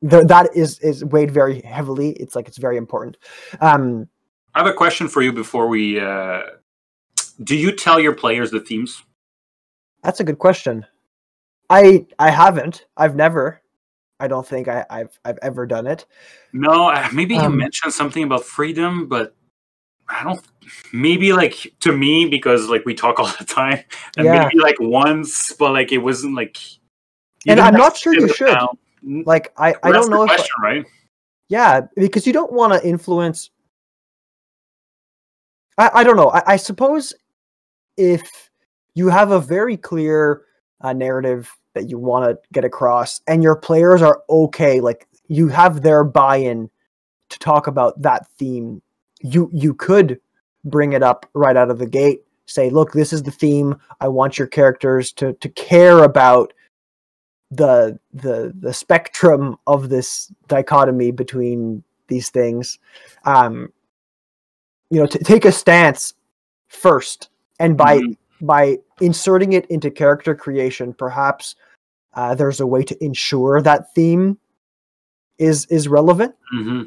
The, 0.00 0.24
that 0.24 0.56
is 0.56 0.78
is 0.78 1.04
weighed 1.04 1.30
very 1.30 1.60
heavily. 1.60 2.12
It's 2.12 2.34
like 2.34 2.48
it's 2.48 2.56
very 2.56 2.78
important. 2.78 3.18
Um, 3.60 4.08
i 4.54 4.58
have 4.60 4.66
a 4.66 4.72
question 4.72 5.06
for 5.08 5.22
you 5.22 5.30
before 5.30 5.68
we 5.68 6.00
uh 6.00 6.42
do 7.44 7.54
you 7.54 7.70
tell 7.70 8.00
your 8.00 8.14
players 8.14 8.50
the 8.50 8.58
themes 8.58 9.04
that's 10.02 10.20
a 10.20 10.24
good 10.24 10.38
question. 10.38 10.86
I 11.68 12.06
I 12.18 12.30
haven't. 12.30 12.86
I've 12.96 13.16
never. 13.16 13.59
I 14.20 14.28
don't 14.28 14.46
think 14.46 14.68
I, 14.68 14.84
I've 14.90 15.18
I've 15.24 15.38
ever 15.42 15.66
done 15.66 15.86
it. 15.86 16.06
no 16.52 16.92
maybe 17.12 17.34
you 17.34 17.46
Um, 17.46 17.56
mentioned 17.58 17.92
something 17.92 18.24
about 18.24 18.44
freedom 18.44 19.08
but 19.08 19.34
i 20.08 20.22
don't 20.22 20.40
maybe 20.92 21.32
like 21.32 21.72
to 21.80 21.92
me 21.92 22.26
because 22.26 22.68
like 22.68 22.84
we 22.84 22.94
talk 22.94 23.18
all 23.20 23.32
the 23.38 23.44
time 23.44 23.82
and 24.16 24.26
Yeah. 24.26 24.48
maybe 24.48 24.60
like 24.60 24.76
once 24.80 25.52
but 25.52 25.72
like 25.72 25.92
it 25.92 25.98
wasn't 25.98 26.34
like 26.34 26.56
And 27.48 27.60
I'm 27.60 27.74
not 27.74 27.96
sure 27.96 28.12
you 28.14 28.28
should. 28.28 28.56
Like 29.02 29.52
I 29.56 29.74
I 29.82 29.92
don't 29.92 30.10
know 30.10 30.22
the 30.22 30.28
if 30.28 30.30
question, 30.36 30.54
right? 30.62 30.84
Yeah, 31.48 31.80
because 31.96 32.26
you 32.26 32.32
don't 32.32 32.52
want 32.52 32.72
to 32.72 32.86
influence. 32.86 33.50
I, 35.78 35.90
I 35.94 36.04
don't 36.04 36.16
know. 36.16 36.30
I, 36.30 36.42
I 36.54 36.56
suppose 36.56 37.14
if 37.96 38.22
you 38.94 39.08
have 39.08 39.30
a 39.32 39.40
very 39.40 39.76
clear 39.76 40.42
uh, 40.80 40.92
narrative 40.92 41.50
that 41.74 41.88
you 41.88 41.98
want 41.98 42.24
to 42.24 42.38
get 42.52 42.64
across, 42.64 43.20
and 43.26 43.42
your 43.42 43.56
players 43.56 44.02
are 44.02 44.22
okay, 44.28 44.80
like 44.80 45.06
you 45.28 45.48
have 45.48 45.82
their 45.82 46.04
buy-in 46.04 46.68
to 47.28 47.38
talk 47.38 47.66
about 47.66 48.00
that 48.02 48.26
theme, 48.38 48.82
you 49.20 49.48
you 49.52 49.74
could 49.74 50.20
bring 50.64 50.92
it 50.92 51.02
up 51.02 51.26
right 51.34 51.56
out 51.56 51.70
of 51.70 51.78
the 51.78 51.86
gate. 51.86 52.22
Say, 52.46 52.68
look, 52.70 52.92
this 52.92 53.12
is 53.12 53.22
the 53.22 53.30
theme. 53.30 53.76
I 54.00 54.08
want 54.08 54.38
your 54.38 54.48
characters 54.48 55.12
to 55.12 55.34
to 55.34 55.48
care 55.50 56.02
about 56.02 56.52
the 57.50 57.98
the 58.12 58.52
the 58.60 58.72
spectrum 58.72 59.56
of 59.66 59.88
this 59.88 60.32
dichotomy 60.48 61.10
between 61.10 61.82
these 62.06 62.28
things 62.30 62.78
um 63.24 63.72
you 64.90 65.00
know 65.00 65.06
to 65.06 65.18
take 65.18 65.44
a 65.44 65.50
stance 65.50 66.14
first 66.68 67.28
and 67.58 67.76
by 67.76 67.98
Mhm. 67.98 68.16
by 68.40 68.78
inserting 69.00 69.52
it 69.52 69.66
into 69.66 69.90
character 69.90 70.34
creation 70.34 70.92
perhaps 70.92 71.54
uh, 72.14 72.34
there's 72.34 72.60
a 72.60 72.66
way 72.66 72.82
to 72.82 73.04
ensure 73.04 73.62
that 73.62 73.94
theme 73.94 74.38
is 75.38 75.66
is 75.66 75.88
relevant 75.88 76.34
hmm 76.50 76.82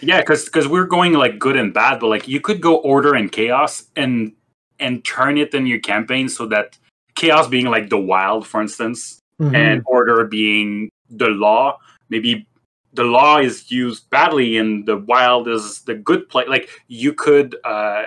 Yeah, 0.00 0.20
because 0.20 0.44
because 0.44 0.68
we're 0.68 0.86
going 0.86 1.12
like 1.14 1.38
good 1.38 1.56
and 1.56 1.72
bad, 1.72 2.00
but 2.00 2.08
like 2.08 2.28
you 2.28 2.40
could 2.40 2.60
go 2.60 2.76
order 2.76 3.14
and 3.14 3.30
chaos 3.30 3.84
and 3.96 4.32
and 4.78 5.04
turn 5.04 5.38
it 5.38 5.54
in 5.54 5.66
your 5.66 5.80
campaign 5.80 6.28
so 6.28 6.46
that 6.46 6.76
chaos 7.14 7.48
being 7.48 7.66
like 7.66 7.88
the 7.88 7.98
wild, 7.98 8.46
for 8.46 8.60
instance, 8.60 9.20
and 9.54 9.82
order 9.86 10.24
being 10.24 10.90
the 11.08 11.28
law. 11.28 11.78
Maybe 12.10 12.46
the 12.92 13.04
law 13.04 13.38
is 13.38 13.70
used 13.70 14.10
badly 14.10 14.58
and 14.58 14.84
the 14.86 14.98
wild 14.98 15.48
is 15.48 15.82
the 15.82 15.94
good 15.94 16.28
play. 16.28 16.44
Like 16.46 16.68
you 16.88 17.12
could 17.12 17.56
uh 17.64 18.04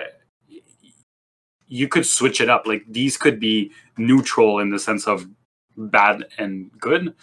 you 1.70 1.88
could 1.88 2.04
switch 2.04 2.40
it 2.40 2.50
up. 2.50 2.66
Like 2.66 2.84
these 2.86 3.16
could 3.16 3.40
be 3.40 3.72
neutral 3.96 4.58
in 4.58 4.68
the 4.68 4.78
sense 4.78 5.06
of 5.06 5.26
bad 5.76 6.26
and 6.36 6.70
good. 6.78 7.14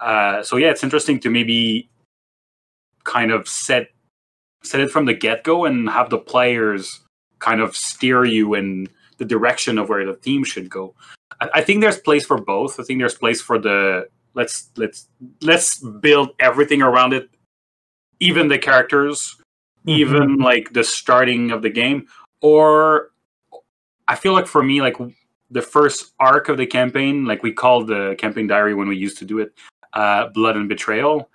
Uh 0.00 0.42
so 0.42 0.56
yeah, 0.56 0.70
it's 0.70 0.84
interesting 0.84 1.20
to 1.20 1.30
maybe 1.30 1.90
kind 3.04 3.30
of 3.30 3.46
set 3.46 3.88
set 4.62 4.80
it 4.80 4.90
from 4.90 5.04
the 5.04 5.14
get 5.14 5.44
go 5.44 5.64
and 5.64 5.90
have 5.90 6.10
the 6.10 6.18
players 6.18 7.00
kind 7.38 7.60
of 7.60 7.76
steer 7.76 8.24
you 8.24 8.54
in 8.54 8.88
the 9.18 9.24
direction 9.24 9.78
of 9.78 9.88
where 9.88 10.06
the 10.06 10.14
team 10.14 10.44
should 10.44 10.70
go. 10.70 10.94
I, 11.40 11.48
I 11.54 11.60
think 11.62 11.80
there's 11.80 11.98
place 11.98 12.24
for 12.24 12.38
both. 12.38 12.80
I 12.80 12.84
think 12.84 13.00
there's 13.00 13.14
place 13.14 13.40
for 13.40 13.58
the 13.58 14.08
let's 14.34 14.70
let's 14.76 15.08
let's 15.42 15.78
build 15.78 16.30
everything 16.38 16.82
around 16.82 17.12
it, 17.12 17.28
even 18.20 18.48
the 18.48 18.58
characters, 18.58 19.36
even 19.86 20.36
like 20.36 20.72
the 20.72 20.84
starting 20.84 21.50
of 21.50 21.62
the 21.62 21.70
game. 21.70 22.06
Or 22.40 23.07
I 24.08 24.16
feel 24.16 24.32
like 24.32 24.46
for 24.46 24.62
me, 24.62 24.80
like 24.80 24.96
the 25.50 25.62
first 25.62 26.14
arc 26.18 26.48
of 26.48 26.56
the 26.56 26.66
campaign, 26.66 27.24
like 27.24 27.42
we 27.42 27.52
called 27.52 27.86
the 27.86 28.16
campaign 28.18 28.46
diary 28.46 28.74
when 28.74 28.88
we 28.88 28.96
used 28.96 29.18
to 29.18 29.24
do 29.24 29.38
it, 29.38 29.52
uh, 29.92 30.28
blood 30.28 30.56
and 30.56 30.68
betrayal 30.68 31.30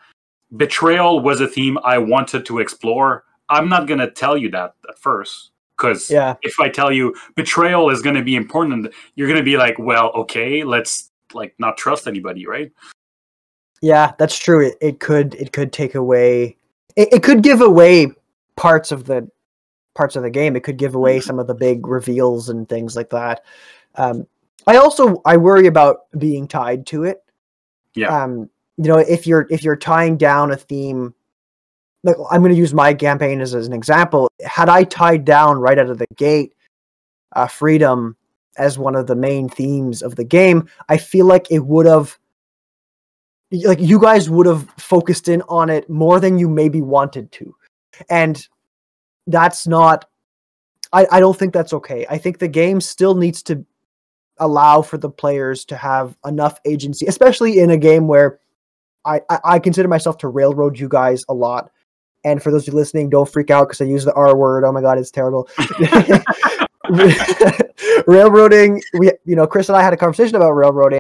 betrayal 0.58 1.20
was 1.20 1.42
a 1.42 1.48
theme 1.48 1.80
I 1.84 1.98
wanted 1.98 2.46
to 2.46 2.60
explore. 2.60 3.24
I'm 3.50 3.70
not 3.70 3.88
gonna 3.88 4.10
tell 4.12 4.38
you 4.38 4.52
that 4.52 4.76
at 4.88 5.00
first 5.00 5.52
because 5.78 6.12
yeah 6.12 6.36
if 6.44 6.60
I 6.60 6.70
tell 6.70 6.92
you 6.92 7.16
betrayal 7.36 7.90
is 7.90 8.02
gonna 8.02 8.24
be 8.24 8.36
important, 8.36 8.94
you're 9.16 9.28
gonna 9.28 9.44
be 9.44 9.58
like, 9.58 9.80
well, 9.80 10.12
okay, 10.14 10.64
let's 10.64 11.12
like 11.34 11.56
not 11.58 11.78
trust 11.78 12.08
anybody, 12.08 12.46
right? 12.46 12.72
yeah 13.84 14.14
that's 14.18 14.40
true 14.40 14.66
it, 14.66 14.78
it 14.80 15.00
could 15.02 15.36
it 15.36 15.52
could 15.52 15.74
take 15.74 15.94
away 15.94 16.58
it, 16.96 17.12
it 17.12 17.22
could 17.22 17.44
give 17.44 17.60
away 17.60 18.08
parts 18.56 18.94
of 18.94 19.04
the 19.04 19.30
parts 19.96 20.16
of 20.16 20.24
the 20.24 20.30
game 20.30 20.56
it 20.56 20.64
could 20.64 20.78
give 20.78 20.96
away 20.96 21.20
Mhm. 21.20 21.24
some 21.24 21.40
of 21.40 21.48
the 21.48 21.54
big 21.54 21.88
reveals 21.88 22.50
and 22.50 22.68
things 22.68 22.96
like 22.96 23.10
that 23.12 23.44
um 23.96 24.26
i 24.68 24.78
also 24.78 25.22
i 25.26 25.38
worry 25.38 25.68
about 25.68 26.02
being 26.18 26.48
tied 26.48 26.86
to 26.88 27.04
it 27.04 27.24
Yeah. 27.96 28.24
um 28.24 28.50
you 28.78 28.86
know 28.86 28.98
if 28.98 29.28
you're 29.28 29.46
if 29.52 29.64
you're 29.64 29.76
tying 29.76 30.18
down 30.18 30.52
a 30.52 30.56
theme 30.58 31.14
like 32.04 32.16
i'm 32.32 32.42
going 32.42 32.52
to 32.52 32.58
use 32.58 32.74
my 32.74 32.94
campaign 32.94 33.40
as, 33.40 33.54
as 33.54 33.68
an 33.68 33.74
example 33.74 34.30
had 34.44 34.68
i 34.70 34.84
tied 34.84 35.26
down 35.26 35.60
right 35.60 35.78
out 35.78 35.90
of 35.90 36.00
the 36.00 36.08
gate 36.16 36.54
uh, 37.36 37.48
freedom 37.48 38.16
as 38.58 38.78
one 38.80 38.96
of 38.96 39.08
the 39.08 39.16
main 39.16 39.48
themes 39.50 40.02
of 40.02 40.16
the 40.16 40.24
game 40.24 40.68
i 40.90 40.98
feel 40.98 41.26
like 41.28 41.52
it 41.52 41.60
would 41.66 41.86
have 41.86 42.18
like 43.66 43.80
you 43.80 44.00
guys 44.00 44.30
would 44.30 44.48
have 44.48 44.68
focused 44.80 45.28
in 45.28 45.44
on 45.44 45.70
it 45.70 45.88
more 45.90 46.20
than 46.20 46.40
you 46.40 46.50
maybe 46.50 46.82
wanted 46.82 47.32
to 47.32 47.56
and 48.10 48.48
that's 49.28 49.68
not 49.68 50.06
I, 50.92 51.08
I 51.12 51.20
don't 51.20 51.38
think 51.38 51.54
that's 51.54 51.74
okay. 51.74 52.06
I 52.08 52.20
think 52.20 52.38
the 52.38 52.48
game 52.48 52.80
still 52.80 53.16
needs 53.16 53.42
to 53.44 53.66
allow 54.38 54.82
for 54.82 54.98
the 54.98 55.10
players 55.10 55.66
to 55.66 55.76
have 55.76 56.18
enough 56.26 56.60
agency 56.66 57.06
especially 57.06 57.60
in 57.60 57.70
a 57.70 57.78
game 57.78 58.08
where 58.08 58.40
i 59.06 59.22
i, 59.30 59.40
I 59.44 59.60
consider 59.60 59.88
myself 59.88 60.18
to 60.20 60.28
railroad 60.28 60.80
you 60.80 60.90
guys 60.90 61.24
a 61.30 61.34
lot. 61.34 61.72
And 62.26 62.42
for 62.42 62.52
those 62.52 62.68
of 62.68 62.74
you 62.74 62.80
listening 62.80 63.10
don't 63.10 63.30
freak 63.30 63.52
out 63.52 63.68
because 63.68 63.82
i 63.82 63.86
use 63.86 64.06
the 64.06 64.14
r 64.14 64.36
word. 64.36 64.64
Oh 64.64 64.72
my 64.72 64.82
god 64.82 64.98
it's 64.98 65.12
terrible. 65.12 65.48
Railroading 68.08 68.82
we 68.98 69.12
you 69.24 69.36
know 69.36 69.48
chris 69.48 69.70
and 69.70 69.78
i 69.78 69.82
had 69.82 69.94
a 69.94 69.98
conversation 69.98 70.36
about 70.36 70.52
railroading. 70.52 71.00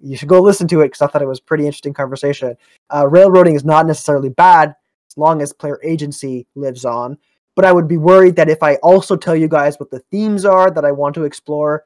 You 0.00 0.16
should 0.16 0.28
go 0.28 0.40
listen 0.40 0.66
to 0.68 0.80
it 0.80 0.86
because 0.86 1.02
i 1.02 1.06
thought 1.06 1.22
it 1.22 1.28
was 1.28 1.38
a 1.38 1.42
pretty 1.42 1.66
interesting 1.66 1.94
conversation. 1.94 2.56
Uh, 2.92 3.06
railroading 3.06 3.54
is 3.54 3.64
not 3.64 3.86
necessarily 3.86 4.28
bad 4.30 4.74
as 5.16 5.20
long 5.20 5.42
as 5.42 5.52
player 5.52 5.80
agency 5.82 6.46
lives 6.54 6.84
on 6.84 7.16
but 7.54 7.64
i 7.64 7.72
would 7.72 7.88
be 7.88 7.96
worried 7.96 8.36
that 8.36 8.48
if 8.48 8.62
i 8.62 8.76
also 8.76 9.16
tell 9.16 9.36
you 9.36 9.48
guys 9.48 9.78
what 9.78 9.90
the 9.90 10.00
themes 10.10 10.44
are 10.44 10.70
that 10.70 10.84
i 10.84 10.92
want 10.92 11.14
to 11.14 11.24
explore 11.24 11.84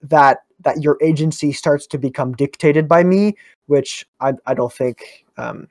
that 0.00 0.38
that 0.60 0.82
your 0.82 0.96
agency 1.02 1.52
starts 1.52 1.86
to 1.86 1.98
become 1.98 2.32
dictated 2.32 2.88
by 2.88 3.02
me 3.02 3.34
which 3.66 4.06
i, 4.20 4.32
I 4.46 4.54
don't 4.54 4.72
think 4.72 5.24
um, 5.36 5.68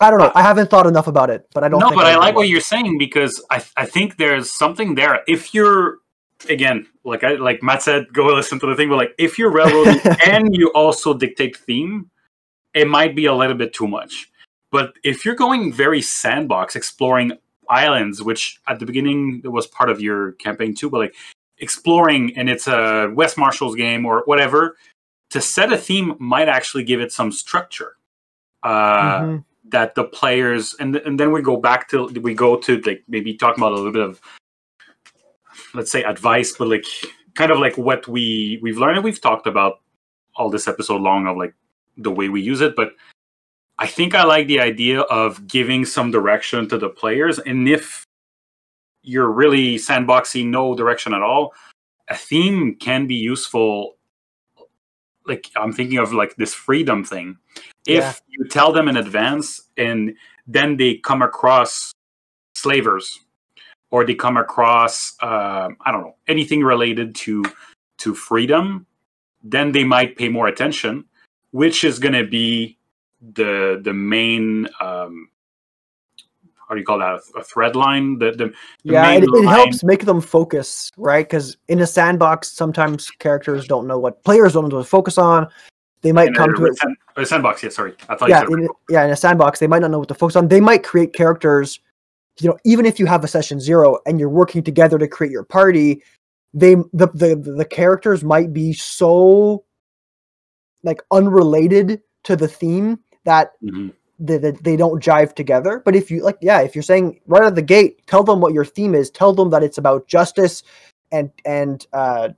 i 0.00 0.10
don't 0.10 0.20
know 0.20 0.32
i 0.34 0.42
haven't 0.42 0.70
thought 0.70 0.86
enough 0.86 1.06
about 1.06 1.30
it 1.30 1.46
but 1.52 1.64
i 1.64 1.68
don't 1.68 1.80
no, 1.80 1.90
but 1.90 2.06
I 2.06 2.16
would 2.16 2.20
like 2.20 2.34
what 2.36 2.48
you're 2.48 2.60
saying 2.60 2.98
because 2.98 3.44
I 3.50 3.62
I 3.76 3.86
think 3.86 4.16
there's 4.16 4.56
something 4.56 4.94
there. 4.94 5.20
If 5.26 5.54
you're 5.54 5.98
again, 6.48 6.86
like 7.04 7.24
I 7.24 7.34
like 7.34 7.62
Matt 7.62 7.82
said, 7.82 8.12
go 8.12 8.26
listen 8.26 8.58
to 8.60 8.66
the 8.66 8.74
thing. 8.74 8.88
But 8.88 8.96
like, 8.96 9.14
if 9.18 9.38
you're 9.38 9.50
railroading 9.50 10.00
and 10.26 10.54
you 10.54 10.72
also 10.74 11.14
dictate 11.14 11.56
theme, 11.56 12.10
it 12.74 12.88
might 12.88 13.14
be 13.14 13.26
a 13.26 13.34
little 13.34 13.56
bit 13.56 13.72
too 13.72 13.86
much. 13.86 14.30
But 14.70 14.94
if 15.02 15.24
you're 15.24 15.34
going 15.34 15.72
very 15.72 16.00
sandbox, 16.02 16.76
exploring 16.76 17.32
islands, 17.68 18.22
which 18.22 18.60
at 18.66 18.78
the 18.78 18.86
beginning 18.86 19.40
it 19.44 19.48
was 19.48 19.66
part 19.66 19.90
of 19.90 20.00
your 20.00 20.32
campaign 20.32 20.74
too, 20.74 20.90
but 20.90 20.98
like 20.98 21.14
exploring 21.58 22.36
and 22.36 22.48
it's 22.48 22.66
a 22.66 23.10
West 23.14 23.36
Marches 23.36 23.74
game 23.74 24.06
or 24.06 24.22
whatever, 24.26 24.76
to 25.30 25.40
set 25.40 25.72
a 25.72 25.78
theme 25.78 26.14
might 26.18 26.48
actually 26.48 26.84
give 26.84 27.00
it 27.00 27.12
some 27.12 27.32
structure. 27.32 27.96
Uh, 28.62 29.20
mm-hmm. 29.20 29.36
That 29.70 29.94
the 29.94 30.04
players 30.04 30.74
and 30.80 30.96
and 30.96 31.18
then 31.18 31.30
we 31.30 31.42
go 31.42 31.56
back 31.56 31.88
to 31.90 32.06
we 32.08 32.34
go 32.34 32.56
to 32.56 32.80
like 32.80 33.04
maybe 33.06 33.34
talking 33.34 33.62
about 33.62 33.72
a 33.72 33.76
little 33.76 33.92
bit 33.92 34.02
of 34.02 34.20
let's 35.74 35.92
say 35.92 36.02
advice, 36.02 36.56
but 36.58 36.66
like 36.66 36.84
kind 37.34 37.52
of 37.52 37.60
like 37.60 37.78
what 37.78 38.08
we 38.08 38.58
we've 38.62 38.78
learned 38.78 38.96
and 38.96 39.04
we've 39.04 39.20
talked 39.20 39.46
about 39.46 39.80
all 40.34 40.50
this 40.50 40.66
episode 40.66 41.00
long 41.00 41.28
of 41.28 41.36
like 41.36 41.54
the 41.96 42.10
way 42.10 42.28
we 42.28 42.42
use 42.42 42.60
it, 42.60 42.74
but 42.74 42.94
I 43.80 43.86
think 43.86 44.14
I 44.14 44.24
like 44.24 44.46
the 44.46 44.60
idea 44.60 45.00
of 45.00 45.48
giving 45.48 45.86
some 45.86 46.10
direction 46.10 46.68
to 46.68 46.76
the 46.76 46.90
players. 46.90 47.38
And 47.38 47.66
if 47.66 48.04
you're 49.02 49.30
really 49.30 49.76
sandboxy, 49.76 50.46
no 50.46 50.74
direction 50.74 51.14
at 51.14 51.22
all, 51.22 51.54
a 52.08 52.14
theme 52.14 52.76
can 52.76 53.06
be 53.06 53.14
useful. 53.14 53.96
Like 55.26 55.46
I'm 55.56 55.72
thinking 55.72 55.96
of 55.96 56.12
like 56.12 56.36
this 56.36 56.52
freedom 56.52 57.04
thing. 57.04 57.38
If 57.86 58.04
yeah. 58.04 58.12
you 58.28 58.48
tell 58.48 58.70
them 58.70 58.86
in 58.86 58.98
advance 58.98 59.62
and 59.78 60.14
then 60.46 60.76
they 60.76 60.96
come 60.96 61.22
across 61.22 61.92
slavers 62.54 63.18
or 63.90 64.04
they 64.04 64.14
come 64.14 64.36
across 64.36 65.16
uh, 65.22 65.70
I 65.86 65.90
don't 65.90 66.02
know 66.02 66.16
anything 66.28 66.62
related 66.62 67.14
to 67.14 67.44
to 67.98 68.14
freedom, 68.14 68.84
then 69.42 69.72
they 69.72 69.84
might 69.84 70.16
pay 70.18 70.28
more 70.28 70.48
attention, 70.48 71.06
which 71.52 71.82
is 71.82 71.98
going 71.98 72.14
to 72.14 72.26
be 72.26 72.76
the 73.20 73.80
the 73.82 73.92
main 73.92 74.68
um, 74.80 75.28
how 76.68 76.74
do 76.74 76.80
you 76.80 76.86
call 76.86 77.00
that? 77.00 77.20
A 77.36 77.42
thread 77.42 77.74
line? 77.74 78.18
The, 78.18 78.30
the, 78.30 78.46
the 78.46 78.54
yeah 78.84 79.10
it, 79.10 79.24
it 79.24 79.48
helps 79.48 79.82
make 79.82 80.04
them 80.04 80.20
focus 80.20 80.90
right? 80.96 81.26
Because 81.26 81.56
in 81.68 81.80
a 81.80 81.86
sandbox 81.86 82.48
sometimes 82.52 83.10
characters 83.10 83.66
don't 83.66 83.86
know 83.86 83.98
what 83.98 84.22
players 84.24 84.52
don't 84.52 84.68
know 84.68 84.76
what 84.76 84.84
to 84.84 84.88
focus 84.88 85.18
on. 85.18 85.48
They 86.02 86.12
might 86.12 86.28
in 86.28 86.34
come 86.34 86.54
a, 86.54 86.56
to 86.56 86.64
it 86.66 86.78
sand, 86.78 86.96
a 87.16 87.26
sandbox 87.26 87.62
yeah 87.62 87.70
sorry. 87.70 87.94
I 88.08 88.14
thought 88.14 88.28
yeah, 88.28 88.42
in, 88.42 88.68
yeah 88.88 89.04
in 89.04 89.10
a 89.10 89.16
sandbox 89.16 89.58
they 89.58 89.66
might 89.66 89.82
not 89.82 89.90
know 89.90 89.98
what 89.98 90.08
to 90.08 90.14
focus 90.14 90.36
on. 90.36 90.48
They 90.48 90.60
might 90.60 90.84
create 90.84 91.12
characters 91.12 91.80
you 92.38 92.48
know 92.48 92.56
even 92.64 92.86
if 92.86 92.98
you 92.98 93.06
have 93.06 93.24
a 93.24 93.28
session 93.28 93.60
zero 93.60 93.98
and 94.06 94.18
you're 94.18 94.28
working 94.28 94.62
together 94.62 94.98
to 94.98 95.08
create 95.08 95.32
your 95.32 95.44
party 95.44 96.02
they 96.54 96.74
the 96.92 97.08
the, 97.14 97.34
the 97.34 97.64
characters 97.64 98.24
might 98.24 98.52
be 98.52 98.72
so 98.72 99.64
like 100.82 101.02
unrelated 101.10 102.00
to 102.24 102.36
the 102.36 102.48
theme 102.48 102.98
that 103.24 103.52
mm-hmm. 103.62 103.88
they, 104.18 104.38
they, 104.38 104.50
they 104.52 104.76
don't 104.76 105.02
jive 105.02 105.34
together 105.34 105.82
but 105.84 105.96
if 105.96 106.10
you 106.10 106.22
like 106.22 106.38
yeah 106.40 106.60
if 106.60 106.74
you're 106.74 106.82
saying 106.82 107.20
right 107.26 107.42
out 107.42 107.48
of 107.48 107.54
the 107.54 107.62
gate 107.62 108.06
tell 108.06 108.22
them 108.22 108.40
what 108.40 108.52
your 108.52 108.64
theme 108.64 108.94
is 108.94 109.10
tell 109.10 109.32
them 109.32 109.50
that 109.50 109.62
it's 109.62 109.78
about 109.78 110.06
justice 110.06 110.62
and 111.12 111.30
and 111.44 111.86
uh 111.92 112.28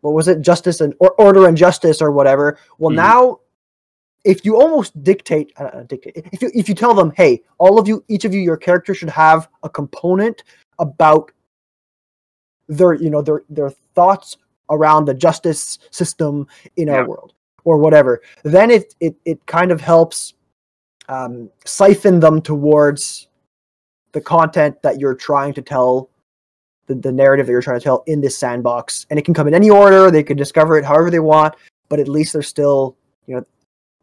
what 0.00 0.14
was 0.14 0.28
it 0.28 0.40
justice 0.40 0.80
and 0.80 0.94
or, 0.98 1.12
order 1.20 1.46
and 1.46 1.56
justice 1.56 2.00
or 2.00 2.10
whatever 2.10 2.58
well 2.78 2.90
mm-hmm. 2.90 2.96
now 2.96 3.40
if 4.24 4.44
you 4.44 4.60
almost 4.60 5.04
dictate, 5.04 5.52
uh, 5.56 5.84
dictate 5.84 6.26
if 6.32 6.42
you 6.42 6.50
if 6.52 6.68
you 6.68 6.74
tell 6.74 6.94
them, 6.94 7.12
hey, 7.16 7.42
all 7.58 7.78
of 7.78 7.86
you, 7.86 8.04
each 8.08 8.24
of 8.24 8.34
you, 8.34 8.40
your 8.40 8.56
character 8.56 8.92
should 8.92 9.08
have 9.08 9.48
a 9.62 9.68
component 9.68 10.42
about 10.80 11.30
their 12.68 12.94
you 12.94 13.08
know 13.10 13.22
their 13.22 13.42
their 13.48 13.70
thoughts 13.94 14.36
around 14.70 15.04
the 15.04 15.14
justice 15.14 15.78
system 15.90 16.46
in 16.76 16.88
yeah. 16.88 16.94
our 16.94 17.08
world 17.08 17.32
or 17.66 17.76
whatever 17.76 18.22
then 18.42 18.70
it 18.70 18.94
it, 19.00 19.14
it 19.26 19.44
kind 19.46 19.70
of 19.70 19.80
helps 19.80 20.32
um, 21.08 21.50
siphon 21.64 22.18
them 22.18 22.40
towards 22.40 23.28
the 24.12 24.20
content 24.20 24.80
that 24.82 24.98
you're 24.98 25.14
trying 25.14 25.52
to 25.52 25.60
tell 25.62 26.08
the, 26.86 26.94
the 26.94 27.12
narrative 27.12 27.46
that 27.46 27.52
you're 27.52 27.62
trying 27.62 27.78
to 27.78 27.84
tell 27.84 28.02
in 28.06 28.22
this 28.22 28.38
sandbox 28.38 29.06
and 29.10 29.18
it 29.18 29.24
can 29.24 29.34
come 29.34 29.46
in 29.46 29.52
any 29.52 29.68
order 29.68 30.10
they 30.10 30.22
can 30.22 30.36
discover 30.36 30.78
it 30.78 30.84
however 30.84 31.10
they 31.10 31.20
want 31.20 31.54
but 31.90 32.00
at 32.00 32.08
least 32.08 32.32
they're 32.32 32.42
still 32.42 32.96
you 33.26 33.36
know 33.36 33.44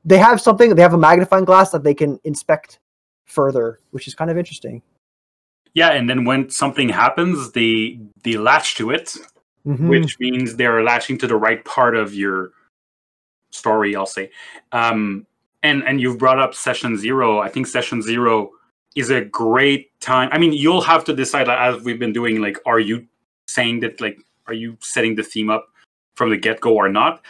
they 0.05 0.18
have 0.18 0.41
something. 0.41 0.76
They 0.76 0.82
have 0.82 0.93
a 0.93 0.97
magnifying 0.97 1.45
glass 1.45 1.72
that 1.72 1.84
they 1.84 1.93
can 1.93 2.20
inspect 2.24 2.80
further, 3.26 3.80
which 3.91 4.07
is 4.07 4.16
kind 4.16 4.30
of 4.30 4.38
interesting. 4.38 4.82
Yeah, 5.74 5.91
and 5.91 6.09
then 6.09 6.26
when 6.26 6.49
something 6.49 6.89
happens, 6.89 7.51
they 7.51 7.99
they 8.24 8.38
latch 8.38 8.76
to 8.76 8.91
it, 8.91 9.16
mm-hmm. 9.66 9.88
which 9.88 10.20
means 10.20 10.55
they're 10.55 10.84
latching 10.84 11.18
to 11.20 11.28
the 11.28 11.36
right 11.36 11.64
part 11.66 11.95
of 11.95 12.14
your 12.14 12.51
story. 13.54 13.95
I'll 13.95 14.06
say, 14.06 14.30
um, 14.72 15.26
and 15.62 15.84
and 15.84 16.01
you've 16.01 16.18
brought 16.18 16.39
up 16.39 16.54
session 16.54 16.97
zero. 16.97 17.39
I 17.39 17.49
think 17.49 17.68
session 17.68 18.01
zero 18.01 18.51
is 18.95 19.10
a 19.10 19.22
great 19.22 19.99
time. 19.99 20.30
I 20.32 20.38
mean, 20.38 20.54
you'll 20.54 20.82
have 20.82 21.04
to 21.06 21.14
decide 21.14 21.49
as 21.49 21.84
we've 21.84 21.99
been 21.99 22.14
doing. 22.14 22.41
Like, 22.41 22.60
are 22.66 22.80
you 22.80 23.08
saying 23.47 23.82
that? 23.82 24.01
Like, 24.01 24.20
are 24.47 24.54
you 24.54 24.78
setting 24.82 25.16
the 25.16 25.24
theme 25.24 25.49
up 25.49 25.68
from 26.16 26.30
the 26.30 26.38
get 26.38 26.62
go 26.62 26.76
or 26.76 26.89
not? 26.89 27.22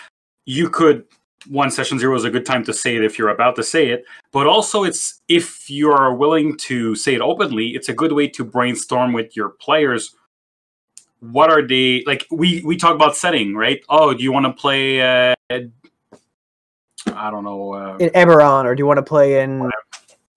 You 0.46 0.70
could 0.70 1.06
one 1.48 1.72
session 1.72 2.00
zero 2.00 2.16
is 2.16 2.24
a 2.24 2.30
good 2.30 2.46
time 2.46 2.64
to 2.64 2.74
say 2.74 2.96
it 2.96 3.04
if 3.04 3.18
you're 3.18 3.30
about 3.30 3.56
to 3.56 3.64
say 3.64 3.90
it 3.90 4.06
but 4.32 4.48
also 4.48 4.84
it's 4.84 5.22
if 5.28 5.70
you're 5.70 6.14
willing 6.14 6.56
to 6.58 6.96
say 6.96 7.14
it 7.14 7.22
openly 7.22 7.70
it's 7.70 7.90
a 7.90 7.94
good 7.94 8.14
way 8.14 8.28
to 8.28 8.44
brainstorm 8.44 9.14
with 9.14 9.36
your 9.36 9.50
players 9.50 10.16
what 11.20 11.50
are 11.50 11.66
they 11.66 12.04
like 12.06 12.26
we 12.32 12.62
we 12.64 12.78
talk 12.78 12.96
about 12.96 13.16
setting 13.16 13.56
right 13.56 13.82
oh 13.90 14.14
do 14.14 14.24
you 14.24 14.32
want 14.32 14.46
to 14.46 14.54
play 14.54 15.02
uh 15.02 15.34
i 17.08 17.30
don't 17.30 17.44
know 17.44 17.74
uh, 17.74 17.98
in 17.98 18.10
eberron 18.10 18.66
or 18.66 18.76
do 18.76 18.82
you 18.82 18.86
want 18.86 18.98
to 18.98 19.04
play 19.04 19.42
in 19.42 19.70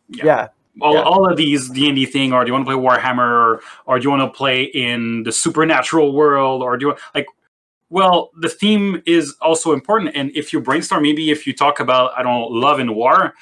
yeah, 0.08 0.24
yeah. 0.24 0.48
All, 0.80 0.94
yeah. 0.94 1.02
all 1.02 1.30
of 1.30 1.36
these 1.36 1.70
d&d 1.70 2.06
thing 2.06 2.32
or 2.32 2.44
do 2.44 2.48
you 2.48 2.52
want 2.52 2.66
to 2.66 2.72
play 2.72 2.80
warhammer 2.80 3.18
or, 3.18 3.60
or 3.86 3.98
do 3.98 4.04
you 4.04 4.10
want 4.10 4.22
to 4.22 4.36
play 4.36 4.64
in 4.64 5.22
the 5.22 5.32
supernatural 5.32 6.12
world 6.12 6.62
or 6.62 6.76
do 6.76 6.88
you 6.88 6.96
like 7.14 7.26
well, 7.88 8.30
the 8.36 8.48
theme 8.48 9.02
is 9.06 9.36
also 9.40 9.72
important, 9.72 10.16
and 10.16 10.30
if 10.34 10.52
you 10.52 10.60
brainstorm, 10.60 11.02
maybe 11.02 11.30
if 11.30 11.46
you 11.46 11.52
talk 11.52 11.78
about 11.78 12.12
I 12.16 12.22
don't 12.22 12.40
know, 12.40 12.46
love 12.48 12.80
and 12.80 12.96
war, 12.96 13.34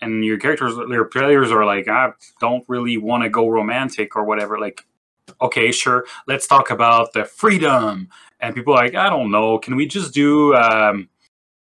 and 0.00 0.24
your 0.24 0.38
characters, 0.38 0.76
your 0.76 1.04
players 1.04 1.50
are 1.50 1.66
like, 1.66 1.88
I 1.88 2.12
don't 2.40 2.64
really 2.68 2.96
want 2.96 3.24
to 3.24 3.28
go 3.28 3.48
romantic 3.48 4.16
or 4.16 4.24
whatever. 4.24 4.58
Like, 4.58 4.86
okay, 5.42 5.70
sure, 5.70 6.06
let's 6.26 6.46
talk 6.46 6.70
about 6.70 7.12
the 7.12 7.24
freedom, 7.24 8.08
and 8.40 8.54
people 8.54 8.72
are 8.72 8.84
like, 8.84 8.94
I 8.94 9.10
don't 9.10 9.30
know, 9.30 9.58
can 9.58 9.76
we 9.76 9.86
just 9.86 10.14
do 10.14 10.54
um, 10.54 11.10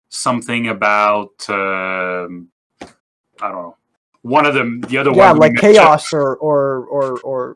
something 0.10 0.68
about 0.68 1.50
um, 1.50 2.50
I 2.82 3.50
don't 3.50 3.52
know, 3.52 3.78
one 4.22 4.46
of 4.46 4.54
them, 4.54 4.82
the 4.82 4.98
other 4.98 5.12
one. 5.12 5.20
yeah, 5.20 5.32
one, 5.32 5.40
like 5.40 5.56
chaos 5.56 6.14
or 6.14 6.36
or 6.38 6.86
or 6.86 7.20
or 7.20 7.56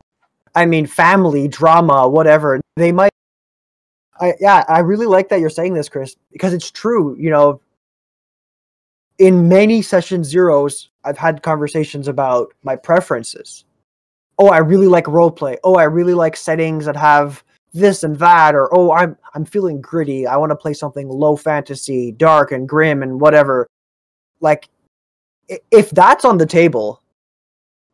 I 0.54 0.66
mean, 0.66 0.86
family 0.86 1.48
drama, 1.48 2.08
whatever. 2.08 2.60
They 2.76 2.92
might 2.92 3.12
I 4.22 4.36
yeah, 4.40 4.64
I 4.70 4.80
really 4.80 5.08
like 5.08 5.30
that 5.30 5.40
you're 5.40 5.50
saying 5.50 5.74
this, 5.74 5.90
Chris, 5.90 6.16
because 6.32 6.54
it's 6.54 6.70
true. 6.70 7.18
You 7.20 7.32
know, 7.32 7.62
in 9.18 9.50
many 9.50 9.82
session 9.82 10.24
zeros, 10.24 10.90
I've 11.04 11.18
had 11.18 11.42
conversations 11.42 12.08
about 12.08 12.54
my 12.64 12.76
preferences. 12.76 13.66
Oh, 14.38 14.50
I 14.50 14.60
really 14.60 14.88
like 14.88 15.08
role 15.08 15.32
play. 15.32 15.58
Oh, 15.64 15.76
I 15.76 15.84
really 15.84 16.14
like 16.14 16.36
settings 16.36 16.86
that 16.86 16.96
have 16.96 17.44
this 17.74 18.04
and 18.04 18.18
that, 18.18 18.56
or 18.56 18.74
oh, 18.76 18.92
I'm 18.92 19.18
I'm 19.34 19.46
feeling 19.46 19.82
gritty. 19.82 20.28
I 20.28 20.38
want 20.38 20.52
to 20.52 20.56
play 20.56 20.74
something 20.74 21.08
low 21.08 21.36
fantasy, 21.36 22.12
dark 22.12 22.52
and 22.52 22.68
grim 22.68 23.04
and 23.04 23.20
whatever. 23.20 23.68
Like, 24.40 24.70
if 25.72 25.90
that's 25.92 26.26
on 26.26 26.38
the 26.38 26.46
table, 26.46 27.02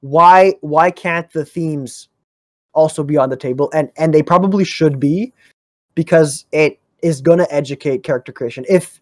why 0.01 0.55
why 0.61 0.91
can't 0.91 1.31
the 1.31 1.45
themes 1.45 2.09
also 2.73 3.03
be 3.03 3.17
on 3.17 3.29
the 3.29 3.37
table? 3.37 3.69
And 3.73 3.91
and 3.97 4.13
they 4.13 4.23
probably 4.23 4.65
should 4.65 4.99
be 4.99 5.33
because 5.95 6.45
it 6.51 6.79
is 7.01 7.21
going 7.21 7.39
to 7.39 7.53
educate 7.53 8.03
character 8.03 8.31
creation. 8.31 8.65
If 8.67 8.99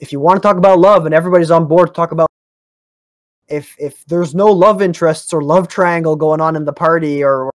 if 0.00 0.12
you 0.12 0.20
want 0.20 0.40
to 0.40 0.46
talk 0.46 0.56
about 0.56 0.78
love 0.78 1.06
and 1.06 1.14
everybody's 1.14 1.50
on 1.50 1.66
board 1.66 1.88
to 1.88 1.92
talk 1.92 2.12
about 2.12 2.28
if 3.48 3.74
if 3.78 4.04
there's 4.06 4.34
no 4.34 4.46
love 4.46 4.82
interests 4.82 5.32
or 5.32 5.42
love 5.42 5.68
triangle 5.68 6.16
going 6.16 6.40
on 6.40 6.56
in 6.56 6.64
the 6.64 6.72
party 6.72 7.22
or 7.22 7.50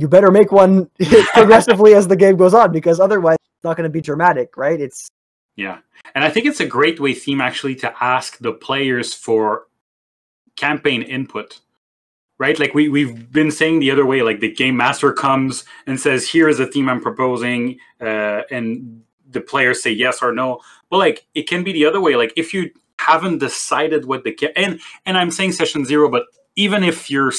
you 0.00 0.08
better 0.08 0.30
make 0.30 0.52
one 0.52 0.90
progressively 1.34 1.94
as 1.94 2.08
the 2.08 2.16
game 2.16 2.36
goes 2.36 2.54
on 2.54 2.72
because 2.72 3.00
otherwise 3.00 3.36
it's 3.36 3.64
not 3.64 3.76
going 3.76 3.88
to 3.88 3.92
be 3.92 4.00
dramatic, 4.00 4.56
right? 4.56 4.80
It's 4.80 5.10
yeah. 5.56 5.78
And 6.14 6.24
I 6.24 6.30
think 6.30 6.46
it's 6.46 6.60
a 6.60 6.66
great 6.66 6.98
way 6.98 7.14
theme 7.14 7.40
actually 7.40 7.74
to 7.76 7.94
ask 8.02 8.38
the 8.38 8.52
players 8.52 9.12
for 9.12 9.66
campaign 10.56 11.02
input 11.02 11.60
right? 12.40 12.58
Like 12.58 12.74
we 12.74 12.88
we've 12.88 13.30
been 13.30 13.52
saying 13.52 13.78
the 13.78 13.92
other 13.92 14.04
way. 14.06 14.22
Like 14.22 14.40
the 14.40 14.50
game 14.50 14.76
master 14.76 15.12
comes 15.12 15.64
and 15.86 16.00
says, 16.00 16.28
"Here 16.28 16.48
is 16.48 16.58
a 16.58 16.66
theme 16.66 16.88
I'm 16.88 17.00
proposing," 17.00 17.78
uh, 18.00 18.42
and 18.50 19.02
the 19.28 19.42
players 19.42 19.82
say 19.82 19.92
yes 19.92 20.22
or 20.22 20.32
no. 20.32 20.60
But 20.88 20.96
like 20.96 21.26
it 21.34 21.48
can 21.48 21.62
be 21.62 21.72
the 21.72 21.84
other 21.84 22.00
way. 22.00 22.16
Like 22.16 22.32
if 22.36 22.52
you 22.52 22.70
haven't 22.98 23.38
decided 23.38 24.06
what 24.06 24.24
the 24.24 24.34
and 24.56 24.80
and 25.06 25.16
I'm 25.16 25.30
saying 25.30 25.52
session 25.52 25.84
zero, 25.84 26.10
but 26.10 26.24
even 26.56 26.82
if 26.82 27.10
you're 27.10 27.32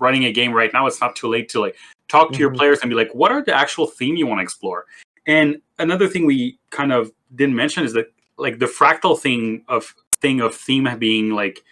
running 0.00 0.24
a 0.24 0.32
game 0.32 0.52
right 0.52 0.72
now, 0.72 0.86
it's 0.86 1.00
not 1.00 1.14
too 1.14 1.28
late 1.28 1.50
to 1.50 1.60
like 1.60 1.76
talk 2.08 2.28
to 2.28 2.34
mm-hmm. 2.34 2.40
your 2.40 2.50
players 2.50 2.80
and 2.80 2.90
be 2.90 2.96
like, 2.96 3.14
what 3.14 3.30
are 3.30 3.42
the 3.42 3.54
actual 3.54 3.86
theme 3.86 4.16
you 4.16 4.26
want 4.26 4.38
to 4.38 4.42
explore? 4.42 4.86
And 5.26 5.60
another 5.78 6.08
thing 6.08 6.26
we 6.26 6.58
kind 6.70 6.92
of 6.92 7.12
didn't 7.34 7.54
mention 7.54 7.84
is 7.84 7.92
that 7.92 8.12
like 8.38 8.58
the 8.58 8.66
fractal 8.66 9.18
thing 9.18 9.64
of 9.68 9.94
thing 10.20 10.40
of 10.40 10.54
theme 10.54 10.88
being 10.98 11.30
like 11.30 11.62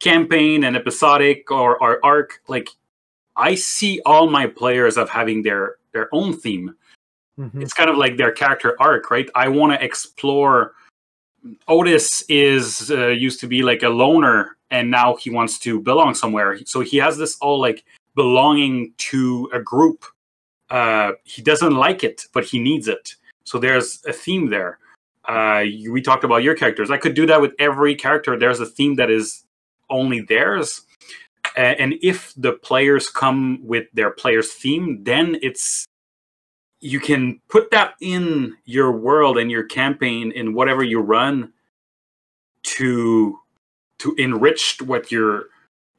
campaign 0.00 0.64
and 0.64 0.76
episodic 0.76 1.50
or, 1.50 1.80
or 1.82 2.04
arc, 2.04 2.40
like 2.48 2.68
I 3.36 3.54
see 3.54 4.00
all 4.04 4.28
my 4.28 4.46
players 4.46 4.96
of 4.96 5.08
having 5.08 5.42
their 5.42 5.76
their 5.92 6.08
own 6.12 6.36
theme. 6.36 6.74
Mhm. 7.38 7.62
It's 7.62 7.72
kind 7.72 7.90
of 7.90 7.96
like 7.96 8.16
their 8.16 8.32
character 8.32 8.76
arc, 8.80 9.10
right? 9.10 9.28
I 9.34 9.48
want 9.48 9.72
to 9.72 9.84
explore. 9.84 10.74
Otis 11.66 12.22
is 12.28 12.90
uh, 12.90 13.08
used 13.08 13.40
to 13.40 13.48
be 13.48 13.62
like 13.62 13.82
a 13.82 13.88
loner, 13.88 14.56
and 14.70 14.90
now 14.90 15.16
he 15.16 15.28
wants 15.28 15.58
to 15.60 15.80
belong 15.80 16.14
somewhere. 16.14 16.58
So 16.66 16.80
he 16.80 16.98
has 16.98 17.16
this 17.16 17.36
all 17.40 17.60
like 17.60 17.84
belonging 18.14 18.94
to 18.98 19.50
a 19.52 19.60
group. 19.60 20.04
Uh, 20.70 21.12
he 21.24 21.42
doesn't 21.42 21.74
like 21.76 22.04
it, 22.04 22.26
but 22.32 22.44
he 22.44 22.58
needs 22.58 22.88
it. 22.88 23.14
So 23.44 23.58
there's 23.58 24.02
a 24.06 24.12
theme 24.12 24.50
there. 24.50 24.78
Uh, 25.28 25.62
you- 25.66 25.92
we 25.92 26.02
talked 26.02 26.24
about 26.24 26.42
your 26.42 26.54
characters. 26.54 26.90
I 26.90 26.98
could 26.98 27.14
do 27.14 27.26
that 27.26 27.40
with 27.40 27.54
every 27.58 27.94
character. 27.94 28.38
There's 28.38 28.60
a 28.60 28.66
theme 28.66 28.96
that 28.96 29.10
is 29.10 29.44
only 29.90 30.20
theirs. 30.20 30.82
A- 31.56 31.80
and 31.80 31.94
if 32.02 32.32
the 32.36 32.52
players 32.54 33.08
come 33.10 33.60
with 33.64 33.86
their 33.92 34.10
player's 34.10 34.52
theme, 34.52 35.04
then 35.04 35.38
it's 35.42 35.86
you 36.80 37.00
can 37.00 37.40
put 37.48 37.70
that 37.70 37.94
in 38.00 38.56
your 38.64 38.92
world 38.92 39.38
and 39.38 39.50
your 39.50 39.64
campaign 39.64 40.32
in 40.32 40.54
whatever 40.54 40.82
you 40.82 41.00
run 41.00 41.52
to 42.64 43.38
to 43.98 44.14
enrich 44.18 44.78
what 44.84 45.12
you're 45.12 45.46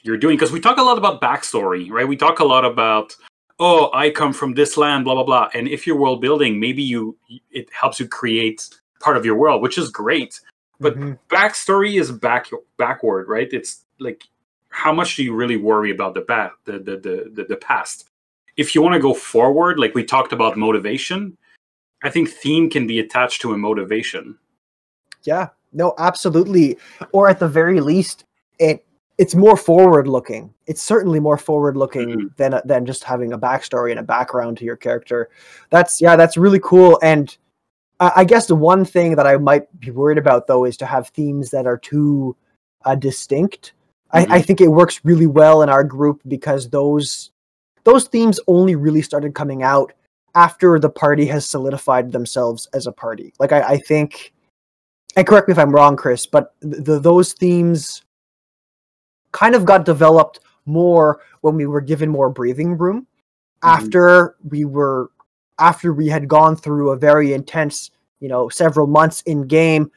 you're 0.03 0.17
doing 0.17 0.35
because 0.35 0.51
we 0.51 0.59
talk 0.59 0.77
a 0.77 0.83
lot 0.83 0.97
about 0.97 1.21
backstory 1.21 1.89
right? 1.89 2.07
We 2.07 2.15
talk 2.17 2.39
a 2.39 2.45
lot 2.45 2.65
about 2.65 3.15
oh 3.59 3.89
i 3.93 4.09
come 4.09 4.33
from 4.33 4.53
this 4.53 4.77
land 4.77 5.05
blah 5.05 5.15
blah 5.15 5.23
blah. 5.23 5.49
And 5.53 5.67
if 5.67 5.87
you're 5.87 5.97
world 5.97 6.21
building 6.21 6.59
maybe 6.59 6.83
you 6.83 7.17
it 7.51 7.67
helps 7.71 7.99
you 7.99 8.07
create 8.07 8.69
part 8.99 9.17
of 9.17 9.25
your 9.25 9.35
world 9.35 9.61
which 9.61 9.77
is 9.77 9.89
great. 9.89 10.39
But 10.79 10.97
Mhm. 10.97 11.17
backstory 11.29 11.99
is 11.99 12.11
back 12.11 12.49
backward 12.77 13.27
right? 13.27 13.51
It's 13.51 13.85
like 13.99 14.23
how 14.69 14.91
much 14.91 15.15
do 15.15 15.23
you 15.23 15.33
really 15.35 15.57
worry 15.57 15.91
about 15.91 16.13
the 16.13 16.21
back 16.21 16.51
the 16.65 16.73
the 16.73 16.97
the, 16.97 17.31
the, 17.33 17.43
the 17.45 17.57
past? 17.57 18.09
If 18.57 18.75
you 18.75 18.81
want 18.81 18.93
to 18.93 18.99
go 18.99 19.13
forward 19.13 19.79
like 19.79 19.95
we 19.95 20.03
talked 20.03 20.33
about 20.33 20.57
motivation 20.57 21.37
i 22.03 22.09
think 22.09 22.29
theme 22.29 22.69
can 22.69 22.85
be 22.85 22.99
attached 22.99 23.41
to 23.41 23.53
a 23.53 23.57
motivation. 23.57 24.37
Yeah, 25.23 25.49
no, 25.71 25.93
absolutely. 25.97 26.77
Or 27.13 27.29
at 27.29 27.39
the 27.39 27.47
very 27.47 27.79
least, 27.79 28.25
it 28.59 28.85
it's 29.23 29.35
more 29.35 29.55
forward 29.55 30.05
looking. 30.05 30.53
It's 30.67 30.83
certainly 30.83 31.21
more 31.21 31.37
forward 31.37 31.77
looking 31.77 32.09
Mhm. 32.09 32.35
than 32.35 32.59
than 32.65 32.85
just 32.85 33.05
having 33.05 33.31
a 33.31 33.37
backstory 33.39 33.91
and 33.91 33.99
a 34.01 34.03
background 34.03 34.57
to 34.57 34.65
your 34.65 34.75
character. 34.75 35.29
That's 35.69 36.01
yeah, 36.01 36.17
that's 36.17 36.35
really 36.35 36.59
cool. 36.59 36.99
And 37.01 37.25
I, 38.01 38.11
I 38.17 38.23
guess 38.25 38.47
the 38.47 38.55
one 38.55 38.83
thing 38.83 39.15
that 39.15 39.25
I 39.25 39.37
might 39.37 39.65
be 39.79 39.91
worried 39.91 40.17
about 40.17 40.45
though 40.47 40.65
is 40.65 40.75
to 40.77 40.85
have 40.85 41.07
themes 41.07 41.51
that 41.51 41.65
are 41.65 41.77
too 41.77 42.35
uh, 42.83 42.95
distinct. 42.95 43.71
I, 44.11 44.27
I 44.37 44.41
think 44.41 44.59
it 44.59 44.67
works 44.67 44.99
really 45.05 45.25
well 45.25 45.61
in 45.61 45.69
our 45.69 45.85
group 45.85 46.21
because 46.27 46.69
those 46.69 47.31
those 47.85 48.09
themes 48.09 48.41
only 48.47 48.75
really 48.75 49.01
started 49.01 49.33
coming 49.33 49.63
out 49.63 49.93
after 50.35 50.79
the 50.79 50.89
party 50.89 51.25
has 51.27 51.47
solidified 51.47 52.11
themselves 52.11 52.67
as 52.73 52.87
a 52.87 52.91
party. 52.91 53.33
Like 53.39 53.53
I, 53.53 53.61
I 53.61 53.77
think 53.77 54.33
and 55.15 55.25
correct 55.25 55.47
me 55.47 55.53
if 55.53 55.59
I'm 55.59 55.71
wrong, 55.71 55.95
Chris, 55.95 56.25
but 56.25 56.55
the, 56.59 56.99
those 56.99 57.31
themes 57.31 58.03
kind 59.33 59.55
of 59.55 59.65
got 59.65 59.83
developed 59.83 60.39
more 60.65 61.19
when 61.41 61.55
we 61.55 61.65
were 61.65 61.81
given 61.81 62.09
more 62.09 62.29
breathing 62.29 62.77
room. 62.77 63.05
After 63.61 64.35
we 64.49 64.65
were 64.65 65.09
after 65.59 65.93
we 65.93 66.07
had 66.07 66.27
gone 66.27 66.55
through 66.55 66.89
a 66.89 66.97
very 66.97 67.33
intense, 67.33 67.91
you 68.19 68.27
know, 68.27 68.49
several 68.49 68.87
months 68.87 69.21
in 69.21 69.47
game, 69.47 69.91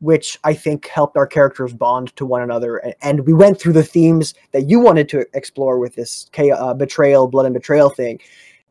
which 0.00 0.38
I 0.44 0.54
think 0.54 0.86
helped 0.86 1.16
our 1.16 1.26
characters 1.26 1.72
bond 1.72 2.14
to 2.16 2.24
one 2.24 2.42
another, 2.42 2.78
and, 2.78 2.94
and 3.02 3.26
we 3.26 3.32
went 3.32 3.60
through 3.60 3.74
the 3.74 3.82
themes 3.82 4.34
that 4.52 4.68
you 4.68 4.80
wanted 4.80 5.08
to 5.10 5.26
explore 5.34 5.78
with 5.78 5.94
this 5.94 6.30
uh, 6.38 6.74
betrayal, 6.74 7.28
blood 7.28 7.46
and 7.46 7.54
betrayal 7.54 7.90
thing, 7.90 8.20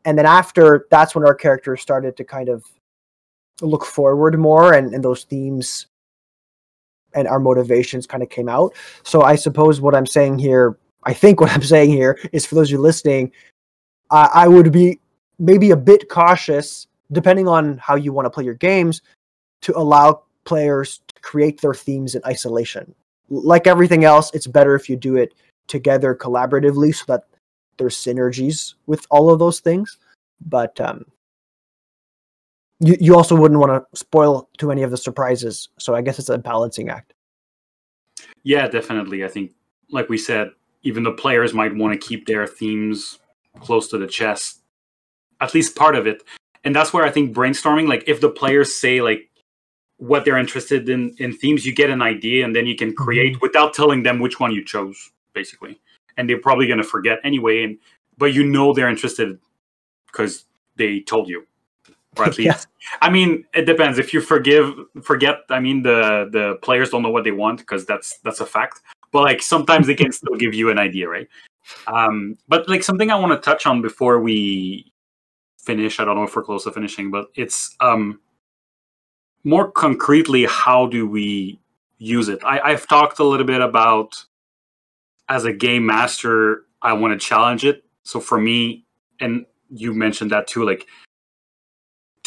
and 0.04 0.18
then 0.18 0.26
after 0.26 0.86
that's 0.90 1.14
when 1.14 1.24
our 1.24 1.34
characters 1.34 1.80
started 1.80 2.16
to 2.16 2.24
kind 2.24 2.48
of 2.48 2.64
look 3.60 3.84
forward 3.84 4.38
more 4.38 4.74
and, 4.74 4.92
and 4.92 5.04
those 5.04 5.24
themes 5.24 5.86
and 7.14 7.28
our 7.28 7.40
motivations 7.40 8.06
kind 8.06 8.22
of 8.22 8.28
came 8.28 8.48
out. 8.48 8.74
So 9.02 9.22
I 9.22 9.36
suppose 9.36 9.80
what 9.80 9.94
I'm 9.94 10.06
saying 10.06 10.38
here, 10.38 10.78
I 11.04 11.12
think 11.12 11.40
what 11.40 11.50
I'm 11.54 11.62
saying 11.62 11.90
here 11.90 12.18
is 12.32 12.46
for 12.46 12.54
those 12.54 12.68
of 12.68 12.72
you 12.72 12.78
listening, 12.78 13.32
uh, 14.10 14.28
I 14.32 14.48
would 14.48 14.72
be 14.72 15.00
maybe 15.38 15.70
a 15.70 15.76
bit 15.76 16.08
cautious, 16.08 16.86
depending 17.10 17.48
on 17.48 17.78
how 17.78 17.96
you 17.96 18.12
want 18.12 18.26
to 18.26 18.30
play 18.30 18.44
your 18.44 18.54
games, 18.54 19.02
to 19.62 19.76
allow 19.76 20.22
players 20.44 21.00
to 21.14 21.20
create 21.20 21.60
their 21.60 21.74
themes 21.74 22.14
in 22.14 22.22
isolation. 22.26 22.94
Like 23.30 23.66
everything 23.66 24.04
else, 24.04 24.30
it's 24.34 24.46
better 24.46 24.74
if 24.74 24.88
you 24.88 24.96
do 24.96 25.16
it 25.16 25.34
together 25.68 26.14
collaboratively 26.14 26.94
so 26.94 27.04
that 27.08 27.24
there's 27.78 27.96
synergies 27.96 28.74
with 28.86 29.06
all 29.10 29.30
of 29.30 29.38
those 29.38 29.60
things. 29.60 29.98
But 30.44 30.78
um, 30.80 31.06
you, 32.82 32.96
you 33.00 33.16
also 33.16 33.36
wouldn't 33.36 33.60
want 33.60 33.72
to 33.72 33.98
spoil 33.98 34.48
too 34.58 34.68
many 34.68 34.82
of 34.82 34.90
the 34.90 34.96
surprises. 34.96 35.68
So 35.78 35.94
I 35.94 36.02
guess 36.02 36.18
it's 36.18 36.28
a 36.28 36.38
balancing 36.38 36.88
act. 36.88 37.14
Yeah, 38.42 38.68
definitely. 38.68 39.24
I 39.24 39.28
think, 39.28 39.52
like 39.90 40.08
we 40.08 40.18
said, 40.18 40.50
even 40.82 41.04
the 41.04 41.12
players 41.12 41.54
might 41.54 41.74
want 41.74 41.98
to 41.98 42.06
keep 42.06 42.26
their 42.26 42.46
themes 42.46 43.20
close 43.60 43.88
to 43.88 43.98
the 43.98 44.06
chest, 44.06 44.62
at 45.40 45.54
least 45.54 45.76
part 45.76 45.94
of 45.94 46.06
it. 46.06 46.22
And 46.64 46.74
that's 46.74 46.92
where 46.92 47.04
I 47.04 47.10
think 47.10 47.34
brainstorming, 47.34 47.88
like 47.88 48.04
if 48.06 48.20
the 48.20 48.30
players 48.30 48.74
say 48.74 49.00
like 49.00 49.30
what 49.98 50.24
they're 50.24 50.38
interested 50.38 50.88
in 50.88 51.14
in 51.18 51.32
themes, 51.36 51.64
you 51.64 51.74
get 51.74 51.90
an 51.90 52.02
idea 52.02 52.44
and 52.44 52.54
then 52.54 52.66
you 52.66 52.74
can 52.74 52.90
mm-hmm. 52.90 53.04
create 53.04 53.40
without 53.40 53.74
telling 53.74 54.02
them 54.02 54.18
which 54.18 54.40
one 54.40 54.52
you 54.52 54.64
chose, 54.64 55.10
basically. 55.32 55.80
And 56.16 56.28
they're 56.28 56.40
probably 56.40 56.66
gonna 56.66 56.82
forget 56.82 57.18
anyway. 57.24 57.64
And 57.64 57.78
but 58.18 58.34
you 58.34 58.44
know 58.44 58.72
they're 58.72 58.88
interested 58.88 59.38
because 60.06 60.44
they 60.76 61.00
told 61.00 61.28
you, 61.28 61.46
or 62.16 62.24
at 62.24 62.38
Yeah. 62.38 62.58
I 63.00 63.10
mean, 63.10 63.44
it 63.54 63.64
depends. 63.64 63.98
If 63.98 64.12
you 64.12 64.20
forgive, 64.20 64.74
forget. 65.02 65.40
I 65.50 65.60
mean, 65.60 65.82
the 65.82 66.28
the 66.30 66.58
players 66.62 66.90
don't 66.90 67.02
know 67.02 67.10
what 67.10 67.24
they 67.24 67.30
want 67.30 67.60
because 67.60 67.86
that's 67.86 68.18
that's 68.18 68.40
a 68.40 68.46
fact. 68.46 68.80
But 69.12 69.22
like 69.22 69.42
sometimes 69.42 69.86
they 69.86 69.94
can 69.94 70.12
still 70.20 70.36
give 70.36 70.54
you 70.54 70.70
an 70.70 70.78
idea, 70.78 71.08
right? 71.08 71.28
Um, 71.86 72.36
but 72.48 72.68
like 72.68 72.82
something 72.82 73.10
I 73.10 73.16
want 73.16 73.32
to 73.32 73.44
touch 73.44 73.66
on 73.66 73.82
before 73.82 74.20
we 74.20 74.92
finish. 75.58 76.00
I 76.00 76.04
don't 76.04 76.16
know 76.16 76.24
if 76.24 76.34
we're 76.34 76.42
close 76.42 76.64
to 76.64 76.72
finishing, 76.72 77.10
but 77.10 77.26
it's 77.34 77.76
um 77.80 78.20
more 79.44 79.70
concretely 79.70 80.44
how 80.44 80.86
do 80.86 81.06
we 81.06 81.60
use 81.98 82.28
it? 82.28 82.40
I, 82.44 82.60
I've 82.60 82.86
talked 82.86 83.18
a 83.18 83.24
little 83.24 83.46
bit 83.46 83.60
about 83.60 84.24
as 85.28 85.44
a 85.44 85.52
game 85.52 85.86
master, 85.86 86.64
I 86.82 86.92
want 86.92 87.18
to 87.18 87.26
challenge 87.26 87.64
it. 87.64 87.84
So 88.04 88.20
for 88.20 88.40
me, 88.40 88.84
and 89.20 89.46
you 89.70 89.94
mentioned 89.94 90.30
that 90.32 90.46
too, 90.46 90.64
like 90.64 90.86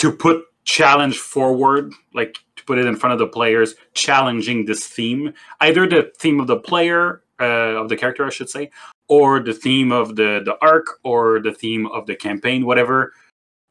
to 0.06 0.12
put 0.12 0.46
challenge 0.66 1.18
forward, 1.18 1.92
like 2.14 2.38
to 2.58 2.64
put 2.66 2.78
it 2.78 2.86
in 2.86 2.96
front 2.96 3.14
of 3.14 3.18
the 3.20 3.26
players, 3.28 3.74
challenging 3.96 4.66
this 4.66 4.86
theme, 4.86 5.34
either 5.62 5.88
the 5.88 6.12
theme 6.18 6.40
of 6.40 6.46
the 6.46 6.58
player, 6.58 7.24
uh, 7.40 7.82
of 7.82 7.90
the 7.90 7.98
character, 7.98 8.24
I 8.24 8.30
should 8.30 8.50
say, 8.50 8.70
or 9.08 9.40
the 9.40 9.54
theme 9.54 9.92
of 9.92 10.16
the 10.16 10.42
the 10.46 10.58
arc, 10.62 11.00
or 11.04 11.40
the 11.40 11.52
theme 11.52 11.88
of 11.88 12.06
the 12.06 12.16
campaign, 12.16 12.68
whatever 12.68 13.14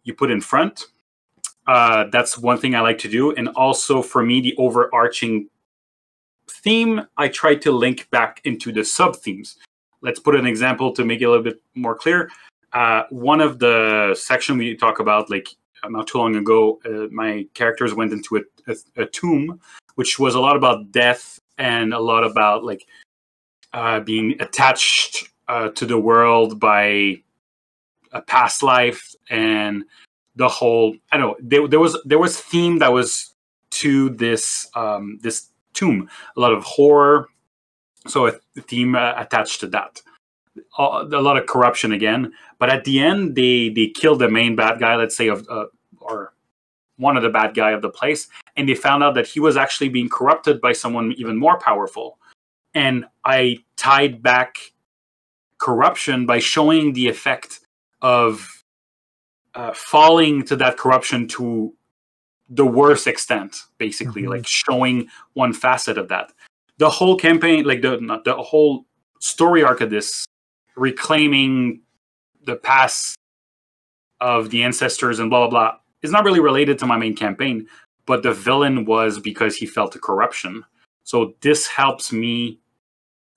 you 0.03 0.13
put 0.13 0.33
in 0.33 0.41
front. 0.41 0.87
Uh, 1.69 2.07
that's 2.11 2.37
one 2.37 2.59
thing 2.59 2.75
I 2.75 2.81
like 2.81 2.99
to 2.99 3.09
do, 3.09 3.33
and 3.33 3.49
also 3.51 4.03
for 4.03 4.25
me, 4.25 4.41
the 4.41 4.57
overarching 4.59 5.49
theme, 6.51 7.07
I 7.17 7.29
try 7.29 7.55
to 7.55 7.71
link 7.71 8.11
back 8.11 8.41
into 8.45 8.73
the 8.73 8.85
sub 8.85 9.15
themes. 9.17 9.57
Let's 10.03 10.19
put 10.19 10.35
an 10.35 10.47
example 10.47 10.93
to 10.95 11.05
make 11.05 11.21
it 11.23 11.27
a 11.27 11.31
little 11.31 11.45
bit 11.45 11.63
more 11.77 11.95
clear. 11.95 12.29
Uh, 12.73 13.05
one 13.11 13.41
of 13.41 13.61
the 13.61 14.17
section 14.19 14.59
we 14.59 14.75
talk 14.75 14.99
about, 14.99 15.31
like 15.31 15.49
not 15.91 16.07
too 16.07 16.19
long 16.19 16.37
ago, 16.37 16.81
uh, 16.85 17.09
my 17.11 17.47
characters 17.55 17.95
went 17.95 18.13
into 18.13 18.37
a, 18.37 18.41
a, 18.67 19.03
a 19.03 19.07
tomb, 19.07 19.61
which 19.95 20.19
was 20.19 20.35
a 20.35 20.41
lot 20.41 20.57
about 20.57 20.93
death 20.93 21.41
and 21.59 21.95
a 21.95 21.99
lot 21.99 22.25
about 22.25 22.65
like 22.65 22.87
uh, 23.73 24.01
being 24.01 24.37
attached 24.41 25.29
uh, 25.49 25.69
to 25.71 25.87
the 25.87 25.99
world 25.99 26.61
by 26.61 27.21
a 28.13 28.23
past 28.23 28.63
life 28.63 29.15
and 29.29 29.85
the 30.37 30.49
whole. 30.49 30.97
I 31.13 31.19
don't 31.19 31.29
know. 31.29 31.37
There, 31.41 31.69
there 31.69 31.81
was 31.81 32.01
there 32.05 32.19
was 32.19 32.41
theme 32.41 32.79
that 32.79 32.93
was 32.93 33.35
to 33.71 34.11
this 34.11 34.69
um, 34.75 35.19
this 35.23 35.49
tomb. 35.75 36.09
A 36.37 36.41
lot 36.41 36.53
of 36.53 36.63
horror, 36.65 37.29
so 38.07 38.27
a 38.27 38.33
theme 38.61 38.95
uh, 38.95 39.15
attached 39.17 39.61
to 39.61 39.67
that. 39.69 40.01
Uh, 40.79 41.05
a 41.13 41.21
lot 41.21 41.37
of 41.37 41.47
corruption 41.47 41.93
again, 41.93 42.33
but 42.59 42.71
at 42.71 42.85
the 42.85 43.01
end 43.01 43.35
they 43.35 43.71
they 43.71 43.89
kill 43.89 44.17
the 44.17 44.31
main 44.31 44.55
bad 44.55 44.79
guy. 44.79 44.95
Let's 44.97 45.17
say 45.17 45.29
of 45.29 45.47
uh, 45.51 45.67
one 46.97 47.17
of 47.17 47.23
the 47.23 47.29
bad 47.31 47.55
guy 47.55 47.73
of 47.73 47.83
the 47.83 47.89
place, 47.91 48.29
and 48.57 48.69
they 48.69 48.75
found 48.75 49.03
out 49.03 49.15
that 49.15 49.27
he 49.27 49.41
was 49.41 49.57
actually 49.57 49.89
being 49.89 50.09
corrupted 50.09 50.61
by 50.61 50.73
someone 50.73 51.13
even 51.17 51.37
more 51.37 51.59
powerful. 51.59 52.19
And 52.75 53.07
I 53.25 53.59
tied 53.77 54.23
back 54.23 54.57
corruption 55.59 56.27
by 56.27 56.39
showing 56.39 56.93
the 56.93 57.09
effect 57.09 57.61
of 58.03 58.51
uh, 59.55 59.73
falling 59.73 60.43
to 60.45 60.57
that 60.57 60.77
corruption 60.77 61.29
to 61.29 61.73
the 62.49 62.67
worst 62.67 63.07
extent, 63.07 63.63
basically, 63.79 64.25
Mhm. 64.25 64.29
like 64.31 64.47
showing 64.49 65.09
one 65.35 65.53
facet 65.53 65.97
of 65.97 66.09
that. 66.09 66.33
The 66.79 66.91
whole 66.91 67.17
campaign, 67.17 67.65
like 67.65 67.81
the 67.81 68.01
not- 68.01 68.25
the 68.25 68.35
whole 68.35 68.85
story 69.21 69.63
arc 69.63 69.81
of 69.81 69.91
this, 69.91 70.27
reclaiming 70.75 71.83
the 72.43 72.57
past 72.57 73.17
of 74.21 74.51
the 74.51 74.65
ancestors 74.65 75.21
and 75.21 75.31
blah 75.31 75.47
blah 75.47 75.51
blah, 75.71 75.79
is 76.05 76.13
not 76.13 76.25
really 76.25 76.41
related 76.41 76.79
to 76.79 76.87
my 76.87 76.97
main 76.97 77.17
campaign. 77.17 77.67
But 78.07 78.23
the 78.23 78.33
villain 78.35 78.85
was 78.85 79.19
because 79.19 79.57
he 79.57 79.65
felt 79.67 79.93
the 79.93 79.99
corruption. 79.99 80.63
So 81.05 81.35
this 81.41 81.67
helps 81.67 82.13
me 82.13 82.59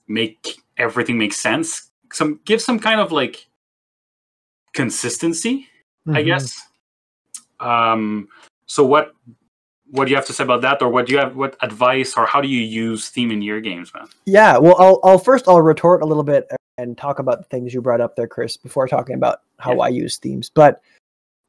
make 0.08 0.60
everything 0.78 1.18
make 1.18 1.34
sense. 1.34 1.90
Some 2.12 2.40
give 2.46 2.62
some 2.62 2.78
kind 2.80 3.00
of 3.00 3.12
like 3.12 3.48
consistency 4.74 5.68
I 6.10 6.22
Mhm. 6.22 6.26
guess. 6.26 6.62
Um, 7.60 8.30
so 8.66 8.86
what 8.86 9.14
what 9.92 10.06
do 10.06 10.12
you 10.12 10.18
have 10.18 10.26
to 10.26 10.34
say 10.34 10.44
about 10.44 10.62
that, 10.62 10.82
or 10.82 10.90
what 10.90 11.06
do 11.06 11.14
you 11.14 11.20
have? 11.20 11.36
What 11.38 11.56
advice, 11.62 12.16
or 12.18 12.26
how 12.26 12.42
do 12.42 12.48
you 12.50 12.62
use 12.62 13.10
theme 13.10 13.32
in 13.32 13.42
your 13.42 13.62
games, 13.62 13.94
man? 13.94 14.08
Yeah, 14.26 14.58
well, 14.58 14.76
I'll, 14.80 15.00
I'll 15.04 15.18
first 15.18 15.48
I'll 15.48 15.62
retort 15.62 16.02
a 16.02 16.06
little 16.06 16.24
bit 16.24 16.46
and 16.78 16.98
talk 16.98 17.20
about 17.20 17.38
the 17.40 17.46
things 17.46 17.74
you 17.74 17.82
brought 17.82 18.02
up 18.02 18.16
there, 18.18 18.28
Chris, 18.28 18.58
before 18.58 18.88
talking 18.88 19.16
about 19.16 19.40
how 19.60 19.76
Yeah. 19.76 19.84
I 19.84 19.88
use 19.90 20.18
themes. 20.18 20.50
But 20.50 20.82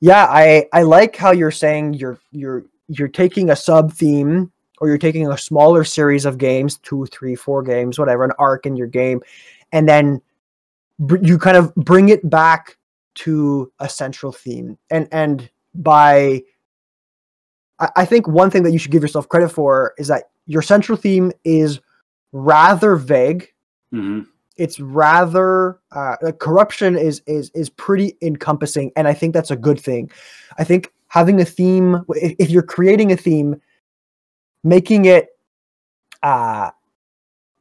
yeah, 0.01 0.27
I 0.29 0.67
I 0.73 0.83
like 0.83 1.17
how 1.17 1.33
you're 1.33 1.51
saying 1.51 1.95
you're 1.95 2.19
you're 2.31 2.65
you're 2.89 3.09
taking 3.09 3.51
a 3.51 3.57
sub 3.57 3.93
theme 3.93 4.53
or 4.81 4.89
you're 4.89 4.99
taking 4.99 5.27
a 5.29 5.37
smaller 5.37 5.85
series 5.85 6.25
of 6.25 6.39
games, 6.39 6.79
two, 6.79 7.07
three, 7.07 7.35
four 7.35 7.63
games, 7.63 7.99
whatever, 7.99 8.25
an 8.25 8.33
arc 8.39 8.65
in 8.65 8.77
your 8.77 8.87
game, 8.87 9.21
and 9.73 9.89
then 9.89 10.21
br- 10.99 11.23
you 11.23 11.39
kind 11.39 11.57
of 11.57 11.75
bring 11.75 12.11
it 12.11 12.29
back 12.29 12.77
to 13.15 13.73
a 13.81 13.89
central 13.89 14.33
theme. 14.33 14.79
And 14.91 15.09
and 15.11 15.51
by 15.75 16.43
I, 17.81 18.05
think 18.05 18.27
one 18.27 18.51
thing 18.51 18.65
that 18.65 18.73
you 18.73 18.79
should 18.79 18.91
give 18.91 19.03
yourself 19.03 19.29
credit 19.29 19.51
for 19.51 19.95
is 19.99 20.09
that 20.09 20.31
your 20.47 20.63
central 20.63 20.99
theme 20.99 21.31
is 21.45 21.81
rather 22.33 22.97
vague 22.97 23.53
hmm 23.91 24.23
it's 24.59 24.81
rather 24.81 25.79
uh, 25.93 26.17
corruption 26.39 26.99
is 26.99 27.23
is 27.27 27.51
is 27.55 27.71
pretty 27.71 28.17
encompassing 28.21 28.91
and 28.97 29.09
i 29.09 29.15
think 29.15 29.33
that's 29.33 29.51
a 29.51 29.57
good 29.57 29.81
thing. 29.81 30.11
I 30.59 30.65
think 30.65 30.93
having 31.07 31.41
a 31.41 31.45
theme 31.45 32.05
if, 32.11 32.51
you're 32.51 32.63
creating 32.63 33.13
a 33.13 33.17
theme 33.17 33.61
making 34.65 35.07
it 35.07 35.29
uh 36.23 36.71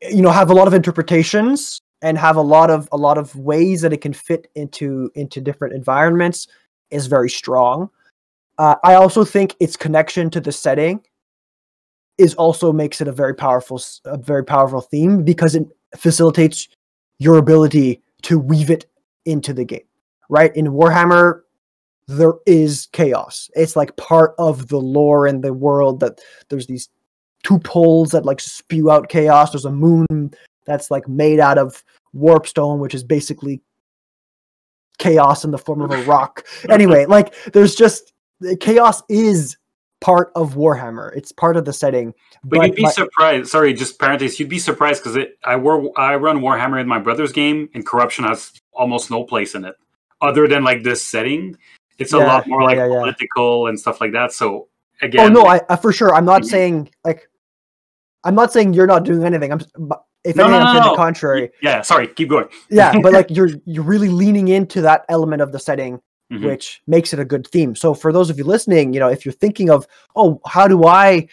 you 0.01 0.21
know 0.21 0.31
have 0.31 0.49
a 0.49 0.53
lot 0.53 0.67
of 0.67 0.73
interpretations 0.73 1.81
and 2.01 2.17
have 2.17 2.35
a 2.35 2.41
lot 2.41 2.69
of 2.69 2.89
a 2.91 2.97
lot 2.97 3.17
of 3.17 3.35
ways 3.35 3.81
that 3.81 3.93
it 3.93 4.01
can 4.01 4.13
fit 4.13 4.49
into 4.55 5.09
into 5.15 5.39
different 5.39 5.73
environments 5.73 6.47
is 6.91 7.07
very 7.07 7.29
strong. 7.29 7.89
Uh, 8.57 8.75
i 8.83 8.95
also 8.95 9.23
think 9.23 9.55
its 9.59 9.77
connection 9.77 10.29
to 10.29 10.41
the 10.41 10.51
setting 10.51 10.99
is 12.17 12.33
also 12.35 12.73
makes 12.73 12.99
it 13.01 13.07
a 13.07 13.11
very 13.11 13.35
powerful 13.35 13.81
a 14.05 14.17
very 14.17 14.43
powerful 14.43 14.81
theme 14.81 15.23
because 15.23 15.55
it 15.55 15.67
facilitates 15.95 16.67
your 17.19 17.37
ability 17.37 18.01
to 18.23 18.39
weave 18.39 18.69
it 18.69 18.85
into 19.25 19.53
the 19.53 19.65
game 19.65 19.81
right? 20.29 20.55
In 20.55 20.67
warhammer 20.67 21.41
there 22.09 22.33
is 22.45 22.87
chaos. 22.93 23.49
It's 23.53 23.75
like 23.75 23.97
part 23.97 24.33
of 24.39 24.69
the 24.69 24.77
lore 24.77 25.27
and 25.27 25.43
the 25.43 25.53
world 25.53 25.99
that 25.99 26.21
there's 26.49 26.67
these 26.67 26.87
two 27.43 27.59
poles 27.59 28.11
that 28.11 28.25
like 28.25 28.39
spew 28.39 28.89
out 28.89 29.09
chaos. 29.09 29.51
There's 29.51 29.65
a 29.65 29.71
moon 29.71 30.31
that's 30.65 30.89
like 30.89 31.07
made 31.07 31.39
out 31.39 31.57
of 31.57 31.83
warpstone 32.15 32.79
which 32.79 32.95
is 32.95 33.03
basically 33.03 33.61
chaos 34.99 35.43
in 35.43 35.51
the 35.51 35.57
form 35.57 35.81
of 35.81 35.91
a 35.91 36.01
rock. 36.03 36.45
Anyway 36.69 37.05
like 37.05 37.33
there's 37.51 37.75
just 37.75 38.13
chaos 38.59 39.03
is 39.09 39.57
part 39.99 40.31
of 40.35 40.53
warhammer 40.53 41.11
it's 41.15 41.31
part 41.31 41.57
of 41.57 41.65
the 41.65 41.73
setting 41.73 42.13
But, 42.43 42.67
you'd 42.67 42.75
be 42.75 42.83
my- 42.83 42.91
surprised. 42.91 43.47
Sorry, 43.49 43.73
just 43.73 43.97
parentheses. 43.99 44.39
You'd 44.39 44.49
be 44.49 44.59
surprised 44.59 45.03
because 45.03 45.17
I 45.43 45.55
wor- 45.55 45.91
I 45.97 46.15
run 46.15 46.39
Warhammer 46.39 46.79
in 46.79 46.87
my 46.87 46.99
brother's 46.99 47.31
game, 47.31 47.67
and 47.73 47.85
corruption 47.85 48.23
has 48.25 48.53
almost 48.73 49.09
no 49.09 49.23
place 49.23 49.55
in 49.55 49.65
it, 49.65 49.75
other 50.21 50.47
than 50.47 50.63
like 50.63 50.83
this 50.83 51.01
setting. 51.03 51.57
It's 51.97 52.13
a 52.13 52.19
lot 52.19 52.45
more 52.47 52.61
like 52.61 52.77
yeah, 52.77 52.85
yeah. 52.87 52.99
political 52.99 53.67
and 53.67 53.79
stuff 53.79 53.99
like 53.99 54.11
that. 54.13 54.31
So 54.31 54.67
again, 55.01 55.25
oh 55.25 55.29
no, 55.29 55.47
I, 55.47 55.61
I 55.67 55.75
for 55.77 55.91
sure. 55.91 56.13
I'm 56.13 56.25
not 56.25 56.43
Mhm. 56.43 56.45
saying 56.45 56.89
like, 57.03 57.27
I'm 58.23 58.35
not 58.35 58.53
saying 58.53 58.73
you're 58.75 58.87
not 58.87 59.03
doing 59.03 59.23
anything. 59.23 59.51
I'm, 59.51 59.61
but 59.79 60.03
if 60.23 60.35
No, 60.35 60.43
anything, 60.45 60.63
no, 60.63 60.73
no, 60.73 60.79
no. 60.79 60.89
the 60.91 60.95
contrary. 60.95 61.49
yeah. 61.63 61.81
Sorry, 61.81 62.07
keep 62.07 62.29
going. 62.29 62.47
Yeah, 62.69 62.99
but 63.01 63.13
like 63.19 63.31
you're 63.31 63.49
you're 63.65 63.83
really 63.83 64.09
leaning 64.09 64.47
into 64.49 64.81
that 64.81 65.05
element 65.09 65.41
of 65.41 65.51
the 65.51 65.59
setting, 65.59 65.99
Mhm. 66.31 66.43
which 66.45 66.81
makes 66.87 67.13
it 67.13 67.19
a 67.19 67.25
good 67.25 67.47
theme. 67.47 67.73
So 67.75 67.93
for 67.93 68.11
those 68.11 68.29
of 68.29 68.37
you 68.37 68.43
listening, 68.43 68.93
you 68.93 68.99
know, 68.99 69.07
if 69.07 69.25
you're 69.25 69.31
thinking 69.31 69.69
of, 69.69 69.87
oh, 70.15 70.41
how 70.45 70.67
do 70.67 70.85
I, 70.85 71.27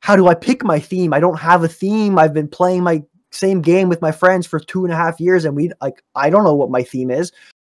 how 0.00 0.14
do 0.16 0.28
I 0.28 0.34
pick 0.34 0.64
my 0.64 0.78
theme? 0.78 1.12
I 1.12 1.20
don't 1.20 1.38
have 1.38 1.64
a 1.64 1.68
theme. 1.68 2.18
I've 2.18 2.34
been 2.34 2.48
playing 2.48 2.82
my 2.82 3.02
same 3.30 3.60
game 3.62 3.88
with 3.88 4.02
my 4.02 4.12
friends 4.12 4.46
for 4.46 4.60
two 4.60 4.84
and 4.84 4.92
a 4.92 4.96
half 4.96 5.20
years, 5.20 5.44
and 5.44 5.56
we 5.56 5.70
like 5.80 6.02
I 6.14 6.30
don't 6.30 6.44
know 6.44 6.54
what 6.54 6.70
my 6.70 6.82
theme 6.82 7.10
is. 7.10 7.32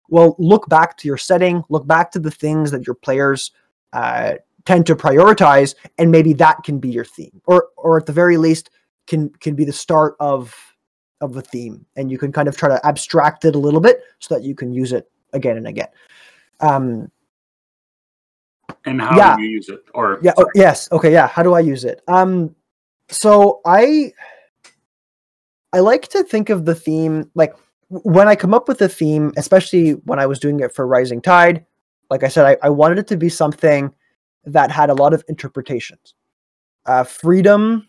Well, 0.09 0.37
look 0.39 0.69
back 0.69 0.97
to 0.99 1.09
your 1.09 1.19
setting. 1.19 1.65
Look 1.69 1.87
back 1.87 2.11
to 2.13 2.19
the 2.19 2.31
things 2.31 2.71
that 2.71 2.87
your 2.87 2.95
players 2.95 3.51
uh, 3.93 4.35
tend 4.65 4.87
to 4.87 4.97
prioritize, 4.97 5.75
and 5.99 6.11
maybe 6.11 6.33
that 6.35 6.63
can 6.65 6.79
be 6.79 6.89
your 6.89 7.05
theme, 7.05 7.41
or 7.47 7.69
or 7.77 7.99
at 7.99 8.07
the 8.07 8.13
very 8.13 8.37
least 8.37 8.71
can 9.07 9.31
can 9.41 9.55
be 9.55 9.65
the 9.65 9.73
start 9.73 10.15
of 10.21 10.55
of 11.21 11.35
the 11.35 11.43
theme, 11.43 11.85
and 11.97 12.11
you 12.11 12.19
can 12.19 12.31
kind 12.31 12.49
of 12.49 12.57
try 12.57 12.69
to 12.69 12.87
abstract 12.87 13.45
it 13.45 13.55
a 13.55 13.59
little 13.59 13.81
bit 13.81 14.03
so 14.21 14.35
that 14.35 14.45
you 14.45 14.55
can 14.55 14.73
use 14.73 14.93
it 14.93 15.11
again 15.33 15.57
and 15.57 15.67
again. 15.67 15.89
Um, 16.61 17.11
And 18.85 19.01
how 19.01 19.17
Yeah. 19.17 19.37
do 19.37 19.43
you 19.43 19.51
use 19.51 19.69
it? 19.69 19.83
Or 19.95 20.19
yeah. 20.23 20.33
oh, 20.39 20.47
yes. 20.55 20.91
Okay. 20.93 21.13
Yeah. 21.13 21.27
How 21.27 21.43
do 21.43 21.55
I 21.55 21.61
use 21.61 21.85
it? 21.85 22.03
Um. 22.09 22.55
So 23.11 23.61
I 23.65 24.13
I 25.73 25.81
like 25.81 26.09
to 26.09 26.23
think 26.23 26.51
of 26.51 26.65
the 26.65 26.75
theme 26.75 27.31
like 27.35 27.55
when 27.89 28.29
I 28.29 28.37
come 28.37 28.55
up 28.55 28.69
with 28.69 28.81
a 28.83 28.89
theme, 28.89 29.33
especially 29.37 29.93
when 29.93 30.19
I 30.19 30.27
was 30.27 30.39
doing 30.39 30.61
it 30.61 30.75
for 30.75 30.87
Rising 30.87 31.21
Tide. 31.23 31.65
Like 32.11 32.23
I 32.23 32.29
said, 32.29 32.47
I, 32.47 32.57
I 32.63 32.71
wanted 32.71 32.99
it 32.99 33.07
to 33.09 33.17
be 33.17 33.29
something 33.29 33.93
that 34.45 34.71
had 34.71 34.89
a 34.91 34.95
lot 34.95 35.13
of 35.13 35.23
interpretations. 35.29 36.15
Uh, 36.87 37.05
freedom 37.05 37.87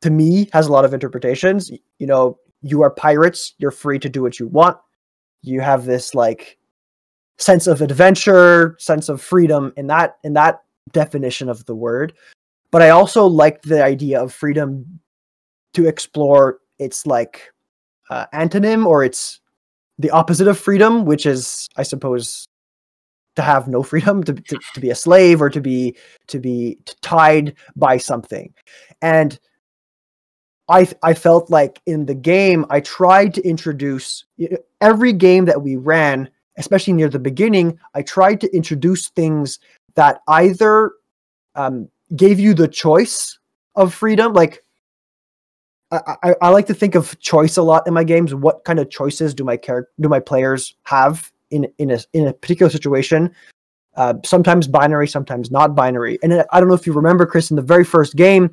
to 0.00 0.10
me 0.10 0.48
has 0.52 0.66
a 0.66 0.72
lot 0.72 0.84
of 0.84 0.94
interpretations. 0.94 1.70
You 1.98 2.06
know, 2.06 2.38
you 2.62 2.82
are 2.82 2.90
pirates. 2.90 3.54
You're 3.58 3.70
free 3.70 3.98
to 3.98 4.08
do 4.08 4.22
what 4.22 4.38
you 4.40 4.46
want. 4.48 4.78
You 5.42 5.60
have 5.60 5.84
this 5.84 6.14
like 6.14 6.56
sense 7.38 7.66
of 7.66 7.80
adventure, 7.80 8.76
sense 8.78 9.08
of 9.08 9.20
freedom 9.20 9.72
in 9.76 9.86
that 9.88 10.18
in 10.24 10.34
that 10.34 10.62
definition 10.92 11.48
of 11.48 11.64
the 11.66 11.74
word. 11.74 12.12
But 12.70 12.82
I 12.82 12.90
also 12.90 13.26
liked 13.26 13.68
the 13.68 13.84
idea 13.84 14.22
of 14.22 14.32
freedom 14.32 15.00
to 15.74 15.86
explore 15.86 16.58
its 16.78 17.06
like 17.06 17.52
uh, 18.10 18.26
antonym 18.34 18.86
or 18.86 19.04
its 19.04 19.40
the 19.98 20.10
opposite 20.10 20.48
of 20.48 20.58
freedom, 20.58 21.04
which 21.04 21.24
is, 21.24 21.68
I 21.76 21.84
suppose, 21.84 22.48
to 23.36 23.42
have 23.42 23.68
no 23.68 23.82
freedom, 23.82 24.22
to, 24.24 24.32
to, 24.32 24.58
to 24.74 24.80
be 24.80 24.90
a 24.90 24.94
slave 24.94 25.40
or 25.40 25.50
to 25.50 25.60
be 25.60 25.96
to 26.28 26.38
be 26.38 26.78
tied 27.00 27.54
by 27.76 27.96
something. 27.96 28.52
And 29.02 29.38
I 30.68 30.88
I 31.02 31.14
felt 31.14 31.50
like 31.50 31.80
in 31.86 32.06
the 32.06 32.14
game 32.14 32.64
I 32.70 32.80
tried 32.80 33.34
to 33.34 33.42
introduce 33.42 34.24
every 34.80 35.12
game 35.12 35.44
that 35.44 35.62
we 35.62 35.76
ran, 35.76 36.30
especially 36.56 36.92
near 36.92 37.08
the 37.08 37.18
beginning. 37.18 37.78
I 37.94 38.02
tried 38.02 38.40
to 38.42 38.54
introduce 38.54 39.08
things 39.08 39.58
that 39.94 40.20
either 40.28 40.92
um, 41.54 41.88
gave 42.16 42.40
you 42.40 42.54
the 42.54 42.68
choice 42.68 43.38
of 43.76 43.94
freedom, 43.94 44.32
like 44.32 44.64
I, 45.90 46.16
I, 46.22 46.34
I 46.42 46.48
like 46.48 46.66
to 46.66 46.74
think 46.74 46.94
of 46.94 47.18
choice 47.20 47.56
a 47.56 47.62
lot 47.62 47.86
in 47.86 47.94
my 47.94 48.04
games. 48.04 48.34
What 48.34 48.64
kind 48.64 48.78
of 48.78 48.90
choices 48.90 49.34
do 49.34 49.44
my 49.44 49.56
character 49.56 49.90
do 50.00 50.08
my 50.08 50.20
players 50.20 50.74
have 50.84 51.30
in 51.50 51.68
in 51.78 51.90
a 51.90 51.98
in 52.12 52.26
a 52.26 52.32
particular 52.32 52.70
situation? 52.70 53.34
Uh, 53.96 54.14
sometimes 54.24 54.66
binary, 54.66 55.06
sometimes 55.06 55.52
not 55.52 55.76
binary. 55.76 56.18
And 56.22 56.44
I 56.52 56.58
don't 56.58 56.68
know 56.68 56.74
if 56.74 56.84
you 56.84 56.92
remember, 56.92 57.26
Chris, 57.26 57.50
in 57.50 57.56
the 57.56 57.62
very 57.62 57.84
first 57.84 58.16
game, 58.16 58.50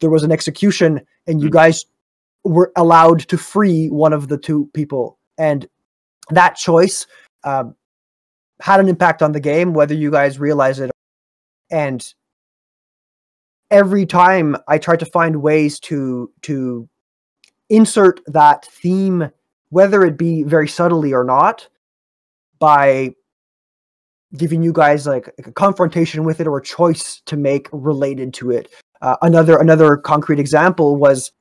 there 0.00 0.10
was 0.10 0.22
an 0.22 0.30
execution, 0.30 1.00
and 1.26 1.42
you 1.42 1.48
Mhm. 1.48 1.52
guys 1.52 1.84
were 2.44 2.70
allowed 2.76 3.20
to 3.28 3.36
free 3.36 3.88
one 3.88 4.12
of 4.12 4.28
the 4.28 4.38
two 4.38 4.70
people, 4.72 5.18
and 5.36 5.66
that 6.30 6.54
choice 6.54 7.06
um, 7.44 7.74
had 8.60 8.80
an 8.80 8.88
impact 8.88 9.22
on 9.22 9.32
the 9.32 9.40
game, 9.40 9.74
whether 9.74 9.94
you 9.94 10.10
guys 10.10 10.38
realize 10.38 10.80
it. 10.80 10.90
And 11.70 12.06
every 13.70 14.06
time 14.06 14.56
I 14.68 14.78
try 14.78 14.96
to 14.96 15.06
find 15.06 15.42
ways 15.42 15.80
to 15.80 16.30
to 16.42 16.88
insert 17.70 18.20
that 18.26 18.66
theme, 18.66 19.30
whether 19.70 20.04
it 20.04 20.16
be 20.16 20.42
very 20.42 20.68
subtly 20.68 21.12
or 21.12 21.24
not, 21.24 21.68
by 22.58 23.14
giving 24.36 24.62
you 24.62 24.72
guys 24.72 25.06
like 25.06 25.32
a 25.38 25.52
confrontation 25.52 26.24
with 26.24 26.40
it 26.40 26.46
or 26.46 26.58
a 26.58 26.62
choice 26.62 27.20
to 27.26 27.36
make 27.36 27.68
related 27.72 28.34
to 28.34 28.50
it. 28.50 28.68
Uh, 29.00 29.16
another 29.22 29.58
another 29.58 29.96
concrete 29.96 30.38
example 30.40 30.96
was 30.96 31.32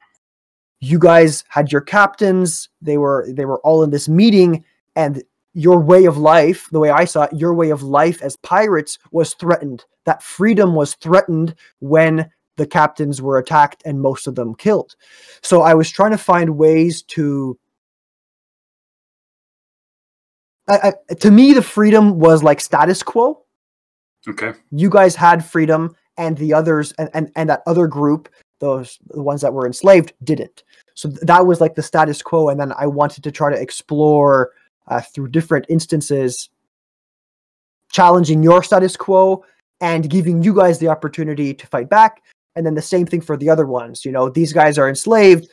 you 0.80 0.99
guys 0.99 1.43
had 1.47 1.72
your 1.72 1.82
captains. 1.82 2.70
They 2.82 2.97
were 2.97 3.28
they 3.30 3.45
were 3.45 3.60
all 3.62 3.84
in 3.84 3.89
this 3.89 4.10
meeting, 4.10 4.66
and 4.95 5.24
your 5.54 5.80
way 5.80 6.06
of 6.06 6.18
life, 6.18 6.68
the 6.72 6.80
way 6.80 6.89
I 6.89 7.06
saw 7.06 7.24
it, 7.24 7.34
your 7.34 7.54
way 7.54 7.70
of 7.70 7.84
life 7.84 8.22
as 8.22 8.36
pirates 8.38 8.97
was 9.12 9.34
threatened. 9.36 9.86
That 10.06 10.24
freedom 10.24 10.76
was 10.76 10.95
threatened 10.95 11.56
when 11.80 12.30
the 12.58 12.68
captains 12.68 13.22
were 13.22 13.38
attacked 13.38 13.82
and 13.86 14.01
most 14.01 14.28
of 14.28 14.36
them 14.36 14.56
killed. 14.56 14.95
So 15.41 15.62
I 15.62 15.74
was 15.74 15.89
trying 15.89 16.12
to 16.12 16.18
find 16.18 16.58
ways 16.58 17.04
to. 17.04 17.58
I, 20.68 20.93
I, 21.10 21.14
to 21.16 21.32
me, 21.32 21.54
the 21.54 21.62
freedom 21.62 22.20
was 22.20 22.41
like 22.41 22.62
status 22.62 23.04
quo. 23.04 23.43
Okay. 24.28 24.54
You 24.72 24.89
guys 24.89 25.16
had 25.16 25.43
freedom, 25.43 25.95
and 26.18 26.38
the 26.38 26.54
others, 26.54 26.93
and, 26.93 27.10
and, 27.14 27.32
and 27.36 27.49
that 27.49 27.64
other 27.66 27.88
group, 27.88 28.30
those 28.60 28.99
the 29.08 29.22
ones 29.22 29.41
that 29.41 29.54
were 29.54 29.66
enslaved, 29.66 30.14
didn't. 30.24 30.64
So 30.93 31.10
th- 31.10 31.22
that 31.22 31.45
was 31.45 31.60
like 31.60 31.76
the 31.76 31.84
status 31.84 32.22
quo, 32.22 32.49
and 32.49 32.60
then 32.60 32.72
I 32.78 32.88
wanted 32.88 33.24
to 33.24 33.32
try 33.32 33.51
to 33.51 33.60
explore 33.60 34.51
uh, 34.88 35.02
through 35.02 35.30
different 35.30 35.66
instances, 35.70 36.50
challenging 37.92 38.44
your 38.44 38.64
status 38.64 38.98
quo 38.98 39.44
and 39.82 40.10
giving 40.10 40.42
you 40.42 40.54
guys 40.54 40.80
the 40.80 40.88
opportunity 40.88 41.54
to 41.54 41.68
fight 41.68 41.90
back. 41.90 42.24
And 42.56 42.66
then 42.66 42.76
the 42.76 42.82
same 42.82 43.06
thing 43.06 43.22
for 43.22 43.36
the 43.36 43.50
other 43.50 43.66
ones. 43.66 44.06
You 44.06 44.12
know, 44.12 44.30
these 44.30 44.54
guys 44.54 44.78
are 44.78 44.88
enslaved. 44.88 45.50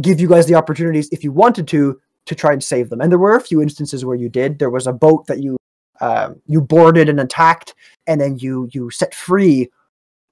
Give 0.00 0.20
you 0.20 0.28
guys 0.28 0.46
the 0.46 0.54
opportunities 0.54 1.08
if 1.10 1.24
you 1.24 1.32
wanted 1.32 1.66
to 1.68 2.00
to 2.26 2.34
try 2.34 2.52
and 2.52 2.62
save 2.62 2.90
them. 2.90 3.00
And 3.00 3.10
there 3.10 3.18
were 3.18 3.36
a 3.36 3.40
few 3.40 3.62
instances 3.62 4.04
where 4.04 4.16
you 4.16 4.28
did. 4.28 4.58
There 4.58 4.70
was 4.70 4.86
a 4.86 4.92
boat 4.92 5.26
that 5.28 5.42
you 5.42 5.56
um, 6.00 6.40
you 6.46 6.60
boarded 6.60 7.08
and 7.08 7.18
attacked, 7.20 7.74
and 8.06 8.20
then 8.20 8.38
you 8.38 8.68
you 8.72 8.90
set 8.90 9.14
free, 9.14 9.70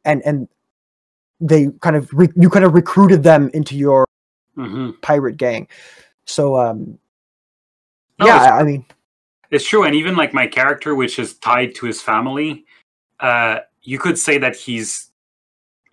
and 0.05 0.23
and 0.27 0.49
they 1.41 1.69
kind 1.81 1.97
of 1.97 2.11
re- 2.13 2.33
you 2.37 2.51
kind 2.51 2.65
of 2.65 2.75
recruited 2.75 3.23
them 3.23 3.51
into 3.55 3.77
your 3.77 4.07
hmm 4.55 4.91
pirate 5.01 5.37
gang. 5.37 5.67
So 6.27 6.59
um, 6.59 6.99
No, 8.19 8.27
yeah, 8.27 8.57
I 8.57 8.62
mean, 8.62 8.85
It's 9.51 9.69
true, 9.69 9.85
and 9.85 9.95
even 9.95 10.17
like 10.17 10.33
my 10.33 10.47
character, 10.47 10.95
which 10.95 11.19
is 11.19 11.35
tied 11.35 11.75
to 11.77 11.87
his 11.87 12.01
family, 12.01 12.65
uh, 13.21 13.61
you 13.83 13.99
could 13.99 14.19
say 14.19 14.39
that 14.39 14.57
he's 14.57 15.11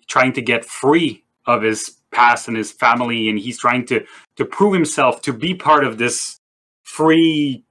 trying 0.08 0.34
to 0.34 0.42
get 0.42 0.66
free 0.66 1.24
of 1.46 1.62
his 1.62 1.98
past 2.12 2.48
and 2.48 2.58
his 2.58 2.72
family, 2.72 3.30
and 3.30 3.40
he's 3.40 3.60
trying 3.60 3.86
to 3.88 4.06
to 4.36 4.46
prove 4.46 4.74
himself 4.74 5.22
to 5.24 5.34
be 5.34 5.54
part 5.54 5.84
of 5.84 5.98
this 5.98 6.38
free 6.84 7.64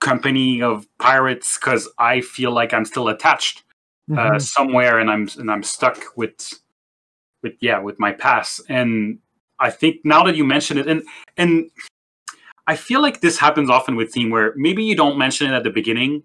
company 0.00 0.62
of 0.62 0.86
pirates. 0.98 1.58
Because 1.58 1.88
I 1.98 2.20
feel 2.20 2.52
like 2.52 2.74
I'm 2.74 2.84
still 2.84 3.08
attached 3.08 3.64
uh, 4.10 4.14
mhm. 4.14 4.42
somewhere, 4.42 4.98
and 4.98 5.10
I'm 5.10 5.28
and 5.38 5.50
I'm 5.50 5.62
stuck 5.62 5.98
with 6.16 6.60
with 7.42 7.54
yeah 7.60 7.78
with 7.78 7.98
my 7.98 8.12
past. 8.12 8.60
And 8.68 9.18
I 9.58 9.70
think 9.70 10.04
now 10.04 10.24
that 10.24 10.36
you 10.36 10.44
mention 10.44 10.78
it, 10.78 10.86
and 10.86 11.02
and 11.36 11.70
I 12.68 12.76
feel 12.76 13.00
like 13.00 13.22
this 13.22 13.38
happens 13.38 13.70
often 13.70 13.96
with 13.96 14.12
theme 14.12 14.28
where 14.28 14.52
maybe 14.54 14.84
you 14.84 14.94
don't 14.94 15.16
mention 15.16 15.50
it 15.50 15.56
at 15.56 15.64
the 15.64 15.70
beginning, 15.70 16.22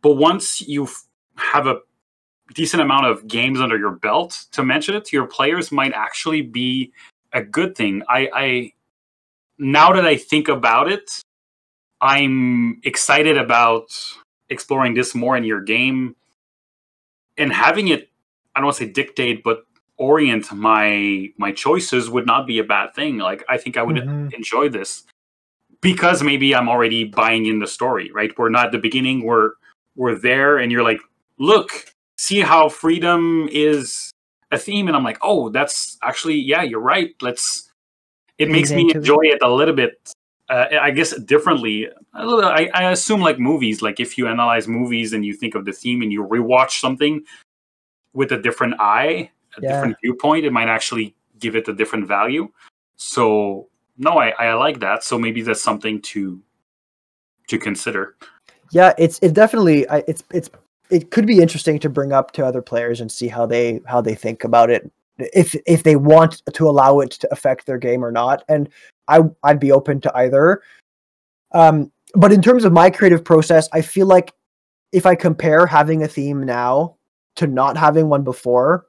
but 0.00 0.12
once 0.14 0.60
you 0.60 0.88
have 1.36 1.66
a 1.66 1.80
decent 2.54 2.80
amount 2.80 3.06
of 3.06 3.26
games 3.26 3.60
under 3.60 3.76
your 3.76 3.90
belt 3.90 4.44
to 4.52 4.62
mention 4.62 4.94
it 4.94 5.04
to 5.06 5.16
your 5.16 5.26
players 5.26 5.72
might 5.72 5.92
actually 5.92 6.40
be 6.40 6.92
a 7.32 7.42
good 7.42 7.74
thing. 7.76 8.04
I, 8.08 8.28
I 8.32 8.72
now 9.58 9.92
that 9.92 10.06
I 10.06 10.16
think 10.16 10.46
about 10.46 10.90
it, 10.90 11.20
I'm 12.00 12.80
excited 12.84 13.36
about 13.36 13.86
exploring 14.50 14.94
this 14.94 15.16
more 15.16 15.36
in 15.36 15.42
your 15.42 15.60
game 15.60 16.14
and 17.36 17.52
having 17.52 17.88
it 17.88 18.08
I 18.54 18.60
don't 18.60 18.66
want 18.66 18.76
to 18.76 18.84
say 18.84 18.90
dictate, 18.92 19.42
but 19.42 19.64
orient 19.96 20.52
my 20.52 21.30
my 21.38 21.50
choices 21.50 22.08
would 22.08 22.26
not 22.26 22.46
be 22.46 22.60
a 22.60 22.64
bad 22.64 22.94
thing. 22.94 23.18
Like 23.18 23.42
I 23.48 23.56
think 23.56 23.76
I 23.76 23.82
would 23.82 23.96
Mhm. 23.96 24.32
enjoy 24.32 24.68
this 24.68 25.04
because 25.82 26.22
maybe 26.22 26.54
I'm 26.54 26.68
already 26.68 27.04
buying 27.04 27.46
in 27.46 27.58
the 27.58 27.66
story, 27.66 28.10
right? 28.12 28.32
We're 28.38 28.48
not 28.48 28.66
at 28.66 28.72
the 28.72 28.78
beginning, 28.78 29.24
we're 29.24 29.50
we're 29.94 30.14
there 30.14 30.56
and 30.56 30.72
you're 30.72 30.82
like, 30.82 31.00
look, 31.38 31.70
see 32.16 32.40
how 32.40 32.70
freedom 32.70 33.48
is 33.52 34.10
a 34.50 34.58
theme, 34.58 34.86
and 34.88 34.96
I'm 34.96 35.04
like, 35.04 35.18
oh, 35.20 35.50
that's 35.50 35.98
actually 36.02 36.36
yeah, 36.36 36.62
you're 36.62 36.80
right. 36.80 37.14
Let's 37.20 37.68
it 38.38 38.48
makes 38.48 38.70
me 38.70 38.90
enjoy 38.94 39.20
it 39.24 39.38
a 39.42 39.50
little 39.50 39.74
bit 39.74 40.00
uh, 40.48 40.66
I 40.80 40.90
guess 40.90 41.16
differently. 41.20 41.88
A 42.14 42.26
little, 42.26 42.44
I, 42.44 42.68
I 42.74 42.90
assume 42.90 43.20
like 43.20 43.38
movies, 43.38 43.80
like 43.80 44.00
if 44.00 44.18
you 44.18 44.28
analyze 44.28 44.68
movies 44.68 45.12
and 45.12 45.24
you 45.24 45.32
think 45.32 45.54
of 45.54 45.64
the 45.64 45.72
theme 45.72 46.02
and 46.02 46.12
you 46.12 46.24
rewatch 46.24 46.80
something 46.80 47.24
with 48.12 48.32
a 48.32 48.38
different 48.38 48.74
eye, 48.78 49.30
a 49.56 49.62
Yeah. 49.62 49.68
different 49.68 49.96
viewpoint, 50.02 50.44
it 50.44 50.52
might 50.52 50.68
actually 50.68 51.14
give 51.38 51.56
it 51.56 51.68
a 51.68 51.72
different 51.72 52.06
value. 52.06 52.48
So 52.96 53.68
no, 53.96 54.18
I, 54.18 54.30
I 54.30 54.54
like 54.54 54.80
that. 54.80 55.04
So 55.04 55.18
maybe 55.18 55.42
that's 55.42 55.62
something 55.62 56.00
to 56.02 56.40
to 57.48 57.58
consider. 57.58 58.16
yeah, 58.70 58.92
it's 58.98 59.18
it 59.20 59.34
definitely 59.34 59.86
it's 59.90 60.24
it's 60.32 60.50
it 60.90 61.10
could 61.10 61.26
be 61.26 61.40
interesting 61.40 61.78
to 61.78 61.88
bring 61.88 62.12
up 62.12 62.32
to 62.32 62.44
other 62.44 62.62
players 62.62 63.00
and 63.00 63.10
see 63.10 63.28
how 63.28 63.46
they 63.46 63.80
how 63.86 64.00
they 64.00 64.14
think 64.14 64.44
about 64.44 64.70
it 64.70 64.90
if 65.18 65.56
if 65.66 65.82
they 65.82 65.96
want 65.96 66.42
to 66.52 66.68
allow 66.68 67.00
it 67.00 67.10
to 67.10 67.32
affect 67.32 67.66
their 67.66 67.78
game 67.78 68.04
or 68.04 68.12
not 68.12 68.44
and 68.48 68.68
i 69.08 69.20
i'd 69.44 69.60
be 69.60 69.72
open 69.72 70.00
to 70.00 70.16
either 70.16 70.62
um 71.52 71.90
but 72.14 72.32
in 72.32 72.42
terms 72.42 72.64
of 72.64 72.72
my 72.72 72.90
creative 72.90 73.24
process 73.24 73.68
i 73.72 73.80
feel 73.80 74.06
like 74.06 74.32
if 74.92 75.06
i 75.06 75.14
compare 75.14 75.66
having 75.66 76.02
a 76.02 76.08
theme 76.08 76.42
now 76.42 76.96
to 77.36 77.46
not 77.46 77.76
having 77.76 78.08
one 78.08 78.24
before 78.24 78.86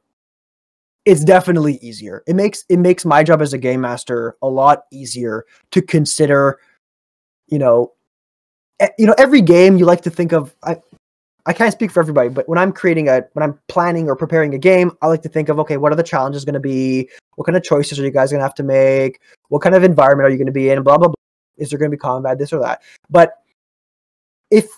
it's 1.06 1.24
definitely 1.24 1.78
easier 1.82 2.24
it 2.28 2.36
makes 2.36 2.64
it 2.70 2.78
makes 2.78 3.06
my 3.06 3.24
job 3.24 3.42
as 3.42 3.54
a 3.54 3.58
game 3.58 3.82
master 3.82 4.36
a 4.42 4.48
lot 4.48 4.84
easier 4.92 5.46
to 5.72 5.82
consider 5.82 6.60
you 7.48 7.60
know 7.60 7.92
you 8.98 9.06
know 9.06 9.16
every 9.18 9.42
game 9.42 9.78
you 9.78 9.86
like 9.86 10.02
to 10.02 10.10
think 10.10 10.32
of 10.32 10.56
i 10.64 10.78
I 11.46 11.52
can't 11.52 11.74
speak 11.74 11.92
for 11.92 12.00
everybody, 12.00 12.30
but 12.30 12.48
when 12.48 12.58
I'm 12.58 12.72
creating 12.72 13.10
a 13.10 13.24
when 13.34 13.44
I'm 13.44 13.60
planning 13.68 14.08
or 14.08 14.16
preparing 14.16 14.54
a 14.54 14.58
game, 14.58 14.92
I 15.02 15.08
like 15.08 15.22
to 15.24 15.30
think 15.30 15.50
of 15.50 15.60
okay, 15.60 15.78
what 15.78 15.92
are 15.92 15.96
the 15.96 16.04
challenges 16.04 16.46
going 16.46 16.54
to 16.54 16.60
be? 16.60 17.10
What 17.36 17.46
kind 17.46 17.58
of 17.58 17.64
choices 17.64 18.00
are 18.00 18.04
you 18.04 18.12
guys 18.12 18.32
going 18.32 18.40
to 18.40 18.46
have 18.46 18.56
to 18.56 18.64
make? 18.64 19.20
What 19.50 19.62
kind 19.62 19.76
of 19.76 19.84
environment 19.84 20.26
are 20.26 20.30
you 20.30 20.38
going 20.38 20.46
to 20.46 20.54
be 20.54 20.70
in? 20.70 20.82
Blah 20.84 20.98
blah 20.98 21.10
blah. 21.10 21.16
Is 21.58 21.70
there 21.70 21.80
going 21.80 21.92
to 21.92 21.98
be 21.98 22.00
combat? 22.00 22.40
This 22.40 22.54
or 22.54 22.62
that? 22.62 22.82
But 23.10 23.34
if 24.52 24.70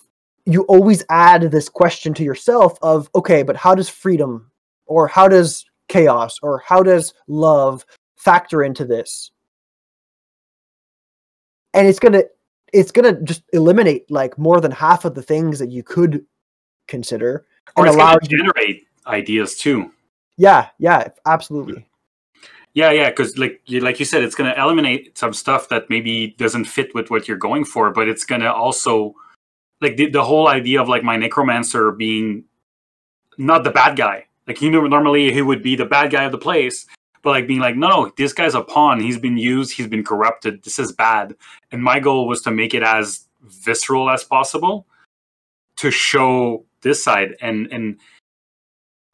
you 0.46 0.64
always 0.64 1.04
add 1.10 1.44
this 1.44 1.70
question 1.70 2.14
to 2.16 2.24
yourself 2.24 2.80
of 2.82 3.10
okay, 3.14 3.44
but 3.44 3.56
how 3.56 3.76
does 3.76 3.88
freedom 3.88 4.50
or 4.88 5.08
how 5.08 5.28
does 5.28 5.66
chaos 5.96 6.38
or 6.42 6.60
how 6.66 6.84
does 6.84 7.14
love 7.28 7.86
factor 8.18 8.64
into 8.64 8.86
this? 8.86 9.32
And 11.74 11.88
it's 11.88 12.00
gonna 12.00 12.24
it's 12.74 12.92
gonna 12.92 13.22
just 13.22 13.44
eliminate 13.54 14.10
like 14.10 14.38
more 14.38 14.60
than 14.62 14.72
half 14.72 15.06
of 15.06 15.16
the 15.16 15.22
things 15.22 15.60
that 15.60 15.70
you 15.70 15.84
could 15.84 16.26
consider 16.88 17.46
Or 17.76 17.86
and 17.86 17.88
it's 17.88 17.96
allow 17.96 18.12
going 18.14 18.20
to 18.22 18.30
you 18.30 18.38
generate 18.38 18.88
ideas 19.08 19.56
too. 19.56 19.92
yeah 20.38 20.70
yeah 20.78 21.08
absolutely 21.26 21.86
Yeah, 22.74 22.92
yeah, 22.92 23.10
because 23.10 23.38
like 23.38 23.62
you 23.66 23.80
like 23.80 24.00
you 24.00 24.06
said, 24.06 24.22
it's 24.24 24.36
going 24.36 24.54
to 24.54 24.62
eliminate 24.62 25.18
some 25.18 25.32
stuff 25.34 25.70
that 25.70 25.90
maybe 25.90 26.36
doesn't 26.38 26.66
fit 26.66 26.94
with 26.94 27.10
what 27.10 27.26
you're 27.26 27.38
going 27.38 27.64
for, 27.64 27.90
but 27.92 28.10
it's 28.10 28.26
going 28.26 28.42
to 28.42 28.52
also 28.54 29.16
like 29.80 29.96
the, 29.96 30.10
the 30.10 30.24
whole 30.24 30.50
idea 30.50 30.82
of 30.82 30.90
like 30.90 31.04
my 31.04 31.16
necromancer 31.16 31.92
being 31.92 32.44
not 33.38 33.64
the 33.64 33.72
bad 33.72 33.96
guy. 33.96 34.26
Like 34.48 34.62
you 34.62 34.70
know, 34.70 34.86
normally 34.88 35.32
he 35.32 35.42
would 35.42 35.64
be 35.64 35.76
the 35.76 35.86
bad 35.86 36.12
guy 36.12 36.24
of 36.24 36.32
the 36.32 36.38
place, 36.38 36.86
but 37.22 37.32
like 37.32 37.48
being 37.48 37.60
like, 37.60 37.76
no, 37.76 37.88
no, 37.88 38.12
this 38.18 38.34
guy's 38.34 38.56
a 38.56 38.62
pawn. 38.62 39.00
He's 39.00 39.18
been 39.18 39.38
used. 39.38 39.74
He's 39.74 39.88
been 39.88 40.04
corrupted. 40.04 40.64
This 40.64 40.78
is 40.78 40.92
bad. 40.92 41.36
And 41.72 41.84
my 41.84 42.00
goal 42.00 42.28
was 42.28 42.42
to 42.44 42.52
make 42.52 42.74
it 42.74 42.84
as 42.84 43.26
visceral 43.42 44.10
as 44.10 44.24
possible 44.24 44.86
to 45.78 45.92
show 45.92 46.66
this 46.82 47.04
side 47.04 47.36
and 47.42 47.68
and 47.72 47.98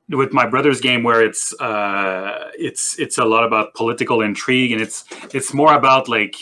with 0.09 0.34
my 0.34 0.45
brother's 0.45 0.82
game 0.82 1.03
where 1.03 1.23
it's 1.23 1.53
uh 1.61 2.51
it's 2.57 2.99
it's 2.99 3.17
a 3.17 3.25
lot 3.25 3.45
about 3.45 3.73
political 3.75 4.21
intrigue 4.21 4.71
and 4.71 4.82
it's 4.82 5.05
it's 5.34 5.53
more 5.53 5.73
about 5.73 6.09
like 6.09 6.36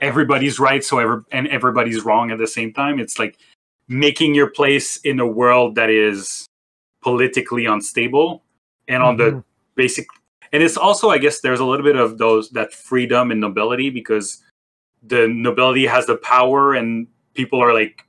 everybody's 0.00 0.58
right 0.58 0.82
so 0.82 0.98
ever 0.98 1.24
and 1.30 1.46
everybody's 1.48 2.04
wrong 2.04 2.30
at 2.30 2.38
the 2.38 2.46
same 2.46 2.72
time 2.72 2.98
it's 2.98 3.18
like 3.18 3.38
making 3.86 4.34
your 4.34 4.50
place 4.50 4.96
in 4.98 5.20
a 5.20 5.26
world 5.26 5.76
that 5.76 5.88
is 5.88 6.46
politically 7.04 7.66
unstable 7.66 8.42
and 8.88 9.02
on 9.02 9.16
the 9.16 9.30
Mhm. 9.30 9.44
basic 9.76 10.06
and 10.52 10.62
it's 10.62 10.78
also 10.86 11.10
i 11.10 11.18
guess 11.18 11.40
there's 11.40 11.60
a 11.60 11.68
little 11.70 11.84
bit 11.84 11.96
of 11.96 12.16
those 12.16 12.50
that 12.50 12.72
freedom 12.72 13.30
and 13.30 13.40
nobility 13.40 13.90
because 13.90 14.42
the 15.06 15.28
nobility 15.28 15.86
has 15.86 16.06
the 16.06 16.16
power 16.16 16.74
and 16.74 17.06
people 17.34 17.60
are 17.60 17.74
like 17.74 18.04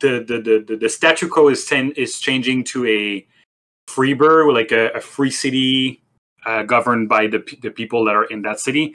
the 0.00 0.14
the 0.28 0.38
the 0.40 0.64
the, 0.68 0.76
the 0.76 0.88
statu 0.88 1.28
quo 1.28 1.48
is 1.48 1.64
ten, 1.66 1.92
is 1.92 2.18
changing 2.18 2.64
to 2.64 2.86
a 2.86 3.26
freeber 3.88 4.52
like 4.52 4.72
a, 4.72 4.90
a 4.94 5.00
free 5.00 5.30
city 5.30 6.02
uh, 6.46 6.62
governed 6.62 7.08
by 7.08 7.26
the 7.26 7.40
the 7.62 7.70
people 7.70 8.04
that 8.04 8.14
are 8.14 8.24
in 8.24 8.42
that 8.42 8.60
city. 8.60 8.94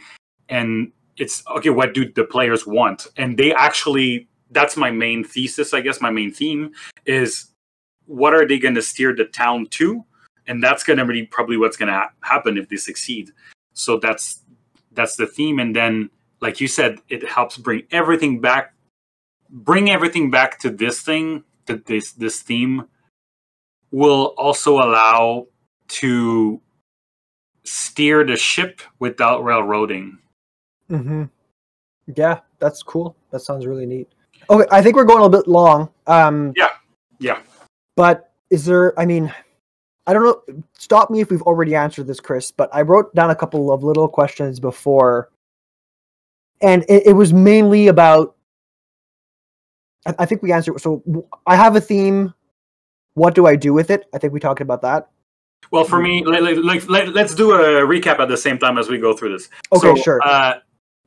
And 0.50 0.92
it's 1.18 1.44
okay 1.58 1.70
what 1.70 1.94
do 1.94 2.12
the 2.12 2.24
players 2.24 2.66
want? 2.66 3.08
And 3.18 3.38
they 3.38 3.54
actually 3.54 4.28
that's 4.52 4.76
my 4.76 4.90
main 4.90 5.24
thesis 5.24 5.74
i 5.74 5.82
guess. 5.82 6.02
My 6.02 6.10
main 6.12 6.32
theme 6.32 6.72
is 7.06 7.49
what 8.10 8.34
are 8.34 8.48
they 8.48 8.58
going 8.58 8.76
to 8.76 8.82
steer 8.82 9.16
the 9.16 9.26
town 9.26 9.66
to 9.68 10.04
and 10.48 10.64
that's 10.64 10.84
going 10.84 10.98
to 10.98 11.06
be 11.06 11.26
probably 11.26 11.58
what's 11.58 11.78
going 11.78 11.88
to 11.88 11.94
ha- 11.94 12.12
happen 12.22 12.58
if 12.58 12.68
they 12.70 12.76
succeed 12.76 13.32
so 13.74 13.98
that's 13.98 14.42
that's 14.94 15.16
the 15.16 15.28
theme 15.28 15.60
and 15.60 15.76
then 15.76 16.10
like 16.42 16.62
you 16.62 16.68
said, 16.68 17.00
it 17.10 17.28
helps 17.28 17.58
bring 17.58 17.84
everything 17.92 18.40
back, 18.40 18.74
bring 19.50 19.90
everything 19.90 20.30
back 20.30 20.60
to 20.60 20.70
this 20.70 21.02
thing, 21.02 21.44
to 21.68 21.78
this 21.86 22.12
this 22.14 22.42
theme, 22.42 22.86
will 23.92 24.34
also 24.38 24.76
allow 24.78 25.48
to 25.88 26.62
steer 27.64 28.24
the 28.24 28.36
ship 28.36 28.82
without 29.00 29.44
railroading. 29.44 30.18
Mm-hmm. 30.90 31.24
Yeah, 32.16 32.40
that's 32.60 32.82
cool. 32.82 33.16
That 33.32 33.42
sounds 33.42 33.66
really 33.68 33.86
neat. 33.86 34.10
Okay, 34.50 34.68
I 34.72 34.82
think 34.82 34.96
we're 34.96 35.04
going 35.04 35.20
a 35.20 35.24
little 35.26 35.42
bit 35.42 35.48
long. 35.48 35.90
Um, 36.08 36.54
Yeah, 36.56 36.70
yeah. 37.20 37.40
But 38.00 38.32
is 38.50 38.64
there? 38.64 38.98
I 38.98 39.06
mean, 39.06 39.30
I 40.08 40.14
don't 40.14 40.24
know. 40.24 40.64
Stop 40.78 41.10
me 41.10 41.20
if 41.20 41.30
we've 41.30 41.42
already 41.42 41.76
answered 41.76 42.08
this, 42.08 42.22
Chris. 42.22 42.50
But 42.50 42.70
I 42.74 42.82
wrote 42.84 43.14
down 43.14 43.30
a 43.30 43.36
couple 43.36 43.74
of 43.74 43.84
little 43.84 44.08
questions 44.08 44.62
before, 44.62 45.30
and 46.62 46.86
it, 46.88 47.08
it 47.08 47.14
was 47.14 47.34
mainly 47.34 47.90
about. 47.90 48.38
I, 50.08 50.16
I 50.20 50.26
think 50.26 50.42
we 50.42 50.54
answered. 50.54 50.80
So 50.80 51.04
I 51.46 51.58
have 51.58 51.76
a 51.76 51.82
theme. 51.82 52.34
What 53.16 53.36
do 53.36 53.48
I 53.48 53.58
do 53.58 53.74
with 53.74 53.90
it? 53.90 54.06
I 54.14 54.18
think 54.18 54.32
we 54.32 54.40
talked 54.40 54.62
about 54.62 54.82
that. 54.84 55.10
Well, 55.70 55.84
for 55.84 56.02
me, 56.02 56.24
let, 56.24 56.42
let, 56.42 56.88
let, 56.88 57.10
let's 57.10 57.36
do 57.36 57.52
a 57.52 57.82
recap 57.82 58.20
at 58.20 58.30
the 58.30 58.38
same 58.38 58.60
time 58.60 58.78
as 58.78 58.88
we 58.88 58.98
go 58.98 59.14
through 59.14 59.38
this. 59.38 59.50
Okay, 59.74 59.94
So, 59.96 60.02
sure. 60.02 60.22
Uh, 60.24 60.60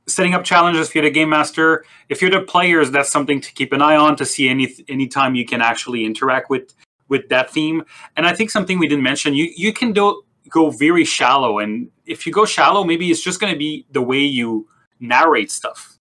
setting 0.06 0.34
up 0.34 0.44
challenges 0.44 0.88
if 0.88 0.94
you're 0.94 1.04
the 1.04 1.10
game 1.10 1.28
master. 1.28 1.84
If 2.08 2.20
you're 2.20 2.30
the 2.30 2.40
players, 2.40 2.90
that's 2.90 3.10
something 3.10 3.40
to 3.40 3.52
keep 3.52 3.72
an 3.72 3.82
eye 3.82 3.96
on 3.96 4.16
to 4.16 4.26
see 4.26 4.48
any 4.48 4.74
any 4.88 5.06
time 5.08 5.34
you 5.34 5.44
can 5.44 5.60
actually 5.60 6.04
interact 6.04 6.50
with 6.50 6.74
with 7.08 7.28
that 7.28 7.50
theme. 7.50 7.84
And 8.16 8.26
I 8.26 8.34
think 8.34 8.50
something 8.50 8.78
we 8.78 8.88
didn't 8.88 9.04
mention, 9.04 9.34
you 9.34 9.52
you 9.56 9.72
can 9.72 9.92
do 9.92 10.22
go 10.48 10.70
very 10.70 11.04
shallow, 11.04 11.58
and 11.58 11.90
if 12.06 12.26
you 12.26 12.32
go 12.32 12.44
shallow, 12.44 12.84
maybe 12.84 13.10
it's 13.10 13.22
just 13.22 13.40
going 13.40 13.52
to 13.52 13.58
be 13.58 13.86
the 13.90 14.02
way 14.02 14.18
you 14.18 14.68
narrate 15.00 15.50
stuff. 15.50 15.98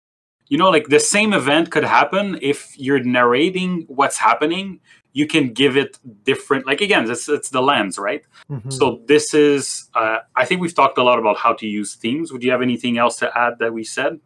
You 0.47 0.57
know, 0.57 0.69
like 0.69 0.87
the 0.87 0.99
same 0.99 1.33
event 1.33 1.69
could 1.69 1.83
happen 1.83 2.39
if 2.41 2.73
you're 2.77 3.03
narrating 3.03 3.85
what's 3.87 4.17
happening. 4.17 4.79
You 5.13 5.25
can 5.27 5.53
give 5.53 5.75
it 5.75 5.97
different. 6.23 6.67
Like 6.67 6.81
again, 6.81 7.09
it's 7.09 7.27
it's 7.27 7.49
the 7.49 7.61
lens, 7.61 7.97
right? 7.97 8.23
Mhm. 8.49 8.71
So 8.71 9.01
this 9.07 9.33
is, 9.33 9.89
uh, 9.95 10.19
I 10.35 10.45
think 10.45 10.61
we've 10.61 10.75
talked 10.75 10.97
a 10.97 11.03
lot 11.03 11.19
about 11.19 11.37
how 11.37 11.53
to 11.53 11.65
use 11.67 11.95
themes. 11.95 12.31
Would 12.31 12.43
you 12.43 12.51
have 12.51 12.61
anything 12.61 12.97
else 12.97 13.17
to 13.17 13.37
add 13.37 13.59
that 13.59 13.73
we 13.73 13.83
said? 13.83 14.19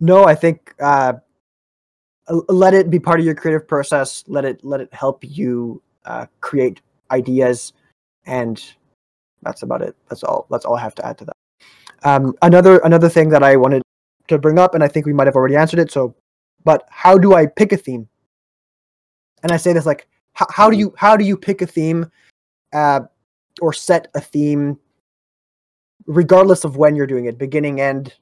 No, 0.00 0.24
I 0.24 0.34
think 0.34 0.74
uh, 0.80 1.14
let 2.48 2.74
it 2.74 2.90
be 2.90 2.98
part 2.98 3.20
of 3.20 3.26
your 3.26 3.34
creative 3.34 3.66
process. 3.66 4.22
Let 4.26 4.44
it 4.44 4.62
let 4.62 4.80
it 4.80 4.92
help 4.92 5.24
you 5.24 5.82
uh, 6.04 6.26
create 6.40 6.82
ideas, 7.10 7.72
and 8.26 8.62
that's 9.42 9.62
about 9.62 9.82
it. 9.82 9.96
That's 10.08 10.22
all. 10.22 10.46
That's 10.50 10.64
all 10.64 10.76
I 10.76 10.80
have 10.80 10.94
to 10.96 11.06
add 11.06 11.18
to 11.18 11.24
that. 11.24 11.36
Um, 12.04 12.34
another 12.42 12.78
another 12.78 13.08
thing 13.08 13.30
that 13.30 13.42
I 13.42 13.56
wanted 13.56 13.82
to 14.28 14.38
bring 14.38 14.58
up, 14.58 14.74
and 14.74 14.84
I 14.84 14.88
think 14.88 15.06
we 15.06 15.12
might 15.12 15.26
have 15.26 15.36
already 15.36 15.56
answered 15.56 15.80
it. 15.80 15.90
So, 15.90 16.14
but 16.64 16.86
how 16.90 17.16
do 17.18 17.34
I 17.34 17.46
pick 17.46 17.72
a 17.72 17.76
theme? 17.76 18.08
And 19.42 19.52
I 19.52 19.56
say 19.56 19.72
this 19.72 19.86
like, 19.86 20.08
how, 20.38 20.46
how 20.50 20.70
do 20.70 20.76
you 20.76 20.94
how 20.96 21.16
do 21.16 21.24
you 21.24 21.36
pick 21.36 21.62
a 21.62 21.66
theme, 21.66 22.10
uh, 22.72 23.00
or 23.60 23.72
set 23.72 24.06
a 24.14 24.20
theme, 24.20 24.78
regardless 26.06 26.62
of 26.62 26.76
when 26.76 26.94
you're 26.94 27.08
doing 27.08 27.24
it, 27.24 27.38
beginning, 27.38 27.80
end, 27.80 28.14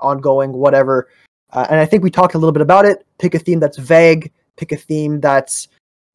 ongoing, 0.00 0.52
whatever. 0.52 1.08
Uh, 1.52 1.66
and 1.70 1.78
I 1.78 1.86
think 1.86 2.02
we 2.02 2.10
talked 2.10 2.34
a 2.34 2.38
little 2.38 2.52
bit 2.52 2.60
about 2.60 2.86
it. 2.86 3.06
Pick 3.18 3.34
a 3.34 3.38
theme 3.38 3.60
that's 3.60 3.78
vague. 3.78 4.32
Pick 4.56 4.72
a 4.72 4.76
theme 4.76 5.20
that's 5.20 5.68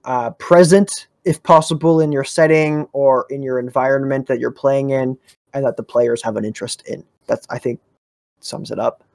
uh, 0.03 0.31
present, 0.31 1.07
if 1.23 1.41
possible, 1.41 2.01
in 2.01 2.11
your 2.11 2.25
setting 2.25 2.85
or 2.91 3.25
in 3.29 3.41
your 3.41 3.59
environment 3.59 4.27
that 4.27 4.39
you're 4.39 4.51
playing 4.51 4.89
in, 4.89 5.17
and 5.53 5.65
that 5.65 5.77
the 5.77 5.83
players 5.83 6.21
have 6.21 6.35
an 6.35 6.43
interest 6.43 6.83
in. 6.85 7.01
That's 7.27 7.47
I 7.49 7.59
think 7.59 7.79
sums 8.41 8.71
it 8.71 8.79
up. 8.79 9.05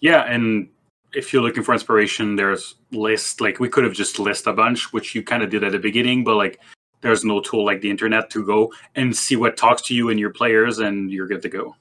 Yeah, 0.00 0.22
and 0.22 0.68
if 1.14 1.32
you're 1.32 1.42
looking 1.42 1.62
for 1.62 1.72
inspiration, 1.72 2.36
there's 2.36 2.76
list. 2.92 3.40
Like 3.40 3.60
we 3.60 3.68
could 3.68 3.84
have 3.84 3.92
just 3.92 4.18
list 4.18 4.46
a 4.46 4.52
bunch, 4.52 4.92
which 4.92 5.14
you 5.14 5.22
kind 5.22 5.42
of 5.42 5.50
did 5.50 5.64
at 5.64 5.72
the 5.72 5.78
beginning, 5.78 6.24
but 6.24 6.36
like 6.36 6.60
there's 7.00 7.24
no 7.24 7.40
tool 7.40 7.64
like 7.64 7.80
the 7.80 7.90
internet 7.90 8.30
to 8.30 8.44
go 8.44 8.72
and 8.94 9.16
see 9.16 9.36
what 9.36 9.56
talks 9.56 9.82
to 9.82 9.94
you 9.94 10.10
and 10.10 10.20
your 10.20 10.30
players, 10.30 10.78
and 10.78 11.10
you're 11.10 11.26
good 11.26 11.42
to 11.42 11.48
go. 11.48 11.74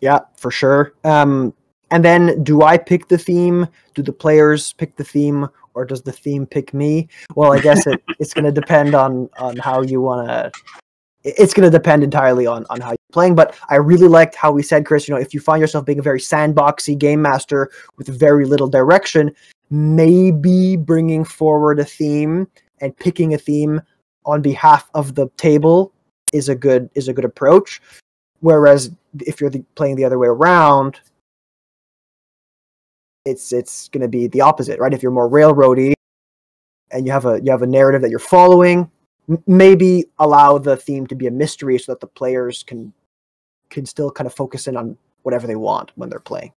Yeah, 0.00 0.20
for 0.36 0.50
sure. 0.50 0.94
Um, 1.04 1.54
and 1.90 2.04
then, 2.04 2.42
do 2.42 2.62
I 2.62 2.78
pick 2.78 3.08
the 3.08 3.18
theme? 3.18 3.68
Do 3.94 4.02
the 4.02 4.12
players 4.12 4.72
pick 4.72 4.96
the 4.96 5.04
theme, 5.04 5.48
or 5.74 5.84
does 5.84 6.02
the 6.02 6.12
theme 6.12 6.46
pick 6.46 6.72
me? 6.72 7.08
Well, 7.34 7.52
I 7.52 7.60
guess 7.60 7.86
it, 7.86 8.02
it's 8.18 8.34
going 8.34 8.44
to 8.52 8.52
depend 8.52 8.94
on 8.94 9.28
on 9.38 9.56
how 9.56 9.82
you 9.82 10.00
want 10.00 10.28
to. 10.28 10.52
It's 11.24 11.54
going 11.54 11.70
to 11.70 11.70
depend 11.70 12.02
entirely 12.02 12.46
on 12.46 12.66
on 12.70 12.80
how 12.80 12.90
you're 12.90 13.12
playing. 13.12 13.34
But 13.34 13.56
I 13.68 13.76
really 13.76 14.08
liked 14.08 14.34
how 14.34 14.52
we 14.52 14.62
said, 14.62 14.86
Chris. 14.86 15.08
You 15.08 15.14
know, 15.14 15.20
if 15.20 15.32
you 15.32 15.40
find 15.40 15.60
yourself 15.60 15.84
being 15.84 15.98
a 15.98 16.02
very 16.02 16.20
sandboxy 16.20 16.98
game 16.98 17.22
master 17.22 17.70
with 17.96 18.08
very 18.08 18.44
little 18.44 18.68
direction, 18.68 19.34
maybe 19.70 20.76
bringing 20.76 21.24
forward 21.24 21.78
a 21.78 21.84
theme 21.84 22.48
and 22.80 22.96
picking 22.96 23.34
a 23.34 23.38
theme 23.38 23.80
on 24.24 24.42
behalf 24.42 24.90
of 24.94 25.14
the 25.14 25.28
table 25.36 25.92
is 26.32 26.48
a 26.48 26.54
good 26.54 26.90
is 26.94 27.08
a 27.08 27.12
good 27.12 27.24
approach. 27.24 27.80
Whereas 28.40 28.90
if 29.20 29.40
you're 29.40 29.50
the, 29.50 29.64
playing 29.76 29.96
the 29.96 30.04
other 30.04 30.18
way 30.18 30.28
around, 30.28 31.00
it's 33.24 33.52
it's 33.52 33.88
going 33.88 34.02
to 34.02 34.08
be 34.08 34.26
the 34.26 34.40
opposite, 34.40 34.78
right? 34.80 34.92
If 34.92 35.02
you're 35.02 35.12
more 35.12 35.30
railroady 35.30 35.94
and 36.90 37.06
you 37.06 37.12
have 37.12 37.26
a 37.26 37.40
you 37.42 37.50
have 37.50 37.62
a 37.62 37.66
narrative 37.66 38.02
that 38.02 38.10
you're 38.10 38.18
following, 38.18 38.90
maybe 39.46 40.06
allow 40.18 40.58
the 40.58 40.76
theme 40.76 41.06
to 41.06 41.14
be 41.14 41.26
a 41.26 41.30
mystery 41.30 41.78
so 41.78 41.92
that 41.92 42.00
the 42.00 42.06
players 42.06 42.62
can 42.62 42.92
can 43.70 43.86
still 43.86 44.10
kind 44.10 44.26
of 44.26 44.34
focus 44.34 44.66
in 44.66 44.76
on 44.76 44.96
whatever 45.22 45.46
they 45.46 45.56
want 45.56 45.92
when 45.94 46.10
they're 46.10 46.20
playing. 46.20 46.52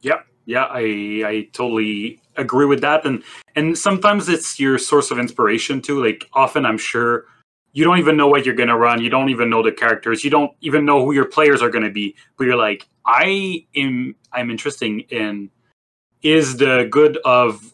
Yeah, 0.00 0.22
yeah, 0.46 0.64
I 0.64 1.22
I 1.24 1.48
totally 1.52 2.20
agree 2.36 2.66
with 2.66 2.80
that, 2.80 3.04
and 3.04 3.22
and 3.56 3.76
sometimes 3.76 4.28
it's 4.28 4.58
your 4.58 4.78
source 4.78 5.10
of 5.10 5.18
inspiration 5.18 5.80
too. 5.80 6.02
Like 6.04 6.28
often, 6.32 6.64
I'm 6.64 6.78
sure 6.78 7.26
you 7.72 7.84
don't 7.84 7.98
even 7.98 8.16
know 8.16 8.26
what 8.26 8.44
you're 8.44 8.54
gonna 8.54 8.76
run. 8.76 9.02
You 9.02 9.10
don't 9.10 9.28
even 9.28 9.50
know 9.50 9.62
the 9.62 9.72
characters. 9.72 10.24
You 10.24 10.30
don't 10.30 10.52
even 10.60 10.84
know 10.84 11.04
who 11.04 11.12
your 11.12 11.26
players 11.26 11.62
are 11.62 11.70
gonna 11.70 11.90
be. 11.90 12.16
But 12.36 12.44
you're 12.44 12.56
like, 12.56 12.88
I 13.06 13.66
am 13.76 14.16
I'm 14.32 14.50
interested 14.50 15.04
in 15.12 15.50
is 16.22 16.56
the 16.56 16.86
good 16.90 17.18
of 17.24 17.72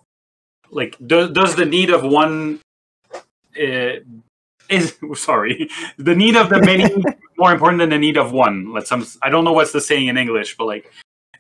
like 0.71 0.97
do, 1.07 1.33
does 1.33 1.57
the 1.57 1.65
need 1.65 1.91
of 1.91 2.05
one 2.05 2.61
uh, 3.59 4.01
is 4.69 4.97
sorry 5.15 5.69
the 5.99 6.15
need 6.15 6.37
of 6.37 6.49
the 6.49 6.61
many 6.61 6.93
more 7.39 7.53
important 7.53 7.81
than 7.81 7.91
the 7.91 7.99
need 7.99 8.17
of 8.17 8.33
one. 8.33 8.73
Let's 8.73 8.89
some 8.89 9.07
I 9.23 9.31
don't 9.31 9.45
know 9.45 9.53
what's 9.53 9.73
the 9.73 9.81
saying 9.81 10.09
in 10.09 10.17
English, 10.17 10.57
but 10.57 10.67
like 10.67 10.93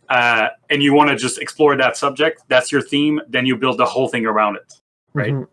uh, 0.08 0.48
and 0.70 0.82
you 0.82 0.94
want 0.94 1.10
to 1.10 1.16
just 1.16 1.38
explore 1.38 1.76
that 1.76 1.96
subject, 1.96 2.42
that's 2.48 2.70
your 2.70 2.80
theme, 2.80 3.20
then 3.28 3.44
you 3.44 3.56
build 3.56 3.78
the 3.78 3.84
whole 3.84 4.08
thing 4.08 4.24
around 4.24 4.56
it. 4.56 4.72
Right. 5.14 5.32
Mhm. 5.32 5.48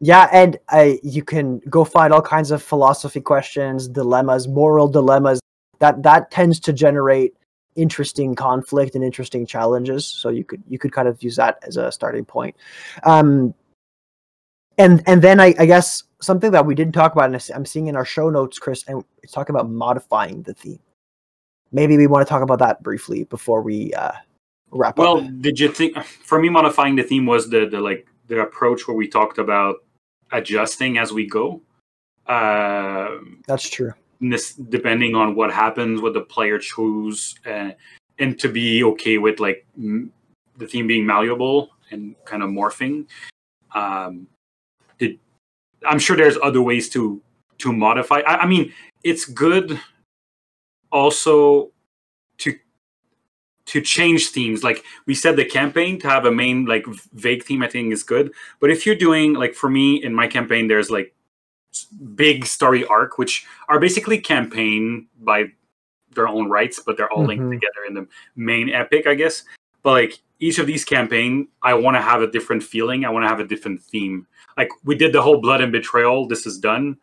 Yeah, 0.00 0.28
and 0.32 0.58
I 0.68 0.98
you 1.04 1.22
can 1.22 1.60
go 1.70 1.84
find 1.84 2.12
all 2.12 2.22
kinds 2.22 2.50
of 2.50 2.62
philosophy 2.62 3.20
questions, 3.20 3.86
dilemmas, 3.86 4.48
moral 4.48 4.88
dilemmas. 4.88 5.40
That 5.78 6.02
that 6.02 6.30
tends 6.30 6.58
to 6.60 6.72
generate 6.72 7.34
interesting 7.76 8.34
conflict 8.34 8.94
and 8.94 9.04
interesting 9.04 9.46
challenges. 9.46 10.06
So 10.06 10.28
you 10.28 10.44
could 10.44 10.62
you 10.68 10.78
could 10.78 10.92
kind 10.92 11.06
of 11.06 11.22
use 11.22 11.36
that 11.36 11.58
as 11.62 11.76
a 11.76 11.92
starting 11.92 12.24
point. 12.24 12.56
Um, 13.04 13.54
and 14.78 15.02
and 15.06 15.22
then 15.22 15.40
I, 15.40 15.54
I 15.58 15.66
guess 15.66 16.04
something 16.20 16.50
that 16.52 16.64
we 16.66 16.74
didn't 16.74 16.92
talk 16.92 17.12
about, 17.12 17.32
and 17.32 17.50
I'm 17.54 17.66
seeing 17.66 17.88
in 17.88 17.96
our 17.96 18.04
show 18.04 18.30
notes, 18.30 18.58
Chris, 18.58 18.84
and 18.86 19.04
it's 19.22 19.32
talking 19.32 19.54
about 19.54 19.70
modifying 19.70 20.42
the 20.42 20.54
theme. 20.54 20.80
Maybe 21.72 21.96
we 21.96 22.06
want 22.06 22.26
to 22.26 22.30
talk 22.30 22.42
about 22.42 22.58
that 22.58 22.82
briefly 22.82 23.24
before 23.24 23.62
we 23.62 23.94
uh, 23.94 24.12
wrap 24.70 24.98
Well, 24.98 25.18
up. 25.18 25.22
Well, 25.22 25.32
did 25.40 25.58
you 25.58 25.68
think 25.68 26.02
for 26.04 26.40
me 26.40 26.48
modifying 26.48 26.96
the 26.96 27.02
theme 27.02 27.26
was 27.26 27.48
the 27.48 27.66
the 27.66 27.80
like 27.80 28.06
the 28.28 28.40
approach 28.40 28.86
where 28.86 28.96
we 28.96 29.08
talked 29.08 29.38
about 29.38 29.76
adjusting 30.32 30.98
as 30.98 31.12
we 31.12 31.26
go. 31.26 31.60
Uh, 32.26 33.18
That's 33.46 33.68
true. 33.68 33.92
this 34.20 34.54
depending 34.54 35.14
on 35.14 35.34
what 35.34 35.52
happens, 35.52 36.00
what 36.00 36.14
the 36.14 36.20
player 36.22 36.58
choose, 36.58 37.34
uh, 37.46 37.70
and 38.18 38.38
to 38.38 38.48
be 38.48 38.84
okay 38.84 39.18
with 39.18 39.40
like 39.40 39.66
m- 39.76 40.12
the 40.56 40.66
theme 40.66 40.86
being 40.86 41.04
malleable 41.06 41.70
and 41.90 42.14
kind 42.24 42.42
of 42.42 42.50
morphing. 42.50 43.06
Um, 43.74 44.26
did 44.98 45.18
I'm 45.86 45.98
sure 45.98 46.16
there's 46.16 46.38
other 46.42 46.62
ways 46.62 46.88
to 46.90 47.20
to 47.58 47.72
modify. 47.72 48.20
I, 48.26 48.38
I 48.42 48.46
mean, 48.46 48.72
it's 49.04 49.24
good 49.24 49.78
also 50.90 51.70
to 52.38 52.54
to 53.66 53.80
change 53.80 54.28
themes. 54.28 54.62
Like 54.62 54.84
we 55.06 55.14
said, 55.14 55.36
the 55.36 55.44
campaign 55.44 55.98
to 56.00 56.08
have 56.08 56.24
a 56.24 56.30
main 56.32 56.64
like 56.66 56.84
vague 57.14 57.44
theme, 57.44 57.62
I 57.62 57.68
think 57.68 57.92
is 57.92 58.02
good. 58.02 58.32
But 58.60 58.70
if 58.70 58.84
you're 58.86 58.94
doing 58.96 59.34
like 59.34 59.54
for 59.54 59.70
me 59.70 60.02
in 60.02 60.14
my 60.14 60.26
campaign, 60.26 60.68
there's 60.68 60.90
like 60.90 61.14
big 62.14 62.44
story 62.44 62.84
arc, 62.86 63.18
which 63.18 63.46
are 63.68 63.80
basically 63.80 64.18
campaign 64.18 65.06
by 65.20 65.44
their 66.14 66.28
own 66.28 66.50
rights, 66.50 66.80
but 66.84 66.96
they're 66.98 67.10
all 67.10 67.24
linked 67.24 67.42
Mhm. 67.44 67.52
together 67.52 67.84
in 67.88 67.94
the 67.94 68.06
main 68.36 68.68
epic, 68.68 69.06
I 69.06 69.14
guess. 69.14 69.44
But 69.82 69.92
like 69.92 70.20
each 70.38 70.58
of 70.58 70.66
these 70.66 70.84
campaign, 70.84 71.48
I 71.62 71.74
want 71.74 71.96
to 71.96 72.02
have 72.02 72.22
a 72.22 72.30
different 72.30 72.62
feeling. 72.62 73.04
I 73.04 73.10
want 73.10 73.24
to 73.24 73.28
have 73.28 73.40
a 73.40 73.46
different 73.46 73.82
theme. 73.82 74.26
Like 74.56 74.68
we 74.84 74.94
did 74.94 75.12
the 75.12 75.22
whole 75.22 75.40
blood 75.40 75.60
and 75.60 75.72
betrayal. 75.72 76.26
This 76.28 76.46
is 76.46 76.58
done. 76.58 76.96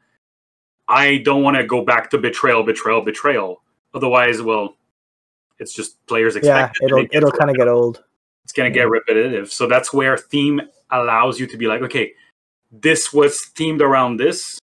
I 0.88 1.18
don't 1.20 1.44
want 1.44 1.58
to 1.58 1.66
go 1.66 1.84
back 1.84 2.10
to 2.12 2.18
betrayal, 2.18 2.64
betrayal, 2.64 3.02
betrayal. 3.02 3.62
Otherwise, 3.94 4.42
well, 4.42 4.76
It's 5.60 5.74
just 5.74 6.04
players 6.08 6.36
expect. 6.36 6.78
Yeah, 6.82 6.86
it'll 6.86 7.06
it'll 7.12 7.32
kind 7.32 7.50
of 7.50 7.58
get 7.58 7.68
old. 7.68 8.04
It's 8.44 8.54
gonna 8.54 8.72
get 8.72 8.90
repetitive. 8.90 9.52
So 9.52 9.68
that's 9.68 9.94
where 9.94 10.18
theme 10.18 10.62
allows 10.90 11.40
you 11.40 11.46
to 11.48 11.58
be 11.58 11.68
like, 11.68 11.82
okay, 11.82 12.14
this 12.72 13.14
was 13.14 13.52
themed 13.56 13.82
around 13.82 14.18
this. 14.18 14.60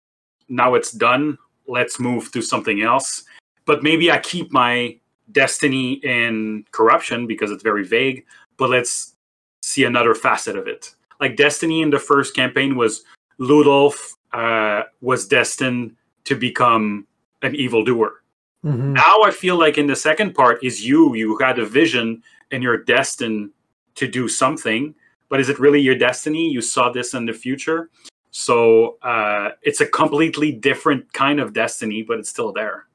Now 0.48 0.74
it's 0.76 0.92
done. 0.92 1.38
Let's 1.68 2.00
move 2.00 2.32
to 2.32 2.42
something 2.42 2.82
else. 2.82 3.24
But 3.66 3.84
maybe 3.84 4.12
I 4.12 4.20
keep 4.20 4.52
my 4.52 4.98
destiny 5.32 5.94
in 6.04 6.66
corruption 6.72 7.28
because 7.28 7.52
it's 7.52 7.64
very 7.64 7.84
vague. 7.84 8.26
But 8.58 8.70
let's 8.70 9.16
see 9.62 9.84
another 9.84 10.14
facet 10.16 10.56
of 10.56 10.68
it. 10.68 10.94
Like 11.20 11.36
Destiny 11.36 11.82
in 11.82 11.90
the 11.90 12.00
first 12.00 12.36
campaign 12.36 12.76
was 12.76 13.04
Ludolf 13.40 14.14
uh, 14.34 14.84
was 15.02 15.28
destined 15.28 15.96
to 16.26 16.36
become 16.36 17.08
an 17.42 17.56
evildoer. 17.56 18.22
Mhm. 18.64 18.94
Now 18.94 19.22
I 19.24 19.32
feel 19.32 19.58
like 19.58 19.78
in 19.78 19.88
the 19.88 19.96
second 19.96 20.34
part 20.34 20.64
is 20.64 20.86
you. 20.86 21.16
You 21.16 21.38
had 21.38 21.60
a 21.60 21.66
vision 21.66 22.24
and 22.52 22.64
you're 22.64 22.84
destined 22.84 23.52
to 23.96 24.08
do 24.08 24.28
something. 24.28 24.96
But 25.30 25.40
is 25.40 25.50
it 25.50 25.60
really 25.60 25.80
your 25.80 25.96
destiny? 25.96 26.50
You 26.50 26.62
saw 26.62 26.90
this 26.92 27.14
in 27.14 27.26
the 27.26 27.34
future. 27.34 27.90
So 28.32 28.98
uh, 29.02 29.52
it's 29.62 29.82
a 29.82 29.86
completely 29.86 30.52
different 30.52 31.12
kind 31.14 31.40
of 31.40 31.54
destiny, 31.54 32.04
but 32.04 32.20
it's 32.20 32.30
still 32.30 32.52
there. 32.52 32.86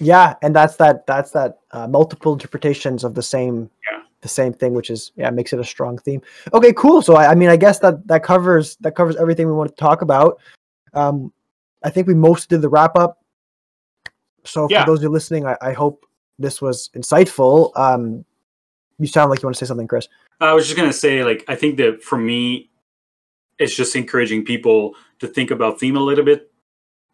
Yeah, 0.00 0.34
and 0.42 0.54
that's 0.54 0.76
that 0.76 1.06
that's 1.06 1.30
that 1.32 1.58
uh, 1.72 1.86
multiple 1.88 2.32
interpretations 2.32 3.04
of 3.04 3.14
the 3.14 3.22
same 3.22 3.70
Yeah. 3.90 4.02
the 4.20 4.28
same 4.28 4.52
thing, 4.52 4.74
which 4.74 4.90
is 4.90 5.12
yeah 5.16 5.30
makes 5.30 5.52
it 5.52 5.60
a 5.60 5.64
strong 5.64 5.98
theme. 5.98 6.22
Okay, 6.52 6.72
cool. 6.72 7.02
So 7.02 7.16
I, 7.16 7.32
I 7.32 7.34
mean, 7.34 7.48
I 7.48 7.56
guess 7.56 7.78
that 7.80 8.06
that 8.08 8.22
covers 8.22 8.76
that 8.76 8.94
covers 8.94 9.16
everything 9.16 9.46
we 9.46 9.52
want 9.52 9.70
to 9.70 9.76
talk 9.76 10.02
about. 10.02 10.40
Um, 10.94 11.32
I 11.82 11.90
think 11.90 12.06
we 12.06 12.14
most 12.14 12.48
did 12.48 12.62
the 12.62 12.68
wrap 12.68 12.96
up. 12.96 13.18
So 14.44 14.66
Yeah. 14.70 14.84
for 14.84 14.90
those 14.90 14.98
of 15.00 15.04
you 15.04 15.08
listening, 15.10 15.46
I, 15.46 15.56
I 15.62 15.72
hope 15.72 16.04
this 16.38 16.60
was 16.60 16.90
insightful. 16.96 17.76
Um, 17.76 18.24
you 18.98 19.06
sound 19.06 19.30
like 19.30 19.42
you 19.42 19.46
want 19.46 19.56
to 19.56 19.64
say 19.64 19.68
something, 19.68 19.88
Chris. 19.88 20.08
I 20.40 20.52
was 20.52 20.66
just 20.66 20.76
gonna 20.76 20.92
say, 20.92 21.24
like, 21.24 21.44
I 21.48 21.54
think 21.54 21.76
that 21.78 22.02
for 22.02 22.18
me, 22.18 22.70
it's 23.58 23.74
just 23.76 23.94
encouraging 23.94 24.44
people 24.44 24.94
to 25.20 25.28
think 25.28 25.50
about 25.50 25.78
theme 25.78 25.96
a 25.96 26.00
little 26.00 26.24
bit 26.24 26.50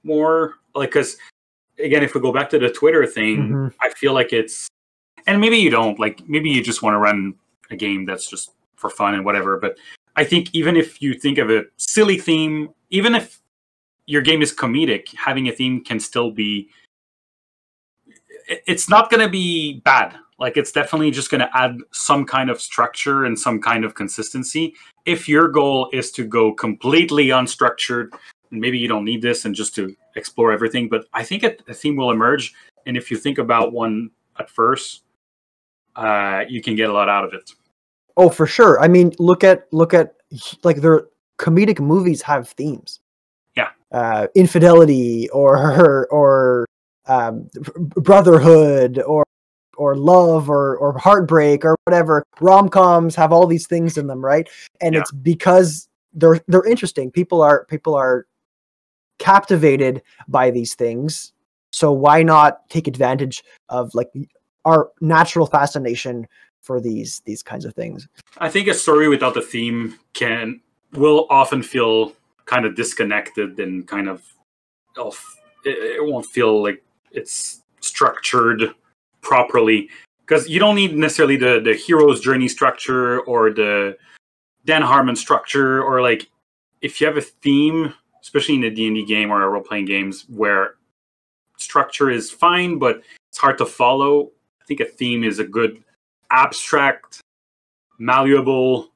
more. 0.03 0.55
Like, 0.75 0.91
because 0.91 1.17
again, 1.79 2.03
if 2.03 2.15
we 2.15 2.21
go 2.21 2.33
back 2.33 2.51
to 2.51 2.59
the 2.59 2.71
Twitter 2.71 3.07
thing, 3.07 3.49
Mhm. 3.49 3.75
I 3.81 3.91
feel 3.91 4.13
like 4.13 4.33
it's, 4.33 4.69
and 5.27 5.41
maybe 5.41 5.57
you 5.57 5.71
don't, 5.71 5.99
like, 5.99 6.27
maybe 6.29 6.51
you 6.51 6.63
just 6.63 6.83
want 6.83 6.95
to 6.95 6.99
run 6.99 7.35
a 7.71 7.77
game 7.77 8.05
that's 8.05 8.29
just 8.29 8.53
for 8.77 8.91
fun 8.91 9.15
and 9.15 9.25
whatever. 9.25 9.59
But 9.59 9.79
I 10.17 10.25
think 10.25 10.55
even 10.55 10.77
if 10.77 11.01
you 11.03 11.15
think 11.15 11.39
of 11.39 11.51
a 11.51 11.65
silly 11.77 12.19
theme, 12.19 12.71
even 12.91 13.15
if 13.15 13.41
your 14.07 14.23
game 14.23 14.43
is 14.43 14.55
comedic, 14.55 15.15
having 15.15 15.49
a 15.49 15.53
theme 15.53 15.85
can 15.85 16.01
still 16.01 16.31
be. 16.31 16.71
It's 18.67 18.89
not 18.89 19.11
going 19.11 19.21
to 19.21 19.29
be 19.29 19.81
bad. 19.85 20.17
Like 20.39 20.57
it's 20.57 20.73
definitely 20.73 21.11
just 21.11 21.31
going 21.31 21.41
to 21.41 21.57
add 21.57 21.77
some 21.91 22.25
kind 22.25 22.49
of 22.49 22.61
structure 22.61 23.27
and 23.27 23.39
some 23.39 23.61
kind 23.61 23.85
of 23.85 23.95
consistency. 23.95 24.75
If 25.05 25.29
your 25.29 25.49
goal 25.49 25.91
is 25.93 26.11
to 26.13 26.25
go 26.25 26.55
completely 26.55 27.29
unstructured, 27.29 28.09
maybe 28.51 28.79
you 28.79 28.89
don't 28.89 29.05
need 29.05 29.23
this 29.23 29.45
and 29.45 29.55
just 29.55 29.75
to 29.77 29.95
explore 30.17 30.53
everything. 30.53 30.89
But 30.89 31.07
I 31.13 31.23
think 31.23 31.43
a, 31.43 31.57
theme 31.75 31.97
will 31.97 32.11
emerge, 32.11 32.55
and 32.87 32.97
if 32.97 33.11
you 33.11 33.17
think 33.17 33.39
about 33.39 33.73
one 33.73 34.11
at 34.39 34.51
first, 34.51 35.03
uh, 35.97 36.45
you 36.49 36.63
can 36.63 36.77
get 36.77 36.91
a 36.91 36.93
lot 36.93 37.09
out 37.09 37.25
of 37.25 37.35
it. 37.35 37.51
Oh, 38.17 38.29
for 38.29 38.47
sure. 38.47 38.81
I 38.81 38.89
mean, 38.89 39.13
look 39.19 39.45
at 39.45 39.73
look 39.73 39.95
at 39.95 40.15
like 40.65 40.79
their 40.79 41.07
comedic 41.39 41.81
movies 41.81 42.23
have 42.23 42.49
themes. 42.49 43.01
Yeah. 43.57 43.71
Uh, 43.93 44.27
infidelity 44.35 45.29
or 45.31 46.07
or 46.11 46.67
um, 47.07 47.49
brotherhood 47.79 49.01
or 49.01 49.25
or 49.77 49.97
love 49.97 50.51
or 50.51 50.77
or 50.77 50.99
heartbreak 50.99 51.65
or 51.65 51.77
whatever. 51.85 52.25
Rom 52.41 52.69
coms 52.69 53.15
have 53.15 53.33
all 53.33 53.47
these 53.47 53.67
things 53.67 53.97
in 53.97 54.09
them, 54.09 54.25
right? 54.25 54.49
And 54.81 54.95
Yeah. 54.95 55.01
it's 55.01 55.13
because 55.13 55.89
they're 56.13 56.41
they're 56.49 56.67
interesting. 56.67 57.11
People 57.11 57.41
are 57.43 57.65
people 57.67 57.95
are 57.95 58.27
captivated 59.19 60.03
by 60.27 60.51
these 60.51 60.75
things. 60.75 61.33
So 61.73 61.93
why 61.93 62.23
not 62.23 62.69
take 62.71 62.87
advantage 62.87 63.45
of 63.69 63.95
like 63.95 64.11
our 64.65 64.91
natural 65.01 65.47
fascination 65.47 66.27
for 66.63 66.81
these 66.81 67.23
these 67.25 67.43
kinds 67.43 67.65
of 67.65 67.75
things? 67.75 68.09
I 68.39 68.49
think 68.49 68.69
a 68.69 68.75
story 68.75 69.09
without 69.09 69.37
a 69.37 69.43
theme 69.43 69.99
can 70.15 70.61
will 70.93 71.27
often 71.31 71.63
feel 71.63 72.15
kind 72.47 72.65
of 72.65 72.75
disconnected 72.75 73.59
and 73.59 73.87
kind 73.87 74.09
of 74.09 74.23
off. 74.97 75.37
It, 75.65 75.79
it 75.97 76.05
won't 76.05 76.27
feel 76.27 76.63
like 76.63 76.83
it's 77.11 77.63
structured 77.81 78.75
properly 79.21 79.89
because 80.21 80.49
you 80.49 80.59
don't 80.59 80.75
need 80.75 80.97
necessarily 80.97 81.37
the 81.37 81.61
the 81.61 81.75
hero's 81.75 82.21
journey 82.21 82.49
structure 82.49 83.21
or 83.21 83.51
the 83.51 83.97
Dan 84.65 84.83
Harmon 84.83 85.17
structure 85.17 85.83
or 85.83 86.03
like 86.03 86.29
if 86.81 87.01
you 87.01 87.07
have 87.07 87.17
a 87.17 87.23
theme, 87.23 87.95
especially 88.29 88.57
in 88.57 88.65
a 88.65 88.71
D 88.71 88.87
and 88.87 88.95
D 88.95 89.07
game 89.07 89.31
or 89.31 89.43
a 89.43 89.49
role 89.49 89.63
playing 89.63 89.87
games 89.87 90.27
where 90.29 90.75
structure 91.57 92.11
is 92.11 92.31
fine 92.31 92.79
but 92.79 93.03
it's 93.31 93.39
hard 93.39 93.57
to 93.59 93.65
follow. 93.67 94.31
I 94.61 94.65
think 94.67 94.81
a 94.81 94.85
theme 94.85 95.25
is 95.25 95.39
a 95.39 95.45
good 95.45 95.83
abstract 96.31 97.21
malleable, 97.99 98.93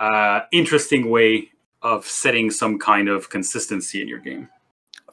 uh, 0.00 0.40
interesting 0.52 1.10
way 1.10 1.48
of 1.82 2.04
setting 2.06 2.50
some 2.50 2.76
kind 2.78 3.08
of 3.08 3.30
consistency 3.30 4.02
in 4.02 4.08
your 4.08 4.18
game. 4.18 4.48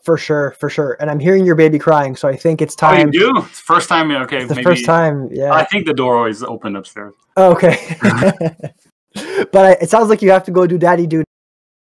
For 0.03 0.17
sure, 0.17 0.55
for 0.59 0.69
sure. 0.69 0.97
And 0.99 1.09
I'm 1.09 1.19
hearing 1.19 1.45
your 1.45 1.55
baby 1.55 1.79
crying, 1.79 2.15
so 2.15 2.27
I 2.27 2.35
think 2.35 2.61
it's 2.61 2.75
time. 2.75 3.09
Oh, 3.09 3.11
you 3.11 3.33
do? 3.33 3.37
It's 3.45 3.59
first 3.59 3.87
time? 3.87 4.11
Okay, 4.11 4.37
It's 4.39 4.49
the 4.49 4.55
maybe. 4.55 4.63
first 4.63 4.85
time, 4.85 5.29
Yeah. 5.31 5.53
I 5.53 5.63
think 5.63 5.85
the 5.85 5.93
door 5.93 6.17
always 6.17 6.43
opened 6.43 6.75
upstairs. 6.75 7.13
Okay. 7.37 7.95
but 8.01 9.65
I, 9.65 9.71
it 9.81 9.89
sounds 9.89 10.09
like 10.09 10.21
you 10.21 10.31
have 10.31 10.43
to 10.45 10.51
go 10.51 10.67
do 10.67 10.77
daddy 10.77 11.07
duty. 11.07 11.25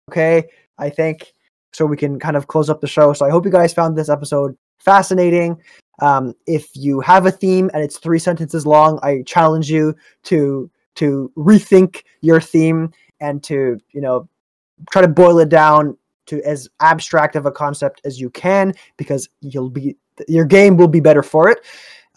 Okay, 0.10 0.48
I 0.78 0.90
think 0.90 1.34
so. 1.74 1.86
We 1.86 1.98
can 1.98 2.20
kind 2.20 2.38
of 2.38 2.48
close 2.48 2.70
up 2.70 2.82
the 2.82 2.88
show. 2.88 3.14
So 3.14 3.26
I 3.26 3.30
hope 3.30 3.46
you 3.46 3.52
guys 3.52 3.74
found 3.74 3.98
this 3.98 4.10
episode 4.10 4.58
fascinating. 4.78 5.62
Um, 6.00 6.34
if 6.46 6.70
you 6.76 7.00
have 7.02 7.26
a 7.26 7.32
theme 7.32 7.70
and 7.74 7.84
it's 7.84 7.98
three 7.98 8.20
sentences 8.20 8.66
long, 8.66 9.00
I 9.04 9.24
challenge 9.26 9.70
you 9.70 9.96
to 10.24 10.70
to 10.96 11.32
rethink 11.38 12.04
your 12.22 12.42
theme 12.42 12.92
and 13.20 13.44
to 13.44 13.80
you 13.92 14.02
know 14.02 14.28
try 14.92 15.02
to 15.02 15.08
boil 15.08 15.40
it 15.40 15.50
down 15.50 15.98
to 16.28 16.42
as 16.44 16.70
abstract 16.82 17.36
of 17.36 17.46
a 17.46 17.52
concept 17.52 18.02
as 18.06 18.20
you 18.20 18.30
can 18.30 18.74
because 18.98 19.28
you'll 19.42 19.70
be 19.70 19.96
your 20.28 20.46
game 20.46 20.78
will 20.78 20.88
be 20.88 21.00
better 21.00 21.24
for 21.24 21.50
it. 21.50 21.60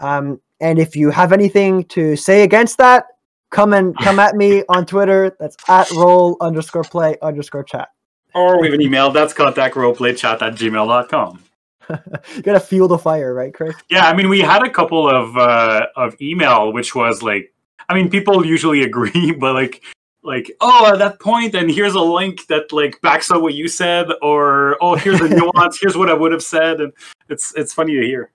Um, 0.01 0.41
and 0.61 0.79
if 0.79 0.95
you 0.95 1.11
have 1.11 1.33
anything 1.33 1.85
to 1.85 2.17
say 2.17 2.43
against 2.43 2.79
that, 2.79 3.07
come 3.51 3.73
and 3.73 3.97
come 3.99 4.19
at 4.19 4.37
me 4.37 4.63
on 4.69 4.87
Twitter. 4.87 5.37
That's 5.39 5.57
at 5.69 5.91
roll 5.93 6.37
underscore 6.41 6.85
play 6.85 7.17
underscore 7.23 7.65
chat. 7.65 7.89
Or 8.35 8.61
we 8.61 8.67
have 8.67 8.75
an 8.75 8.83
email 8.83 9.11
that's 9.11 9.33
contact 9.33 9.75
roleplaychat 9.75 10.43
at 10.43 10.55
gmail.com. 10.55 11.43
you 12.37 12.43
gotta 12.43 12.61
fuel 12.61 12.89
the 12.89 12.99
fire, 12.99 13.35
right, 13.35 13.53
Chris? 13.53 13.75
Yeah, 13.89 14.07
I 14.07 14.15
mean, 14.15 14.29
we 14.29 14.41
had 14.41 14.63
a 14.65 14.71
couple 14.71 15.09
of 15.09 15.37
uh, 15.37 15.87
of 15.97 16.21
email, 16.21 16.73
which 16.73 16.95
was 16.95 17.23
like, 17.23 17.53
I 17.89 17.95
mean, 17.95 18.11
people 18.11 18.47
usually 18.47 18.83
agree, 18.91 19.33
but 19.33 19.55
like, 19.55 19.83
like, 20.23 20.51
oh, 20.61 20.93
at 20.93 20.99
that 20.99 21.19
point, 21.19 21.55
and 21.55 21.71
here's 21.71 21.95
a 21.95 22.01
link 22.01 22.47
that 22.47 22.73
like 22.73 23.01
backs 23.01 23.31
up 23.31 23.43
what 23.43 23.55
you 23.55 23.69
said, 23.69 24.07
or 24.23 24.77
oh, 24.81 24.95
here's 24.95 25.21
a 25.21 25.29
nuance, 25.29 25.79
here's 25.81 25.97
what 25.97 26.11
I 26.11 26.15
would 26.15 26.33
have 26.33 26.43
said, 26.43 26.81
and 26.81 26.93
it's 27.29 27.53
it's 27.57 27.73
funny 27.73 27.95
to 27.97 28.03
hear. 28.03 28.31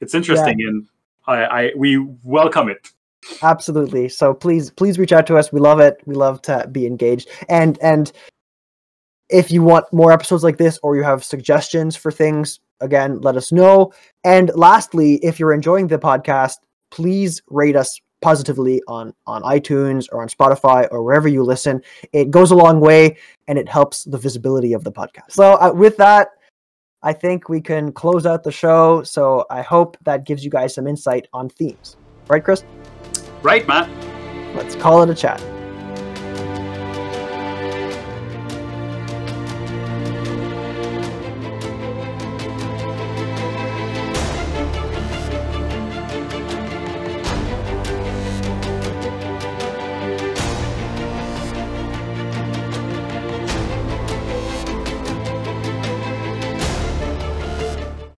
It's 0.00 0.14
interesting, 0.14 0.60
and 0.62 0.86
I, 1.26 1.44
I 1.44 1.72
we 1.76 1.98
welcome 2.24 2.68
it. 2.68 2.90
Absolutely. 3.42 4.08
So 4.08 4.34
please, 4.34 4.70
please 4.70 4.98
reach 4.98 5.12
out 5.12 5.26
to 5.26 5.36
us. 5.36 5.52
We 5.52 5.60
love 5.60 5.80
it. 5.80 6.00
We 6.06 6.14
love 6.14 6.42
to 6.42 6.68
be 6.70 6.86
engaged. 6.86 7.28
And 7.48 7.78
and 7.82 8.12
if 9.28 9.50
you 9.50 9.62
want 9.62 9.92
more 9.92 10.12
episodes 10.12 10.44
like 10.44 10.56
this, 10.56 10.78
or 10.82 10.96
you 10.96 11.02
have 11.02 11.24
suggestions 11.24 11.96
for 11.96 12.12
things, 12.12 12.60
again, 12.80 13.20
let 13.20 13.36
us 13.36 13.52
know. 13.52 13.92
And 14.24 14.50
lastly, 14.54 15.16
if 15.16 15.40
you're 15.40 15.52
enjoying 15.52 15.88
the 15.88 15.98
podcast, 15.98 16.56
please 16.90 17.42
rate 17.48 17.76
us 17.76 18.00
positively 18.22 18.82
on 18.88 19.12
on 19.26 19.42
iTunes 19.42 20.06
or 20.10 20.22
on 20.22 20.28
Spotify 20.28 20.88
or 20.90 21.02
wherever 21.02 21.28
you 21.28 21.42
listen. 21.42 21.82
It 22.12 22.30
goes 22.30 22.50
a 22.50 22.56
long 22.56 22.80
way, 22.80 23.16
and 23.48 23.58
it 23.58 23.68
helps 23.68 24.04
the 24.04 24.18
visibility 24.18 24.72
of 24.72 24.84
the 24.84 24.92
podcast. 24.92 25.30
So 25.30 25.54
uh, 25.54 25.72
with 25.72 25.96
that. 25.98 26.28
I 27.02 27.12
think 27.12 27.48
we 27.48 27.60
can 27.60 27.92
close 27.92 28.26
out 28.26 28.42
the 28.42 28.50
show. 28.50 29.04
So 29.04 29.44
I 29.48 29.62
hope 29.62 29.96
that 30.02 30.24
gives 30.24 30.44
you 30.44 30.50
guys 30.50 30.74
some 30.74 30.88
insight 30.88 31.28
on 31.32 31.48
themes. 31.48 31.96
Right, 32.26 32.42
Chris? 32.42 32.64
Right, 33.42 33.64
Matt? 33.68 33.88
Let's 34.56 34.74
call 34.74 35.02
it 35.02 35.10
a 35.10 35.14
chat. 35.14 35.40